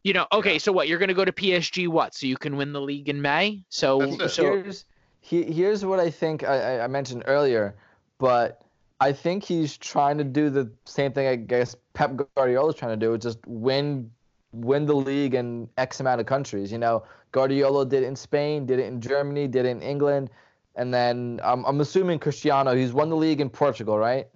You 0.05 0.13
know, 0.15 0.27
okay, 0.33 0.59
so 0.59 0.73
what 0.73 0.89
you're 0.89 0.99
gonna 0.99 1.15
go 1.15 1.25
to 1.25 1.33
PSG? 1.33 1.87
What? 1.89 2.15
So 2.15 2.27
you 2.27 2.37
can 2.37 2.57
win 2.57 2.73
the 2.73 2.81
league 2.81 3.09
in 3.09 3.21
May? 3.23 3.63
So 3.69 4.17
so 4.29 4.43
here's 4.43 4.85
he, 5.21 5.43
here's 5.45 5.85
what 5.85 6.01
I 6.01 6.11
think 6.11 6.43
I, 6.43 6.79
I- 6.79 6.85
I 6.85 6.87
mentioned 6.89 7.23
earlier, 7.27 7.75
but 8.19 8.63
I 9.01 9.13
think 9.13 9.45
he's 9.45 9.77
trying 9.77 10.19
to 10.19 10.25
do 10.25 10.51
the 10.51 10.71
same 10.85 11.13
thing 11.13 11.27
I 11.29 11.37
guess 11.37 11.75
Pep 11.95 12.13
Guardiola's 12.37 12.77
trying 12.77 12.99
to 12.99 13.07
do, 13.07 13.17
just 13.19 13.39
win 13.47 14.11
win 14.53 14.87
the 14.87 14.95
league 14.95 15.35
in 15.35 15.69
X 15.79 15.99
amount 16.01 16.21
of 16.21 16.27
countries. 16.27 16.71
You 16.71 16.79
know, 16.79 17.05
Guardiola 17.33 17.87
did 17.87 18.03
it 18.03 18.07
in 18.07 18.17
Spain, 18.17 18.67
did 18.67 18.79
it 18.79 18.87
in 18.87 19.01
Germany, 19.01 19.49
did 19.49 19.65
it 19.67 19.71
in 19.71 19.83
England, 19.83 20.31
and 20.77 20.93
then 20.93 21.41
I'm 21.45 21.65
I'm 21.65 21.81
assuming 21.81 22.19
Cristiano, 22.19 22.75
he's 22.75 22.93
won 22.93 23.09
the 23.11 23.17
league 23.17 23.41
in 23.41 23.51
Portugal, 23.51 23.99
right? 23.99 24.27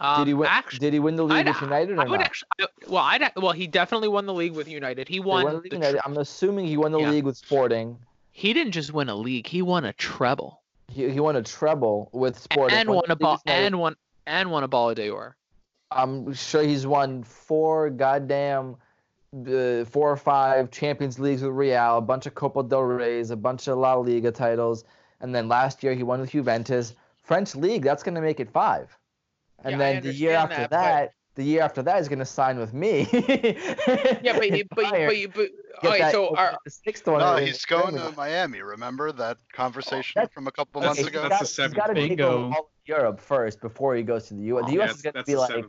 um, 0.00 0.20
did 0.20 0.28
he 0.28 0.34
win? 0.34 0.48
actually, 0.48 0.78
did 0.78 0.92
he 0.92 1.00
win 1.00 1.16
the 1.16 1.24
league 1.24 1.38
I'd- 1.38 1.48
with 1.50 1.60
United 1.60 1.98
or 1.98 2.02
I 2.02 2.04
would 2.04 2.20
not? 2.20 2.26
actually, 2.26 2.48
well, 2.86 3.02
I 3.02 3.30
well, 3.36 3.52
he 3.52 3.66
definitely 3.66 4.08
won 4.08 4.26
the 4.26 4.34
league 4.34 4.52
with 4.52 4.68
United. 4.68 5.08
He 5.08 5.18
won. 5.20 5.44
won 5.44 5.54
the 5.54 5.60
league 5.60 5.72
the 5.72 5.78
with 5.78 5.86
United. 5.88 6.08
I'm 6.08 6.16
assuming 6.18 6.66
he 6.66 6.76
won 6.76 6.92
the 6.92 7.00
Yeah. 7.00 7.10
league 7.10 7.24
with 7.24 7.36
Sporting. 7.36 7.98
he 8.30 8.52
didn't 8.52 8.72
just 8.72 8.92
win 8.92 9.08
a 9.08 9.16
league; 9.16 9.46
he 9.48 9.60
won 9.62 9.84
a 9.84 9.92
treble 9.94 10.62
He, 10.88 11.10
he 11.10 11.20
won 11.20 11.34
a 11.36 11.42
treble 11.42 12.10
with 12.12 12.38
Sporting. 12.38 12.78
and 12.78 12.88
Won 12.88 12.96
won 12.98 13.10
a 13.10 13.16
ball 13.16 13.40
and 13.46 13.78
won 13.80 13.96
and 14.26 14.50
won 14.50 14.62
a 14.62 14.68
Ballon 14.68 14.94
d'Or. 14.94 15.36
I'm 15.90 16.32
sure 16.34 16.62
he's 16.62 16.86
won 16.86 17.22
four 17.24 17.88
goddamn, 17.90 18.76
uh, 19.34 19.84
four 19.84 20.10
or 20.10 20.16
five 20.16 20.70
Champions 20.70 21.18
Leagues 21.18 21.42
with 21.42 21.52
Real, 21.52 21.98
a 21.98 22.00
bunch 22.00 22.26
of 22.26 22.34
Copa 22.34 22.62
del 22.62 22.82
Rey's, 22.82 23.30
a 23.30 23.36
bunch 23.36 23.68
of 23.68 23.78
La 23.78 23.94
Liga 23.94 24.30
titles, 24.32 24.84
and 25.20 25.34
then 25.34 25.48
last 25.48 25.82
year 25.82 25.94
he 25.94 26.02
won 26.02 26.20
with 26.20 26.30
Juventus. 26.30 26.94
French 27.22 27.54
league, 27.54 27.82
that's 27.82 28.02
gonna 28.02 28.20
make 28.22 28.40
it 28.40 28.50
five. 28.50 28.96
And 29.64 29.72
Yeah, 29.72 29.78
then 29.78 30.02
the 30.02 30.14
year 30.14 30.32
after 30.34 30.54
that, 30.56 30.70
but- 30.70 30.70
that, 30.70 31.10
the 31.34 31.44
year 31.44 31.62
after 31.62 31.82
that 31.82 31.98
he's 31.98 32.08
gonna 32.08 32.24
sign 32.24 32.58
with 32.58 32.72
me. 32.72 33.06
Yeah, 33.12 34.36
but 34.36 34.50
you- 34.50 34.64
but 34.74 34.84
you- 34.84 35.06
but 35.06 35.16
you, 35.18 35.28
but 35.28 35.48
Get 35.82 35.84
all 35.86 35.90
right, 35.92 36.00
that- 36.00 36.12
so 36.12 36.24
open 36.28 36.38
are, 36.38 36.52
up 36.54 36.60
the 36.64 36.70
sixth 36.70 37.06
one. 37.06 37.20
No, 37.20 37.36
in 37.36 37.46
he's 37.46 37.64
going 37.64 37.94
to 37.94 38.12
Miami. 38.16 38.62
Remember 38.62 39.12
that 39.12 39.36
conversation 39.52 40.12
that's- 40.16 40.32
from 40.34 40.46
a 40.48 40.50
couple 40.52 40.80
that's- 40.80 40.96
months 40.96 40.98
He's 41.00 41.06
ago? 41.08 41.28
that's 41.28 41.30
got- 41.30 41.38
the 41.40 41.44
he's 41.44 41.54
seventh 41.54 41.76
gotta 41.76 41.94
take 41.94 42.20
over 42.20 42.54
all 42.54 42.60
of 42.62 42.66
Europe 42.86 43.20
first 43.20 43.60
before 43.60 43.94
he 43.94 44.02
goes 44.02 44.26
to 44.28 44.34
the 44.34 44.42
U.S. 44.44 44.66
The 44.66 44.72
U.S. 44.72 44.88
that's, 44.88 44.98
is 44.98 45.02
gonna 45.02 45.24
be 45.24 45.34
the 45.34 45.38
like 45.40 45.64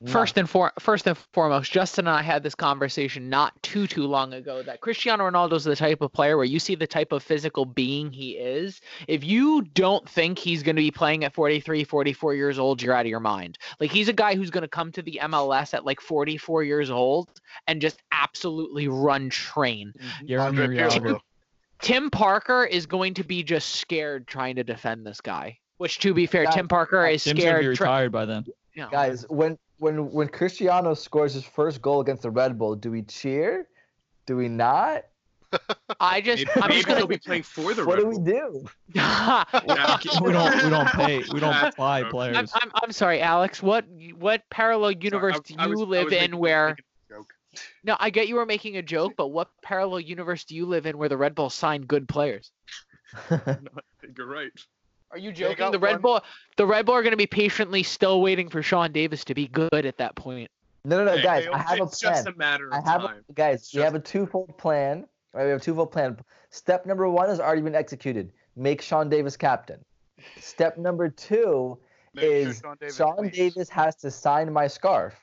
seventh. 0.00 0.12
First 0.12 0.38
and 0.38 0.48
for, 0.48 0.72
first 0.78 1.06
and 1.06 1.18
foremost, 1.32 1.72
Justin 1.72 2.06
and 2.06 2.16
I 2.16 2.22
had 2.22 2.42
this 2.42 2.54
conversation 2.54 3.28
not 3.28 3.60
too 3.62 3.86
too 3.86 4.04
long 4.06 4.32
ago 4.32 4.62
that 4.62 4.80
Cristiano 4.80 5.28
Ronaldo 5.28 5.54
is 5.54 5.64
the 5.64 5.74
type 5.76 6.00
of 6.00 6.12
player 6.12 6.36
where 6.36 6.44
you 6.46 6.58
see 6.58 6.74
the 6.74 6.86
type 6.86 7.12
of 7.12 7.22
physical 7.22 7.64
being 7.64 8.12
he 8.12 8.32
is. 8.32 8.80
If 9.08 9.24
you 9.24 9.62
don't 9.62 10.08
think 10.08 10.38
he's 10.38 10.62
going 10.62 10.76
to 10.76 10.82
be 10.82 10.90
playing 10.90 11.24
at 11.24 11.34
43, 11.34 11.84
44 11.84 12.34
years 12.34 12.58
old, 12.58 12.80
you're 12.80 12.94
out 12.94 13.06
of 13.06 13.10
your 13.10 13.20
mind. 13.20 13.58
Like 13.80 13.90
he's 13.90 14.08
a 14.08 14.12
guy 14.12 14.34
who's 14.36 14.50
going 14.50 14.62
to 14.62 14.68
come 14.68 14.92
to 14.92 15.02
the 15.02 15.18
MLS 15.24 15.74
at 15.74 15.84
like 15.84 16.00
44 16.00 16.62
years 16.64 16.90
old 16.90 17.28
and 17.66 17.80
just 17.80 18.00
absolutely 18.12 18.88
run 18.88 19.30
train. 19.30 19.92
Jeremy 20.24 20.46
Andre 20.62 20.66
Riallo. 20.76 20.90
Pirlo. 21.00 21.20
Tim 21.80 22.10
Parker 22.10 22.64
is 22.64 22.86
going 22.86 23.14
to 23.14 23.24
be 23.24 23.42
just 23.42 23.76
scared 23.76 24.26
trying 24.26 24.56
to 24.56 24.64
defend 24.64 25.06
this 25.06 25.20
guy. 25.20 25.58
Which, 25.76 26.00
to 26.00 26.12
be 26.12 26.26
fair, 26.26 26.44
That- 26.44 26.54
Tim 26.54 26.66
Parker 26.68 27.04
uh, 27.06 27.10
is 27.10 27.22
Tim's 27.22 27.38
gonna 27.44 27.58
be 27.58 27.62
scared. 27.62 27.76
try- 27.76 27.86
retired 27.86 28.12
by 28.12 28.24
then. 28.24 28.44
you 28.74 28.82
know, 28.82 28.88
Guys, 28.90 29.24
when 29.28 29.56
when 29.78 30.10
when 30.10 30.28
Cristiano 30.28 30.94
scores 30.94 31.34
his 31.34 31.44
first 31.44 31.80
goal 31.82 32.00
against 32.00 32.22
the 32.22 32.30
Red 32.30 32.58
Bull, 32.58 32.74
do 32.74 32.90
we 32.90 33.02
cheer? 33.02 33.66
Do 34.26 34.36
we 34.36 34.48
not? 34.48 35.04
I 36.00 36.20
just 36.20 36.44
Maybe, 36.46 36.50
I'm 36.60 36.68
maybe 36.68 36.74
just 36.74 36.86
gonna 36.88 36.98
he'll 36.98 37.06
be 37.06 37.16
playing 37.18 37.42
for 37.42 37.72
the 37.72 37.82
Red 37.84 37.84
Bull. 37.84 37.86
What 37.86 37.94
Red 37.96 38.02
do 38.02 38.08
we 38.08 38.14
Bull. 38.16 38.62
do? 38.62 38.68
Yeah. 38.94 39.44
we 40.22 40.32
don't 40.32 40.62
we 40.64 40.70
don't 40.70 40.88
pay 40.88 41.18
we 41.32 41.40
don't 41.40 41.52
That's 41.52 41.76
fly 41.76 42.02
dope. 42.02 42.10
players. 42.10 42.36
I'm, 42.36 42.48
I'm, 42.54 42.70
I'm 42.82 42.92
sorry, 42.92 43.20
Alex. 43.22 43.62
What 43.62 43.86
what 44.18 44.42
parallel 44.50 44.90
Sorry, 44.92 45.04
universe 45.04 45.36
I- 45.36 45.40
do 45.46 45.54
I 45.58 45.64
you 45.64 45.70
was- 45.70 45.80
I 45.80 45.84
live 45.84 46.04
was 46.04 46.12
in 46.12 46.18
making- 46.20 46.38
where? 46.38 46.68
making. 46.68 46.84
No, 47.82 47.96
I 47.98 48.10
get 48.10 48.28
you 48.28 48.36
were 48.36 48.46
making 48.46 48.76
a 48.76 48.82
joke, 48.82 49.14
but 49.16 49.28
what 49.28 49.48
parallel 49.62 50.00
universe 50.00 50.44
do 50.44 50.54
you 50.54 50.66
live 50.66 50.84
in 50.86 50.96
where 50.98 51.08
the 51.08 51.16
Red 51.16 51.34
Bull 51.34 51.48
sign 51.50 51.82
good 51.82 52.06
players? 52.06 52.52
I 53.30 53.36
think 54.00 54.16
you're 54.18 54.26
right. 54.26 54.52
Are 55.10 55.18
you 55.18 55.32
joking? 55.32 55.70
The 55.70 55.78
Red 55.78 55.92
one- 55.94 56.00
Bull, 56.02 56.20
the 56.56 56.66
Red 56.66 56.86
Bull 56.86 56.94
are 56.94 57.02
going 57.02 57.12
to 57.12 57.16
be 57.16 57.26
patiently 57.26 57.82
still 57.82 58.20
waiting 58.20 58.48
for 58.48 58.62
Sean 58.62 58.92
Davis 58.92 59.24
to 59.24 59.34
be 59.34 59.48
good 59.48 59.86
at 59.86 59.96
that 59.98 60.14
point. 60.16 60.50
No, 60.84 60.98
no, 60.98 61.04
no, 61.04 61.16
Hey, 61.16 61.22
guys. 61.22 61.44
hey, 61.44 61.50
I 61.50 61.58
have 61.58 61.80
a 61.80 61.82
it's 61.84 61.98
just 61.98 62.22
plan. 62.24 62.34
a 62.34 62.36
matter 62.36 62.68
I 62.72 62.78
of 62.78 62.84
have 62.84 63.02
time. 63.02 63.24
a, 63.28 63.32
guys. 63.32 63.54
It's 63.62 63.74
We 63.74 63.80
have 63.82 63.94
a 63.94 63.98
just- 63.98 64.12
twofold 64.12 64.56
plan. 64.58 65.06
Right, 65.34 65.44
we 65.44 65.50
have 65.50 65.60
a 65.60 65.64
twofold 65.64 65.92
plan. 65.92 66.18
Step 66.50 66.86
number 66.86 67.08
one 67.08 67.28
has 67.28 67.40
already 67.40 67.60
been 67.62 67.74
executed. 67.74 68.32
Make 68.56 68.80
Sean 68.80 69.08
Davis 69.08 69.36
captain. 69.36 69.84
Step 70.40 70.78
number 70.78 71.08
two 71.08 71.78
Make 72.14 72.22
sure 72.24 72.32
is 72.32 72.58
Sean 72.60 72.76
Davis 72.80 72.96
Sean. 72.96 73.28
Davis 73.28 73.68
has 73.68 73.96
to 73.96 74.10
sign 74.10 74.52
my 74.52 74.66
scarf. 74.66 75.14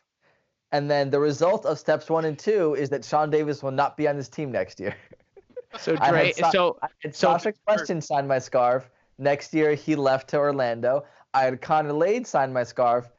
And 0.72 0.90
then 0.90 1.10
the 1.10 1.20
result 1.20 1.66
of 1.66 1.80
steps 1.80 2.10
one 2.10 2.26
and 2.26 2.38
two 2.38 2.76
is 2.76 2.90
that 2.90 3.04
Sean 3.06 3.30
Davis 3.30 3.64
will 3.64 3.72
not 3.72 3.98
be 3.98 4.08
on 4.08 4.16
this 4.18 4.30
team 4.30 4.52
next 4.52 4.80
year. 4.80 4.96
So 5.80 5.96
I 6.00 6.06
had 6.06 6.12
Dre, 6.12 6.32
Sa- 6.34 6.52
so 6.52 6.78
I 6.82 6.88
had 7.02 7.16
So- 7.16 7.38
Sacha 7.38 7.54
Kljestan 7.68 8.04
sign 8.04 8.28
my 8.28 8.40
scarf. 8.40 8.90
Next 9.18 9.53
year 9.53 9.74
he 9.74 9.95
left 9.95 10.30
to 10.30 10.38
Orlando. 10.38 11.05
I 11.34 11.43
had 11.43 11.61
Connor 11.61 11.93
Lade 11.93 12.28
sign 12.28 12.53
my 12.53 12.63
scarf. 12.63 13.09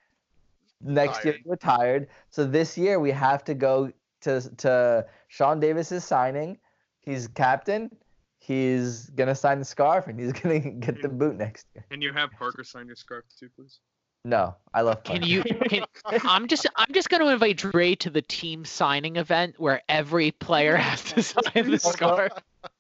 Next 0.80 1.24
year 1.24 1.38
Retired. 1.44 2.08
So 2.30 2.44
this 2.44 2.76
year 2.76 3.00
we 3.00 3.10
have 3.10 3.44
to 3.44 3.54
go 3.54 3.90
to 4.22 4.40
to 4.58 5.06
Sean 5.28 5.60
Davis's 5.60 6.04
signing. 6.04 6.58
He's 7.00 7.28
captain. 7.28 7.90
He's 8.38 9.10
gonna 9.10 9.34
sign 9.34 9.58
the 9.58 9.64
scarf 9.64 10.06
and 10.06 10.20
he's 10.20 10.32
gonna 10.40 10.60
get 10.60 11.00
the 11.00 11.08
boot 11.08 11.36
next 11.36 11.66
year. 11.74 11.84
Can 11.90 12.02
you 12.02 12.12
have 12.12 12.30
Parker 12.32 12.64
sign 12.64 12.86
your 12.86 12.96
scarf 12.96 13.24
too, 13.38 13.48
please? 13.56 13.80
No, 14.26 14.56
I 14.74 14.80
love. 14.80 15.04
can 15.04 15.22
you? 15.22 15.44
Can, 15.44 15.84
I'm 16.24 16.48
just 16.48 16.66
I'm 16.74 16.92
just 16.92 17.08
going 17.10 17.22
to 17.22 17.28
invite 17.28 17.58
Dre 17.58 17.94
to 17.94 18.10
the 18.10 18.22
team 18.22 18.64
signing 18.64 19.14
event 19.14 19.54
where 19.58 19.82
every 19.88 20.32
player 20.32 20.74
has 20.74 21.04
to 21.12 21.22
sign 21.22 21.70
the 21.70 21.78
scarf. 21.78 22.32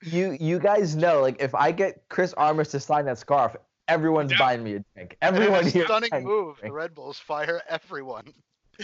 You 0.02 0.36
you 0.40 0.58
guys 0.58 0.96
know 0.96 1.20
like 1.20 1.40
if 1.40 1.54
I 1.54 1.72
get 1.72 2.02
Chris 2.08 2.32
Armas 2.34 2.68
to 2.68 2.80
sign 2.80 3.04
that 3.06 3.18
scarf, 3.18 3.56
everyone's 3.88 4.32
Yeah. 4.32 4.38
buying 4.38 4.64
me 4.64 4.74
a 4.76 4.84
drink. 4.94 5.16
And 5.20 5.36
Everyone 5.36 5.64
a 5.66 5.68
here. 5.70 5.82
is 5.82 5.86
stunning 5.88 6.10
buying 6.10 6.24
me 6.24 6.30
a 6.30 6.34
move. 6.34 6.56
The. 6.62 6.72
Red 6.72 6.94
Bulls 6.94 7.18
fire 7.18 7.60
everyone. 7.68 8.24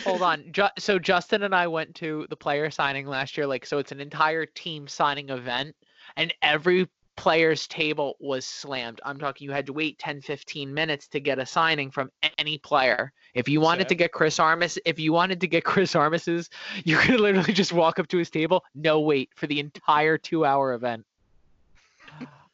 Hold 0.05 0.23
on. 0.23 0.45
Ju- 0.53 0.69
so 0.79 0.99
Justin 0.99 1.43
and 1.43 1.55
I 1.55 1.67
went 1.67 1.95
to 1.97 2.27
the 2.31 2.37
player 2.37 2.71
signing 2.71 3.07
last 3.07 3.37
year. 3.37 3.47
Like, 3.47 3.67
so 3.67 3.79
it's 3.79 3.93
an 3.93 4.01
entire 4.01 4.47
team 4.47 4.89
signing 4.89 5.29
event, 5.29 5.75
and 6.17 6.33
every 6.43 6.89
player's 7.17 7.67
table 7.67 8.17
was 8.21 8.45
slammed. 8.45 9.01
I'm 9.05 9.19
talking 9.19 9.45
you 9.45 9.53
had 9.53 9.67
to 9.67 9.73
wait 9.73 9.99
10, 9.99 10.21
15 10.23 10.73
minutes 10.73 11.09
to 11.09 11.21
get 11.21 11.39
a 11.39 11.47
signing 11.47 11.91
from 11.91 12.11
any 12.39 12.59
player. 12.59 13.13
If 13.35 13.49
you 13.49 13.61
wanted 13.61 13.89
to 13.91 13.95
get 13.95 14.13
Chris 14.13 14.39
Armas, 14.39 14.79
if 14.85 14.99
you 14.99 15.13
wanted 15.13 15.41
to 15.43 15.47
get 15.47 15.65
Chris 15.65 15.95
Armas's, 15.95 16.49
you 16.85 16.97
could 16.97 17.21
literally 17.21 17.53
just 17.53 17.73
walk 17.73 17.99
up 17.99 18.09
to 18.09 18.17
his 18.19 18.31
table, 18.31 18.65
no 18.75 19.01
wait 19.01 19.31
for 19.35 19.47
the 19.47 19.61
entire 19.61 20.17
two 20.19 20.45
hour 20.45 20.73
event. 20.75 21.05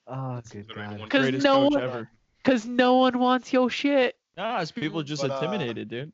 Oh, 0.07 0.41
good 0.51 0.67
God. 0.75 0.99
'Cause 1.11 1.21
Greatest 1.21 1.45
no 1.45 1.55
coach 1.69 1.73
one- 1.75 1.83
ever. 1.83 2.11
Cause 2.45 2.65
no 2.67 2.95
one 2.95 3.19
wants 3.19 3.53
your 3.53 3.69
shit. 3.69 4.17
Nah, 4.37 4.61
it's 4.61 4.73
people 4.73 5.03
just 5.03 5.21
But, 5.21 5.31
uh, 5.33 5.35
intimidated, 5.35 5.89
dude. 5.89 6.13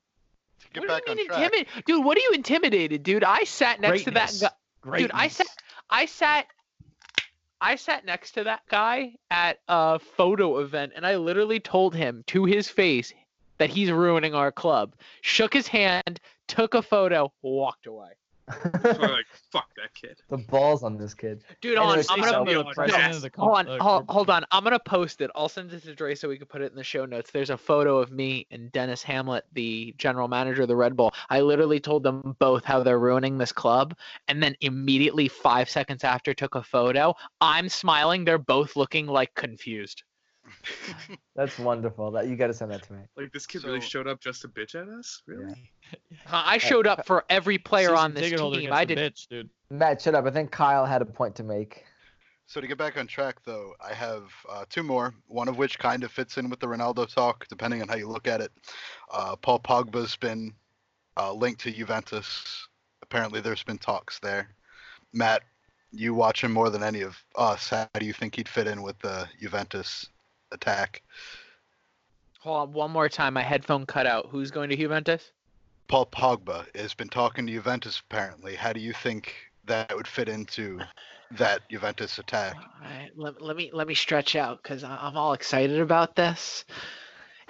To 0.60 0.68
get 0.70 0.80
what 0.80 0.88
back 0.88 1.04
do 1.04 1.12
you 1.12 1.16
mean 1.16 1.26
intimidated? 1.30 1.84
Dude, 1.86 2.04
what 2.04 2.16
are 2.16 2.20
you 2.20 2.32
intimidated, 2.34 3.02
dude? 3.04 3.22
I 3.22 3.44
sat 3.44 3.80
next 3.80 4.04
to 4.04 4.10
that 4.12 4.32
Greatness. 4.32 4.40
guy. 4.82 4.98
Dude, 4.98 5.10
I 5.14 5.28
sat, 5.28 5.46
I 5.90 6.06
sat, 6.06 6.46
I 7.64 7.76
sat 7.76 8.04
next 8.04 8.32
to 8.32 8.44
that 8.44 8.60
guy 8.68 9.14
at 9.30 9.58
a 9.68 9.98
photo 9.98 10.58
event, 10.58 10.92
and 10.94 11.06
I 11.06 11.16
literally 11.16 11.60
told 11.60 11.94
him 11.94 12.22
to 12.26 12.44
his 12.44 12.68
face 12.68 13.10
that 13.56 13.70
he's 13.70 13.90
ruining 13.90 14.34
our 14.34 14.52
club. 14.52 14.94
Shook 15.22 15.54
his 15.54 15.66
hand, 15.66 16.20
took 16.46 16.74
a 16.74 16.82
photo, 16.82 17.32
walked 17.40 17.86
away. 17.86 18.10
Like, 18.84 19.24
fuck 19.50 19.70
kid. 19.94 20.20
the 20.28 20.38
balls 20.38 20.82
on 20.82 20.96
this 20.96 21.14
kid. 21.14 21.42
Dude, 21.60 21.78
hold 21.78 21.98
on, 21.98 22.04
I'm 22.10 22.20
gonna 22.20 22.32
something 22.32 22.54
to 22.54 22.62
no, 22.62 22.68
the 22.68 22.74
president 22.74 23.14
of 23.14 23.22
the 23.22 23.30
hold 23.36 23.56
on, 23.56 23.68
uh, 23.68 23.78
hold, 23.82 24.04
hold 24.08 24.30
on. 24.30 24.44
I'm 24.50 24.64
gonna 24.64 24.78
post 24.78 25.20
it. 25.20 25.30
I'll 25.34 25.48
send 25.48 25.72
it 25.72 25.82
to 25.84 25.94
Dre 25.94 26.14
so 26.14 26.28
we 26.28 26.38
can 26.38 26.46
put 26.46 26.62
it 26.62 26.70
in 26.70 26.76
the 26.76 26.84
show 26.84 27.06
notes. 27.06 27.30
There's 27.30 27.50
a 27.50 27.56
photo 27.56 27.98
of 27.98 28.10
me 28.10 28.46
and 28.50 28.70
Denis 28.72 29.02
Hamlett, 29.02 29.42
the 29.52 29.94
general 29.98 30.28
manager 30.28 30.62
of 30.62 30.68
the 30.68 30.76
Red 30.76 30.96
Bull. 30.96 31.12
I 31.30 31.40
literally 31.40 31.80
told 31.80 32.02
them 32.02 32.36
both 32.38 32.64
how 32.64 32.82
they're 32.82 32.98
ruining 32.98 33.38
this 33.38 33.52
club, 33.52 33.96
and 34.28 34.42
then 34.42 34.54
immediately 34.60 35.28
five 35.28 35.68
seconds 35.70 36.04
after 36.04 36.34
took 36.34 36.54
a 36.54 36.62
photo. 36.62 37.14
I'm 37.40 37.68
smiling. 37.68 38.24
They're 38.24 38.38
both 38.38 38.76
looking 38.76 39.06
like 39.06 39.34
confused. 39.34 40.02
That's 41.36 41.58
wonderful. 41.58 42.10
That 42.12 42.28
you 42.28 42.36
got 42.36 42.48
to 42.48 42.54
send 42.54 42.70
that 42.70 42.82
to 42.84 42.92
me. 42.92 43.00
Like 43.16 43.32
this 43.32 43.46
kid 43.46 43.64
really 43.64 43.80
showed 43.80 44.06
up 44.06 44.20
just 44.20 44.42
to 44.42 44.48
bitch 44.48 44.74
at 44.74 44.88
us? 44.88 45.22
Really? 45.26 45.54
Uh, 46.26 46.42
I 46.44 46.58
showed 46.58 46.86
up 46.86 47.06
for 47.06 47.24
every 47.28 47.58
player 47.58 47.88
Season 47.88 47.98
on 47.98 48.14
this 48.14 48.30
ticket 48.30 48.52
team. 48.54 48.72
I 48.72 48.84
did. 48.84 48.98
bitch, 48.98 49.28
dude. 49.28 49.50
Matt, 49.70 50.02
shut 50.02 50.14
up. 50.14 50.26
I 50.26 50.30
think 50.30 50.50
Kyle 50.50 50.86
had 50.86 51.02
a 51.02 51.06
point 51.06 51.34
to 51.36 51.42
make. 51.42 51.84
So 52.46 52.60
to 52.60 52.66
get 52.66 52.76
back 52.76 52.98
on 52.98 53.06
track, 53.06 53.36
though, 53.44 53.74
I 53.80 53.94
have 53.94 54.24
uh, 54.50 54.64
two 54.68 54.82
more. 54.82 55.14
One 55.28 55.48
of 55.48 55.56
which 55.56 55.78
kind 55.78 56.04
of 56.04 56.12
fits 56.12 56.36
in 56.36 56.50
with 56.50 56.60
the 56.60 56.66
Ronaldo 56.66 57.12
talk, 57.12 57.46
depending 57.48 57.80
on 57.80 57.88
how 57.88 57.96
you 57.96 58.08
look 58.08 58.28
at 58.28 58.40
it. 58.40 58.52
Uh, 59.10 59.34
Paul 59.36 59.60
Pogba's 59.60 60.16
been 60.16 60.52
uh, 61.16 61.32
linked 61.32 61.62
to 61.62 61.72
Juventus. 61.72 62.68
Apparently, 63.02 63.40
there's 63.40 63.62
been 63.62 63.78
talks 63.78 64.18
there. 64.20 64.54
Matt, 65.12 65.42
you 65.90 66.12
watch 66.12 66.42
him 66.42 66.52
more 66.52 66.70
than 66.70 66.82
any 66.82 67.00
of 67.00 67.16
us. 67.36 67.70
How 67.70 67.88
do 67.98 68.04
you 68.04 68.12
think 68.12 68.34
he'd 68.36 68.48
fit 68.48 68.66
in 68.66 68.82
with 68.82 68.98
the 68.98 69.28
Juventus 69.40 70.08
attack? 70.54 71.02
Hold 72.40 72.68
on, 72.68 72.72
one 72.72 72.90
more 72.90 73.08
time. 73.08 73.34
My 73.34 73.42
headphone 73.42 73.86
cut 73.86 74.06
out. 74.06 74.28
Who's 74.30 74.50
going 74.50 74.70
to 74.70 74.76
Juventus? 74.76 75.32
Paul 75.88 76.06
Pogba 76.06 76.66
has 76.76 76.94
been 76.94 77.08
talking 77.08 77.46
to 77.46 77.52
Juventus. 77.52 78.02
Apparently, 78.10 78.54
how 78.54 78.72
do 78.72 78.80
you 78.80 78.92
think 78.92 79.34
that 79.66 79.94
would 79.94 80.06
fit 80.06 80.28
into 80.28 80.80
that 81.32 81.68
Juventus 81.70 82.18
attack? 82.18 82.54
All 82.56 82.62
right, 82.82 83.10
let, 83.16 83.40
let 83.42 83.56
me 83.56 83.70
let 83.72 83.86
me 83.86 83.94
stretch 83.94 84.36
out 84.36 84.62
because 84.62 84.84
I'm 84.84 85.16
all 85.16 85.32
excited 85.32 85.80
about 85.80 86.16
this. 86.16 86.64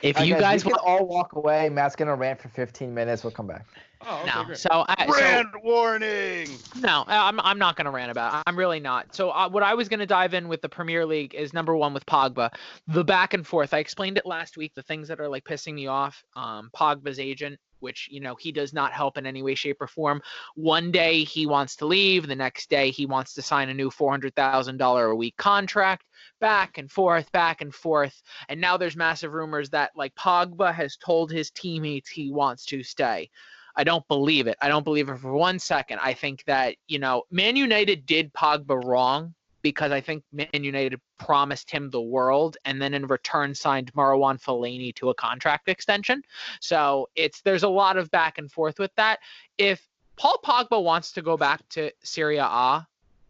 If 0.02 0.16
All 0.16 0.22
right, 0.22 0.28
you 0.28 0.36
guys 0.36 0.64
we 0.64 0.72
want, 0.72 0.82
can 0.82 0.90
all 0.90 1.06
walk 1.06 1.34
away. 1.34 1.68
Matt's 1.68 1.96
gonna 1.96 2.14
rant 2.14 2.40
for 2.40 2.48
15 2.48 2.92
minutes. 2.92 3.22
We'll 3.22 3.30
come 3.30 3.46
back. 3.46 3.66
Oh, 4.06 4.20
okay, 4.22 4.30
no, 4.34 4.44
great. 4.44 4.58
so, 4.58 4.84
I, 4.88 5.06
so 5.06 5.12
Brand 5.12 5.48
warning. 5.62 6.48
no, 6.80 7.04
I'm 7.06 7.40
I'm 7.40 7.58
not 7.58 7.76
gonna 7.76 7.90
rant 7.90 8.10
about. 8.10 8.34
It. 8.34 8.42
I'm 8.46 8.56
really 8.56 8.80
not. 8.80 9.14
So 9.14 9.30
uh, 9.30 9.48
what 9.48 9.62
I 9.62 9.74
was 9.74 9.88
gonna 9.88 10.06
dive 10.06 10.34
in 10.34 10.48
with 10.48 10.60
the 10.60 10.68
Premier 10.68 11.06
League 11.06 11.34
is 11.34 11.52
number 11.52 11.76
one 11.76 11.94
with 11.94 12.04
Pogba, 12.06 12.50
the 12.88 13.04
back 13.04 13.34
and 13.34 13.46
forth. 13.46 13.72
I 13.74 13.78
explained 13.78 14.18
it 14.18 14.26
last 14.26 14.56
week. 14.56 14.72
The 14.74 14.82
things 14.82 15.08
that 15.08 15.20
are 15.20 15.28
like 15.28 15.44
pissing 15.44 15.74
me 15.74 15.86
off. 15.86 16.22
Um, 16.36 16.70
Pogba's 16.76 17.18
agent, 17.18 17.58
which 17.80 18.08
you 18.10 18.20
know 18.20 18.34
he 18.34 18.52
does 18.52 18.72
not 18.72 18.92
help 18.92 19.16
in 19.16 19.26
any 19.26 19.42
way, 19.42 19.54
shape, 19.54 19.80
or 19.80 19.86
form. 19.86 20.20
One 20.54 20.90
day 20.90 21.24
he 21.24 21.46
wants 21.46 21.76
to 21.76 21.86
leave. 21.86 22.26
The 22.26 22.34
next 22.34 22.68
day 22.70 22.90
he 22.90 23.06
wants 23.06 23.34
to 23.34 23.42
sign 23.42 23.68
a 23.68 23.74
new 23.74 23.90
four 23.90 24.10
hundred 24.10 24.34
thousand 24.34 24.76
dollar 24.78 25.06
a 25.06 25.16
week 25.16 25.36
contract. 25.36 26.04
Back 26.40 26.78
and 26.78 26.90
forth, 26.90 27.30
back 27.32 27.60
and 27.60 27.74
forth. 27.74 28.22
And 28.48 28.60
now 28.60 28.76
there's 28.76 28.96
massive 28.96 29.32
rumors 29.32 29.70
that 29.70 29.92
like 29.96 30.14
Pogba 30.14 30.74
has 30.74 30.96
told 30.96 31.30
his 31.30 31.50
teammates 31.50 32.10
he 32.10 32.30
wants 32.30 32.64
to 32.66 32.82
stay. 32.82 33.30
I 33.76 33.84
don't 33.84 34.06
believe 34.08 34.46
it. 34.46 34.56
I 34.60 34.68
don't 34.68 34.84
believe 34.84 35.08
it 35.08 35.18
for 35.18 35.32
one 35.32 35.58
second. 35.58 35.98
I 36.02 36.14
think 36.14 36.44
that, 36.44 36.76
you 36.86 36.98
know, 36.98 37.24
Man 37.30 37.56
United 37.56 38.06
did 38.06 38.32
Pogba 38.32 38.82
wrong 38.84 39.34
because 39.62 39.90
I 39.92 40.00
think 40.00 40.22
Man 40.32 40.48
United 40.52 41.00
promised 41.18 41.70
him 41.70 41.90
the 41.90 42.00
world 42.00 42.56
and 42.66 42.80
then 42.80 42.94
in 42.94 43.06
return 43.06 43.54
signed 43.54 43.92
Marouane 43.94 44.40
Fellaini 44.40 44.94
to 44.96 45.08
a 45.08 45.14
contract 45.14 45.68
extension. 45.68 46.22
So 46.60 47.08
it's 47.16 47.40
there's 47.40 47.62
a 47.62 47.68
lot 47.68 47.96
of 47.96 48.10
back 48.10 48.38
and 48.38 48.52
forth 48.52 48.78
with 48.78 48.94
that. 48.96 49.20
If 49.58 49.88
Paul 50.16 50.38
Pogba 50.44 50.82
wants 50.82 51.12
to 51.12 51.22
go 51.22 51.36
back 51.36 51.66
to 51.70 51.90
Serie 52.02 52.38
A 52.38 52.86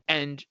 and 0.09 0.45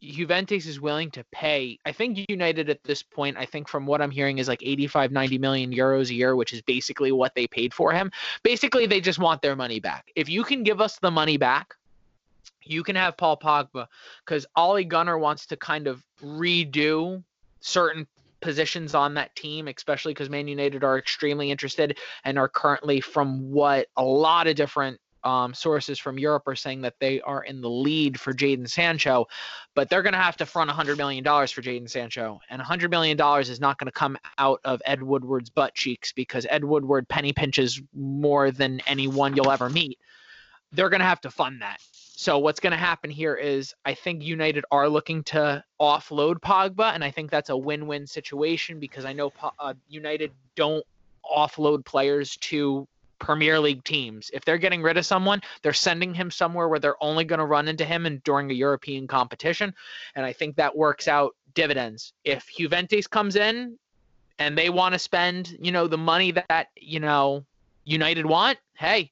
Juventus 0.00 0.66
is 0.66 0.80
willing 0.80 1.10
to 1.12 1.24
pay. 1.32 1.78
I 1.84 1.92
think 1.92 2.24
United 2.28 2.70
at 2.70 2.84
this 2.84 3.02
point, 3.02 3.36
I 3.36 3.44
think 3.44 3.68
from 3.68 3.86
what 3.86 4.00
I'm 4.00 4.10
hearing 4.10 4.38
is 4.38 4.48
like 4.48 4.62
85 4.62 5.10
90 5.10 5.38
million 5.38 5.72
euros 5.72 6.10
a 6.10 6.14
year, 6.14 6.36
which 6.36 6.52
is 6.52 6.62
basically 6.62 7.12
what 7.12 7.34
they 7.34 7.46
paid 7.46 7.74
for 7.74 7.92
him. 7.92 8.10
Basically, 8.42 8.86
they 8.86 9.00
just 9.00 9.18
want 9.18 9.42
their 9.42 9.56
money 9.56 9.80
back. 9.80 10.10
If 10.14 10.28
you 10.28 10.44
can 10.44 10.62
give 10.62 10.80
us 10.80 10.98
the 10.98 11.10
money 11.10 11.36
back, 11.36 11.74
you 12.64 12.82
can 12.82 12.96
have 12.96 13.16
Paul 13.16 13.36
Pogba 13.36 13.86
because 14.24 14.46
Ole 14.56 14.84
Gunnar 14.84 15.18
wants 15.18 15.46
to 15.46 15.56
kind 15.56 15.86
of 15.86 16.04
redo 16.22 17.22
certain 17.60 18.06
positions 18.40 18.94
on 18.94 19.14
that 19.14 19.34
team, 19.34 19.68
especially 19.68 20.12
because 20.12 20.30
Man 20.30 20.46
United 20.46 20.84
are 20.84 20.98
extremely 20.98 21.50
interested 21.50 21.98
and 22.24 22.38
are 22.38 22.48
currently, 22.48 23.00
from 23.00 23.50
what 23.50 23.88
a 23.96 24.04
lot 24.04 24.46
of 24.46 24.54
different 24.54 25.00
um, 25.24 25.54
sources 25.54 25.98
from 25.98 26.18
Europe 26.18 26.44
are 26.46 26.56
saying 26.56 26.82
that 26.82 26.94
they 27.00 27.20
are 27.22 27.42
in 27.42 27.60
the 27.60 27.70
lead 27.70 28.18
for 28.20 28.32
Jadon 28.32 28.68
Sancho, 28.68 29.26
but 29.74 29.88
they're 29.88 30.02
going 30.02 30.12
to 30.12 30.18
have 30.18 30.36
to 30.38 30.46
front 30.46 30.70
$100 30.70 30.96
million 30.96 31.24
for 31.24 31.62
Jadon 31.62 31.88
Sancho. 31.88 32.40
And 32.50 32.60
$100 32.60 32.90
million 32.90 33.18
is 33.40 33.60
not 33.60 33.78
going 33.78 33.86
to 33.86 33.92
come 33.92 34.16
out 34.38 34.60
of 34.64 34.80
Ed 34.84 35.02
Woodward's 35.02 35.50
butt 35.50 35.74
cheeks 35.74 36.12
because 36.12 36.46
Ed 36.48 36.64
Woodward 36.64 37.08
penny 37.08 37.32
pinches 37.32 37.80
more 37.94 38.50
than 38.50 38.80
anyone 38.86 39.36
you'll 39.36 39.50
ever 39.50 39.68
meet. 39.68 39.98
They're 40.72 40.90
going 40.90 41.00
to 41.00 41.06
have 41.06 41.20
to 41.22 41.30
fund 41.30 41.62
that. 41.62 41.78
So 41.92 42.38
what's 42.38 42.58
going 42.58 42.72
to 42.72 42.76
happen 42.76 43.10
here 43.10 43.36
is 43.36 43.74
I 43.84 43.94
think 43.94 44.24
United 44.24 44.64
are 44.72 44.88
looking 44.88 45.22
to 45.24 45.62
offload 45.80 46.40
Pogba, 46.40 46.92
and 46.92 47.04
I 47.04 47.12
think 47.12 47.30
that's 47.30 47.48
a 47.48 47.56
win-win 47.56 48.08
situation 48.08 48.80
because 48.80 49.04
I 49.04 49.12
know 49.12 49.32
uh, 49.60 49.74
United 49.88 50.32
don't 50.56 50.84
offload 51.24 51.84
players 51.84 52.36
to 52.38 52.88
Premier 53.18 53.58
League 53.60 53.84
teams. 53.84 54.30
If 54.32 54.44
they're 54.44 54.58
getting 54.58 54.82
rid 54.82 54.96
of 54.96 55.06
someone, 55.06 55.40
they're 55.62 55.72
sending 55.72 56.14
him 56.14 56.30
somewhere 56.30 56.68
where 56.68 56.78
they're 56.78 57.02
only 57.02 57.24
going 57.24 57.40
to 57.40 57.46
run 57.46 57.68
into 57.68 57.84
him 57.84 58.06
and 58.06 58.22
during 58.24 58.50
a 58.50 58.54
European 58.54 59.06
competition. 59.06 59.74
And 60.14 60.24
I 60.24 60.32
think 60.32 60.56
that 60.56 60.76
works 60.76 61.08
out 61.08 61.34
dividends. 61.54 62.12
If 62.24 62.46
Juventus 62.56 63.06
comes 63.06 63.36
in 63.36 63.78
and 64.38 64.56
they 64.56 64.70
want 64.70 64.92
to 64.92 64.98
spend, 64.98 65.56
you 65.60 65.72
know, 65.72 65.86
the 65.86 65.98
money 65.98 66.32
that, 66.32 66.68
you 66.76 67.00
know, 67.00 67.44
United 67.84 68.26
want, 68.26 68.58
hey, 68.74 69.10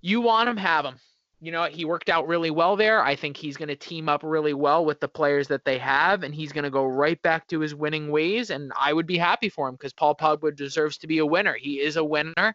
you 0.00 0.20
want 0.20 0.48
him, 0.48 0.56
have 0.56 0.84
him. 0.84 0.96
You 1.42 1.52
know, 1.52 1.64
he 1.64 1.86
worked 1.86 2.10
out 2.10 2.28
really 2.28 2.50
well 2.50 2.76
there. 2.76 3.02
I 3.02 3.16
think 3.16 3.34
he's 3.34 3.56
going 3.56 3.70
to 3.70 3.76
team 3.76 4.10
up 4.10 4.20
really 4.22 4.52
well 4.52 4.84
with 4.84 5.00
the 5.00 5.08
players 5.08 5.48
that 5.48 5.64
they 5.64 5.78
have, 5.78 6.22
and 6.22 6.34
he's 6.34 6.52
going 6.52 6.64
to 6.64 6.70
go 6.70 6.84
right 6.84 7.20
back 7.22 7.48
to 7.48 7.60
his 7.60 7.74
winning 7.74 8.10
ways. 8.10 8.50
And 8.50 8.72
I 8.78 8.92
would 8.92 9.06
be 9.06 9.16
happy 9.16 9.48
for 9.48 9.66
him 9.66 9.74
because 9.74 9.94
Paul 9.94 10.14
Pogba 10.14 10.54
deserves 10.54 10.98
to 10.98 11.06
be 11.06 11.18
a 11.18 11.26
winner. 11.26 11.54
He 11.54 11.80
is 11.80 11.96
a 11.96 12.04
winner. 12.04 12.54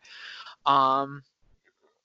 Um, 0.65 1.23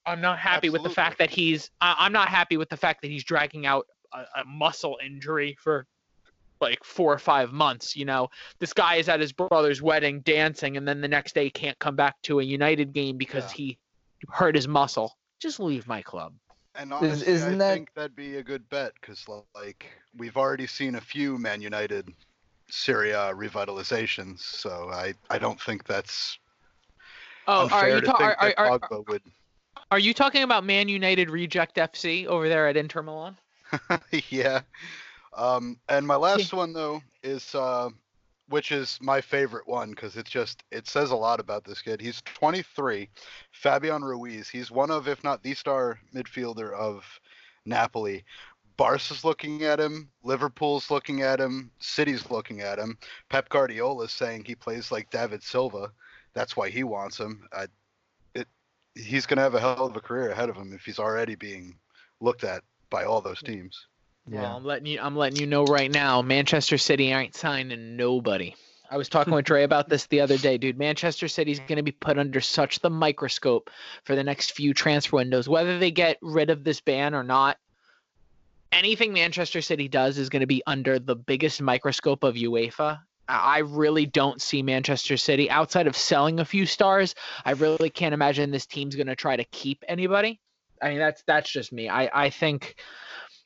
I'm 0.06 0.20
not 0.20 0.38
happy 0.38 0.68
Absolutely. 0.68 0.78
with 0.78 0.90
the 0.90 0.94
fact 0.94 1.18
that 1.18 1.30
he's. 1.30 1.70
I, 1.80 2.06
am 2.06 2.12
not 2.12 2.28
happy 2.28 2.56
with 2.56 2.68
the 2.68 2.76
fact 2.76 3.02
that 3.02 3.10
he's 3.10 3.24
dragging 3.24 3.66
out 3.66 3.86
a, 4.12 4.40
a 4.40 4.44
muscle 4.44 4.98
injury 5.04 5.56
for 5.60 5.86
like 6.60 6.84
four 6.84 7.12
or 7.12 7.18
five 7.18 7.52
months. 7.52 7.96
You 7.96 8.04
know, 8.04 8.28
this 8.58 8.72
guy 8.72 8.96
is 8.96 9.08
at 9.08 9.20
his 9.20 9.32
brother's 9.32 9.82
wedding 9.82 10.20
dancing, 10.20 10.76
and 10.76 10.86
then 10.86 11.00
the 11.00 11.08
next 11.08 11.34
day 11.34 11.50
can't 11.50 11.78
come 11.78 11.96
back 11.96 12.20
to 12.22 12.40
a 12.40 12.42
United 12.42 12.92
game 12.92 13.16
because 13.16 13.44
yeah. 13.52 13.56
he 13.56 13.78
hurt 14.28 14.54
his 14.54 14.68
muscle. 14.68 15.16
Just 15.40 15.60
leave 15.60 15.86
my 15.86 16.02
club. 16.02 16.34
And 16.74 16.92
honestly, 16.92 17.26
Is, 17.26 17.42
I 17.42 17.54
that... 17.54 17.74
think 17.74 17.94
that'd 17.94 18.16
be 18.16 18.36
a 18.36 18.42
good 18.42 18.68
bet 18.68 18.92
because, 19.00 19.24
like, 19.54 19.86
we've 20.16 20.36
already 20.36 20.66
seen 20.66 20.94
a 20.94 21.00
few 21.00 21.36
Man 21.36 21.60
United 21.60 22.12
Serie 22.68 23.10
revitalizations, 23.10 24.40
so 24.40 24.88
I 24.92 25.14
I 25.28 25.38
don't 25.38 25.60
think 25.60 25.84
that's 25.84 26.38
Oh, 27.52 27.68
are 27.72 27.88
you, 27.88 28.00
ta- 28.00 28.16
are, 28.20 28.36
are, 28.56 28.80
are, 28.80 29.20
are 29.90 29.98
you 29.98 30.14
talking 30.14 30.44
about 30.44 30.64
Man 30.64 30.88
United 30.88 31.30
Reject 31.30 31.74
FC 31.76 32.26
over 32.26 32.48
there 32.48 32.68
at 32.68 32.76
Inter 32.76 33.02
Milan? 33.02 33.36
yeah. 34.30 34.60
Um, 35.36 35.76
and 35.88 36.06
my 36.06 36.14
last 36.14 36.52
one 36.52 36.72
though 36.72 37.02
is 37.24 37.52
uh, 37.56 37.88
which 38.50 38.70
is 38.70 38.98
my 39.02 39.20
favorite 39.20 39.66
one 39.66 39.90
because 39.90 40.16
it's 40.16 40.30
just 40.30 40.62
it 40.70 40.86
says 40.86 41.10
a 41.10 41.16
lot 41.16 41.40
about 41.40 41.64
this 41.64 41.82
kid. 41.82 42.00
He's 42.00 42.22
23, 42.22 43.08
Fabian 43.50 44.04
Ruiz. 44.04 44.48
He's 44.48 44.70
one 44.70 44.92
of, 44.92 45.08
if 45.08 45.24
not 45.24 45.42
the 45.42 45.54
star 45.54 45.98
midfielder 46.14 46.72
of 46.72 47.04
Napoli. 47.66 48.24
Barca's 48.76 49.24
looking 49.24 49.64
at 49.64 49.80
him, 49.80 50.08
Liverpool's 50.22 50.88
looking 50.88 51.22
at 51.22 51.40
him, 51.40 51.72
City's 51.80 52.30
looking 52.30 52.60
at 52.60 52.78
him. 52.78 52.96
Pep 53.28 53.48
Guardiola's 53.48 54.12
saying 54.12 54.44
he 54.44 54.54
plays 54.54 54.92
like 54.92 55.10
David 55.10 55.42
Silva 55.42 55.90
that's 56.34 56.56
why 56.56 56.70
he 56.70 56.84
wants 56.84 57.18
him. 57.18 57.48
I, 57.52 57.66
it, 58.34 58.48
he's 58.94 59.26
going 59.26 59.38
to 59.38 59.42
have 59.42 59.54
a 59.54 59.60
hell 59.60 59.86
of 59.86 59.96
a 59.96 60.00
career 60.00 60.30
ahead 60.30 60.48
of 60.48 60.56
him 60.56 60.72
if 60.72 60.84
he's 60.84 60.98
already 60.98 61.34
being 61.34 61.76
looked 62.20 62.44
at 62.44 62.62
by 62.90 63.04
all 63.04 63.20
those 63.20 63.42
teams. 63.42 63.86
Yeah, 64.28 64.42
well, 64.42 64.56
I'm 64.56 64.64
letting 64.64 64.86
you. 64.86 65.00
I'm 65.00 65.16
letting 65.16 65.40
you 65.40 65.46
know 65.46 65.64
right 65.64 65.92
now. 65.92 66.22
Manchester 66.22 66.78
City 66.78 67.10
ain't 67.10 67.34
signing 67.34 67.96
nobody. 67.96 68.54
I 68.90 68.96
was 68.96 69.08
talking 69.08 69.32
with 69.32 69.44
Dre 69.46 69.62
about 69.62 69.88
this 69.88 70.06
the 70.06 70.20
other 70.20 70.36
day, 70.36 70.58
dude. 70.58 70.78
Manchester 70.78 71.28
City's 71.28 71.60
going 71.60 71.76
to 71.76 71.82
be 71.82 71.92
put 71.92 72.18
under 72.18 72.40
such 72.40 72.80
the 72.80 72.90
microscope 72.90 73.70
for 74.04 74.14
the 74.14 74.24
next 74.24 74.52
few 74.52 74.74
transfer 74.74 75.16
windows, 75.16 75.48
whether 75.48 75.78
they 75.78 75.90
get 75.90 76.18
rid 76.20 76.50
of 76.50 76.64
this 76.64 76.80
ban 76.80 77.14
or 77.14 77.22
not. 77.22 77.56
Anything 78.72 79.12
Manchester 79.12 79.62
City 79.62 79.88
does 79.88 80.18
is 80.18 80.28
going 80.28 80.40
to 80.40 80.46
be 80.46 80.62
under 80.66 80.98
the 80.98 81.16
biggest 81.16 81.60
microscope 81.60 82.22
of 82.22 82.36
UEFA, 82.36 83.00
I 83.30 83.58
really 83.58 84.06
don't 84.06 84.40
see 84.40 84.62
Manchester 84.62 85.16
City 85.16 85.48
outside 85.50 85.86
of 85.86 85.96
selling 85.96 86.40
a 86.40 86.44
few 86.44 86.66
stars. 86.66 87.14
I 87.44 87.52
really 87.52 87.90
can't 87.90 88.14
imagine 88.14 88.50
this 88.50 88.66
team's 88.66 88.96
going 88.96 89.06
to 89.06 89.16
try 89.16 89.36
to 89.36 89.44
keep 89.44 89.84
anybody. 89.88 90.40
I 90.82 90.90
mean, 90.90 90.98
that's 90.98 91.22
that's 91.26 91.50
just 91.50 91.72
me. 91.72 91.88
I 91.88 92.10
I 92.26 92.30
think 92.30 92.76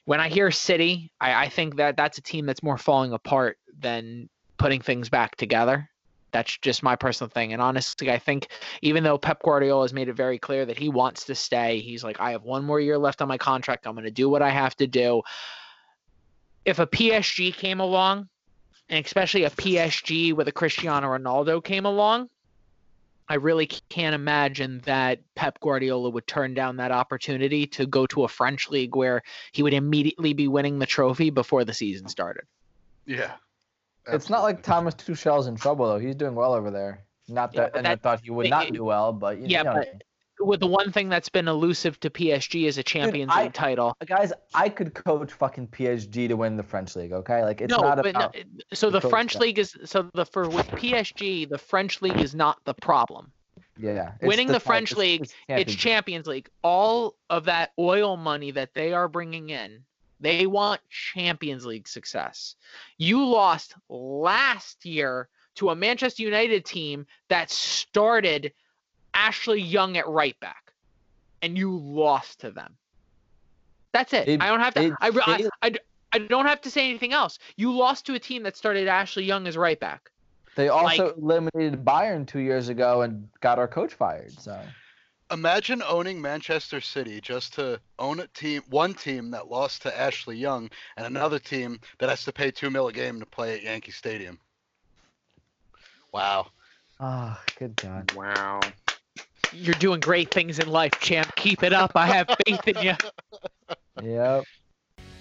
when 0.04 0.20
I 0.20 0.28
hear 0.28 0.50
City, 0.50 1.10
I, 1.20 1.46
I 1.46 1.48
think 1.48 1.76
that 1.76 1.96
that's 1.96 2.18
a 2.18 2.22
team 2.22 2.46
that's 2.46 2.62
more 2.62 2.78
falling 2.78 3.12
apart 3.12 3.58
than 3.78 4.28
putting 4.58 4.80
things 4.80 5.08
back 5.08 5.36
together. 5.36 5.88
That's 6.32 6.58
just 6.58 6.82
my 6.82 6.96
personal 6.96 7.30
thing. 7.30 7.52
And 7.52 7.62
honestly, 7.62 8.10
I 8.10 8.18
think 8.18 8.48
even 8.82 9.04
though 9.04 9.18
Pep 9.18 9.42
Guardiola 9.42 9.84
has 9.84 9.92
made 9.92 10.08
it 10.08 10.14
very 10.14 10.38
clear 10.38 10.66
that 10.66 10.78
he 10.78 10.88
wants 10.88 11.24
to 11.24 11.34
stay, 11.34 11.78
he's 11.78 12.02
like, 12.02 12.20
I 12.20 12.32
have 12.32 12.42
one 12.42 12.64
more 12.64 12.80
year 12.80 12.98
left 12.98 13.22
on 13.22 13.28
my 13.28 13.38
contract. 13.38 13.86
I'm 13.86 13.94
going 13.94 14.04
to 14.04 14.10
do 14.10 14.28
what 14.28 14.42
I 14.42 14.50
have 14.50 14.74
to 14.76 14.86
do. 14.86 15.22
If 16.64 16.80
a 16.80 16.86
PSG 16.86 17.54
came 17.54 17.80
along 17.80 18.28
and 18.88 19.04
especially 19.04 19.44
a 19.44 19.50
PSG 19.50 20.32
with 20.32 20.48
a 20.48 20.52
Cristiano 20.52 21.08
Ronaldo 21.08 21.62
came 21.62 21.86
along, 21.86 22.28
I 23.28 23.36
really 23.36 23.66
can't 23.66 24.14
imagine 24.14 24.82
that 24.84 25.20
Pep 25.34 25.58
Guardiola 25.60 26.10
would 26.10 26.26
turn 26.26 26.52
down 26.52 26.76
that 26.76 26.92
opportunity 26.92 27.66
to 27.68 27.86
go 27.86 28.06
to 28.06 28.24
a 28.24 28.28
French 28.28 28.68
league 28.68 28.94
where 28.94 29.22
he 29.52 29.62
would 29.62 29.72
immediately 29.72 30.34
be 30.34 30.46
winning 30.46 30.78
the 30.78 30.86
trophy 30.86 31.30
before 31.30 31.64
the 31.64 31.72
season 31.72 32.08
started. 32.08 32.44
Yeah. 33.06 33.32
Absolutely. 34.06 34.16
It's 34.16 34.30
not 34.30 34.42
like 34.42 34.62
Thomas 34.62 34.94
Tuchel's 34.94 35.46
in 35.46 35.56
trouble 35.56 35.88
though. 35.88 35.98
He's 35.98 36.14
doing 36.14 36.34
well 36.34 36.52
over 36.52 36.70
there. 36.70 37.04
Not 37.26 37.54
that, 37.54 37.70
yeah, 37.72 37.78
and 37.78 37.86
that, 37.86 37.92
I 37.92 37.96
thought 37.96 38.20
he 38.22 38.30
would 38.30 38.50
not 38.50 38.70
do 38.70 38.84
well, 38.84 39.14
but 39.14 39.38
yeah, 39.40 39.62
know. 39.62 39.74
but 39.74 40.04
with 40.46 40.60
the 40.60 40.66
one 40.66 40.92
thing 40.92 41.08
that's 41.08 41.28
been 41.28 41.48
elusive 41.48 41.98
to 42.00 42.10
PSG 42.10 42.66
is 42.66 42.78
a 42.78 42.82
Champions 42.82 43.30
Dude, 43.30 43.38
I, 43.38 43.42
League 43.44 43.52
title. 43.52 43.96
Uh, 44.00 44.04
guys, 44.04 44.32
I 44.54 44.68
could 44.68 44.94
coach 44.94 45.32
fucking 45.32 45.68
PSG 45.68 46.28
to 46.28 46.34
win 46.34 46.56
the 46.56 46.62
French 46.62 46.96
league. 46.96 47.12
Okay, 47.12 47.42
like 47.42 47.60
it's 47.60 47.70
no, 47.70 47.78
not 47.78 47.96
but 47.96 48.06
about. 48.06 48.34
No, 48.34 48.42
so 48.72 48.90
the 48.90 49.00
French 49.00 49.36
league 49.36 49.58
is 49.58 49.76
so 49.84 50.10
the 50.14 50.26
for 50.26 50.48
with 50.48 50.66
PSG, 50.68 51.48
the 51.48 51.58
French 51.58 52.02
league 52.02 52.20
is 52.20 52.34
not 52.34 52.58
the 52.64 52.74
problem. 52.74 53.32
Yeah, 53.76 54.12
winning 54.22 54.46
the, 54.46 54.54
the 54.54 54.60
French 54.60 54.92
it's, 54.92 54.98
league, 54.98 55.22
it's 55.22 55.32
Champions. 55.32 55.72
it's 55.72 55.82
Champions 55.82 56.26
League. 56.26 56.48
All 56.62 57.16
of 57.28 57.46
that 57.46 57.72
oil 57.78 58.16
money 58.16 58.52
that 58.52 58.72
they 58.74 58.92
are 58.92 59.08
bringing 59.08 59.50
in, 59.50 59.82
they 60.20 60.46
want 60.46 60.80
Champions 60.88 61.66
League 61.66 61.88
success. 61.88 62.54
You 62.98 63.26
lost 63.26 63.74
last 63.88 64.84
year 64.84 65.28
to 65.56 65.70
a 65.70 65.76
Manchester 65.76 66.22
United 66.22 66.64
team 66.64 67.06
that 67.28 67.50
started 67.50 68.52
Ashley 69.14 69.60
Young 69.60 69.96
at 69.96 70.08
right 70.08 70.38
back, 70.40 70.72
and 71.42 71.56
you 71.56 71.76
lost 71.76 72.40
to 72.40 72.50
them. 72.50 72.76
That's 73.92 74.12
it. 74.12 74.28
it 74.28 74.42
I 74.42 74.48
don't 74.48 74.60
have 74.60 74.74
to. 74.74 74.96
I, 75.00 75.08
I, 75.08 75.48
I, 75.62 75.74
I, 76.12 76.18
don't 76.18 76.46
have 76.46 76.60
to 76.62 76.70
say 76.70 76.88
anything 76.88 77.12
else. 77.12 77.38
You 77.56 77.72
lost 77.72 78.04
to 78.06 78.14
a 78.14 78.18
team 78.18 78.42
that 78.42 78.56
started 78.56 78.88
Ashley 78.88 79.24
Young 79.24 79.46
as 79.46 79.56
right 79.56 79.78
back. 79.78 80.10
They 80.56 80.68
also 80.68 81.06
like, 81.06 81.16
eliminated 81.16 81.84
Bayern 81.84 82.26
two 82.26 82.40
years 82.40 82.68
ago 82.68 83.02
and 83.02 83.28
got 83.40 83.58
our 83.58 83.68
coach 83.68 83.94
fired. 83.94 84.32
So 84.32 84.60
imagine 85.30 85.82
owning 85.82 86.20
Manchester 86.20 86.80
City 86.80 87.20
just 87.20 87.54
to 87.54 87.80
own 87.98 88.20
a 88.20 88.26
team, 88.28 88.62
one 88.68 88.94
team 88.94 89.30
that 89.30 89.48
lost 89.48 89.82
to 89.82 89.98
Ashley 89.98 90.36
Young, 90.36 90.70
and 90.96 91.06
another 91.06 91.38
team 91.38 91.80
that 91.98 92.08
has 92.08 92.24
to 92.24 92.32
pay 92.32 92.50
two 92.50 92.70
mil 92.70 92.88
a 92.88 92.92
game 92.92 93.20
to 93.20 93.26
play 93.26 93.54
at 93.54 93.62
Yankee 93.62 93.92
Stadium. 93.92 94.38
Wow. 96.12 96.48
Oh, 97.00 97.40
good 97.58 97.76
God. 97.76 98.12
Wow 98.12 98.60
you're 99.54 99.74
doing 99.74 100.00
great 100.00 100.30
things 100.30 100.58
in 100.58 100.68
life, 100.68 100.92
champ. 101.00 101.34
Keep 101.36 101.62
it 101.62 101.72
up. 101.72 101.92
I 101.94 102.06
have 102.06 102.28
faith 102.46 102.68
in 102.68 102.82
you. 102.82 102.94
Yep. 104.02 104.44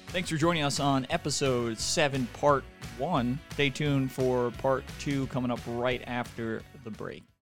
Thanks 0.07 0.31
for 0.31 0.36
joining 0.36 0.63
us 0.63 0.79
on 0.79 1.05
episode 1.11 1.77
7, 1.77 2.27
part 2.34 2.63
1. 2.97 3.39
Stay 3.51 3.69
tuned 3.69 4.11
for 4.11 4.49
part 4.51 4.84
2 4.99 5.27
coming 5.27 5.51
up 5.51 5.59
right 5.67 6.03
after 6.07 6.63
the 6.84 6.89
break. 6.89 7.23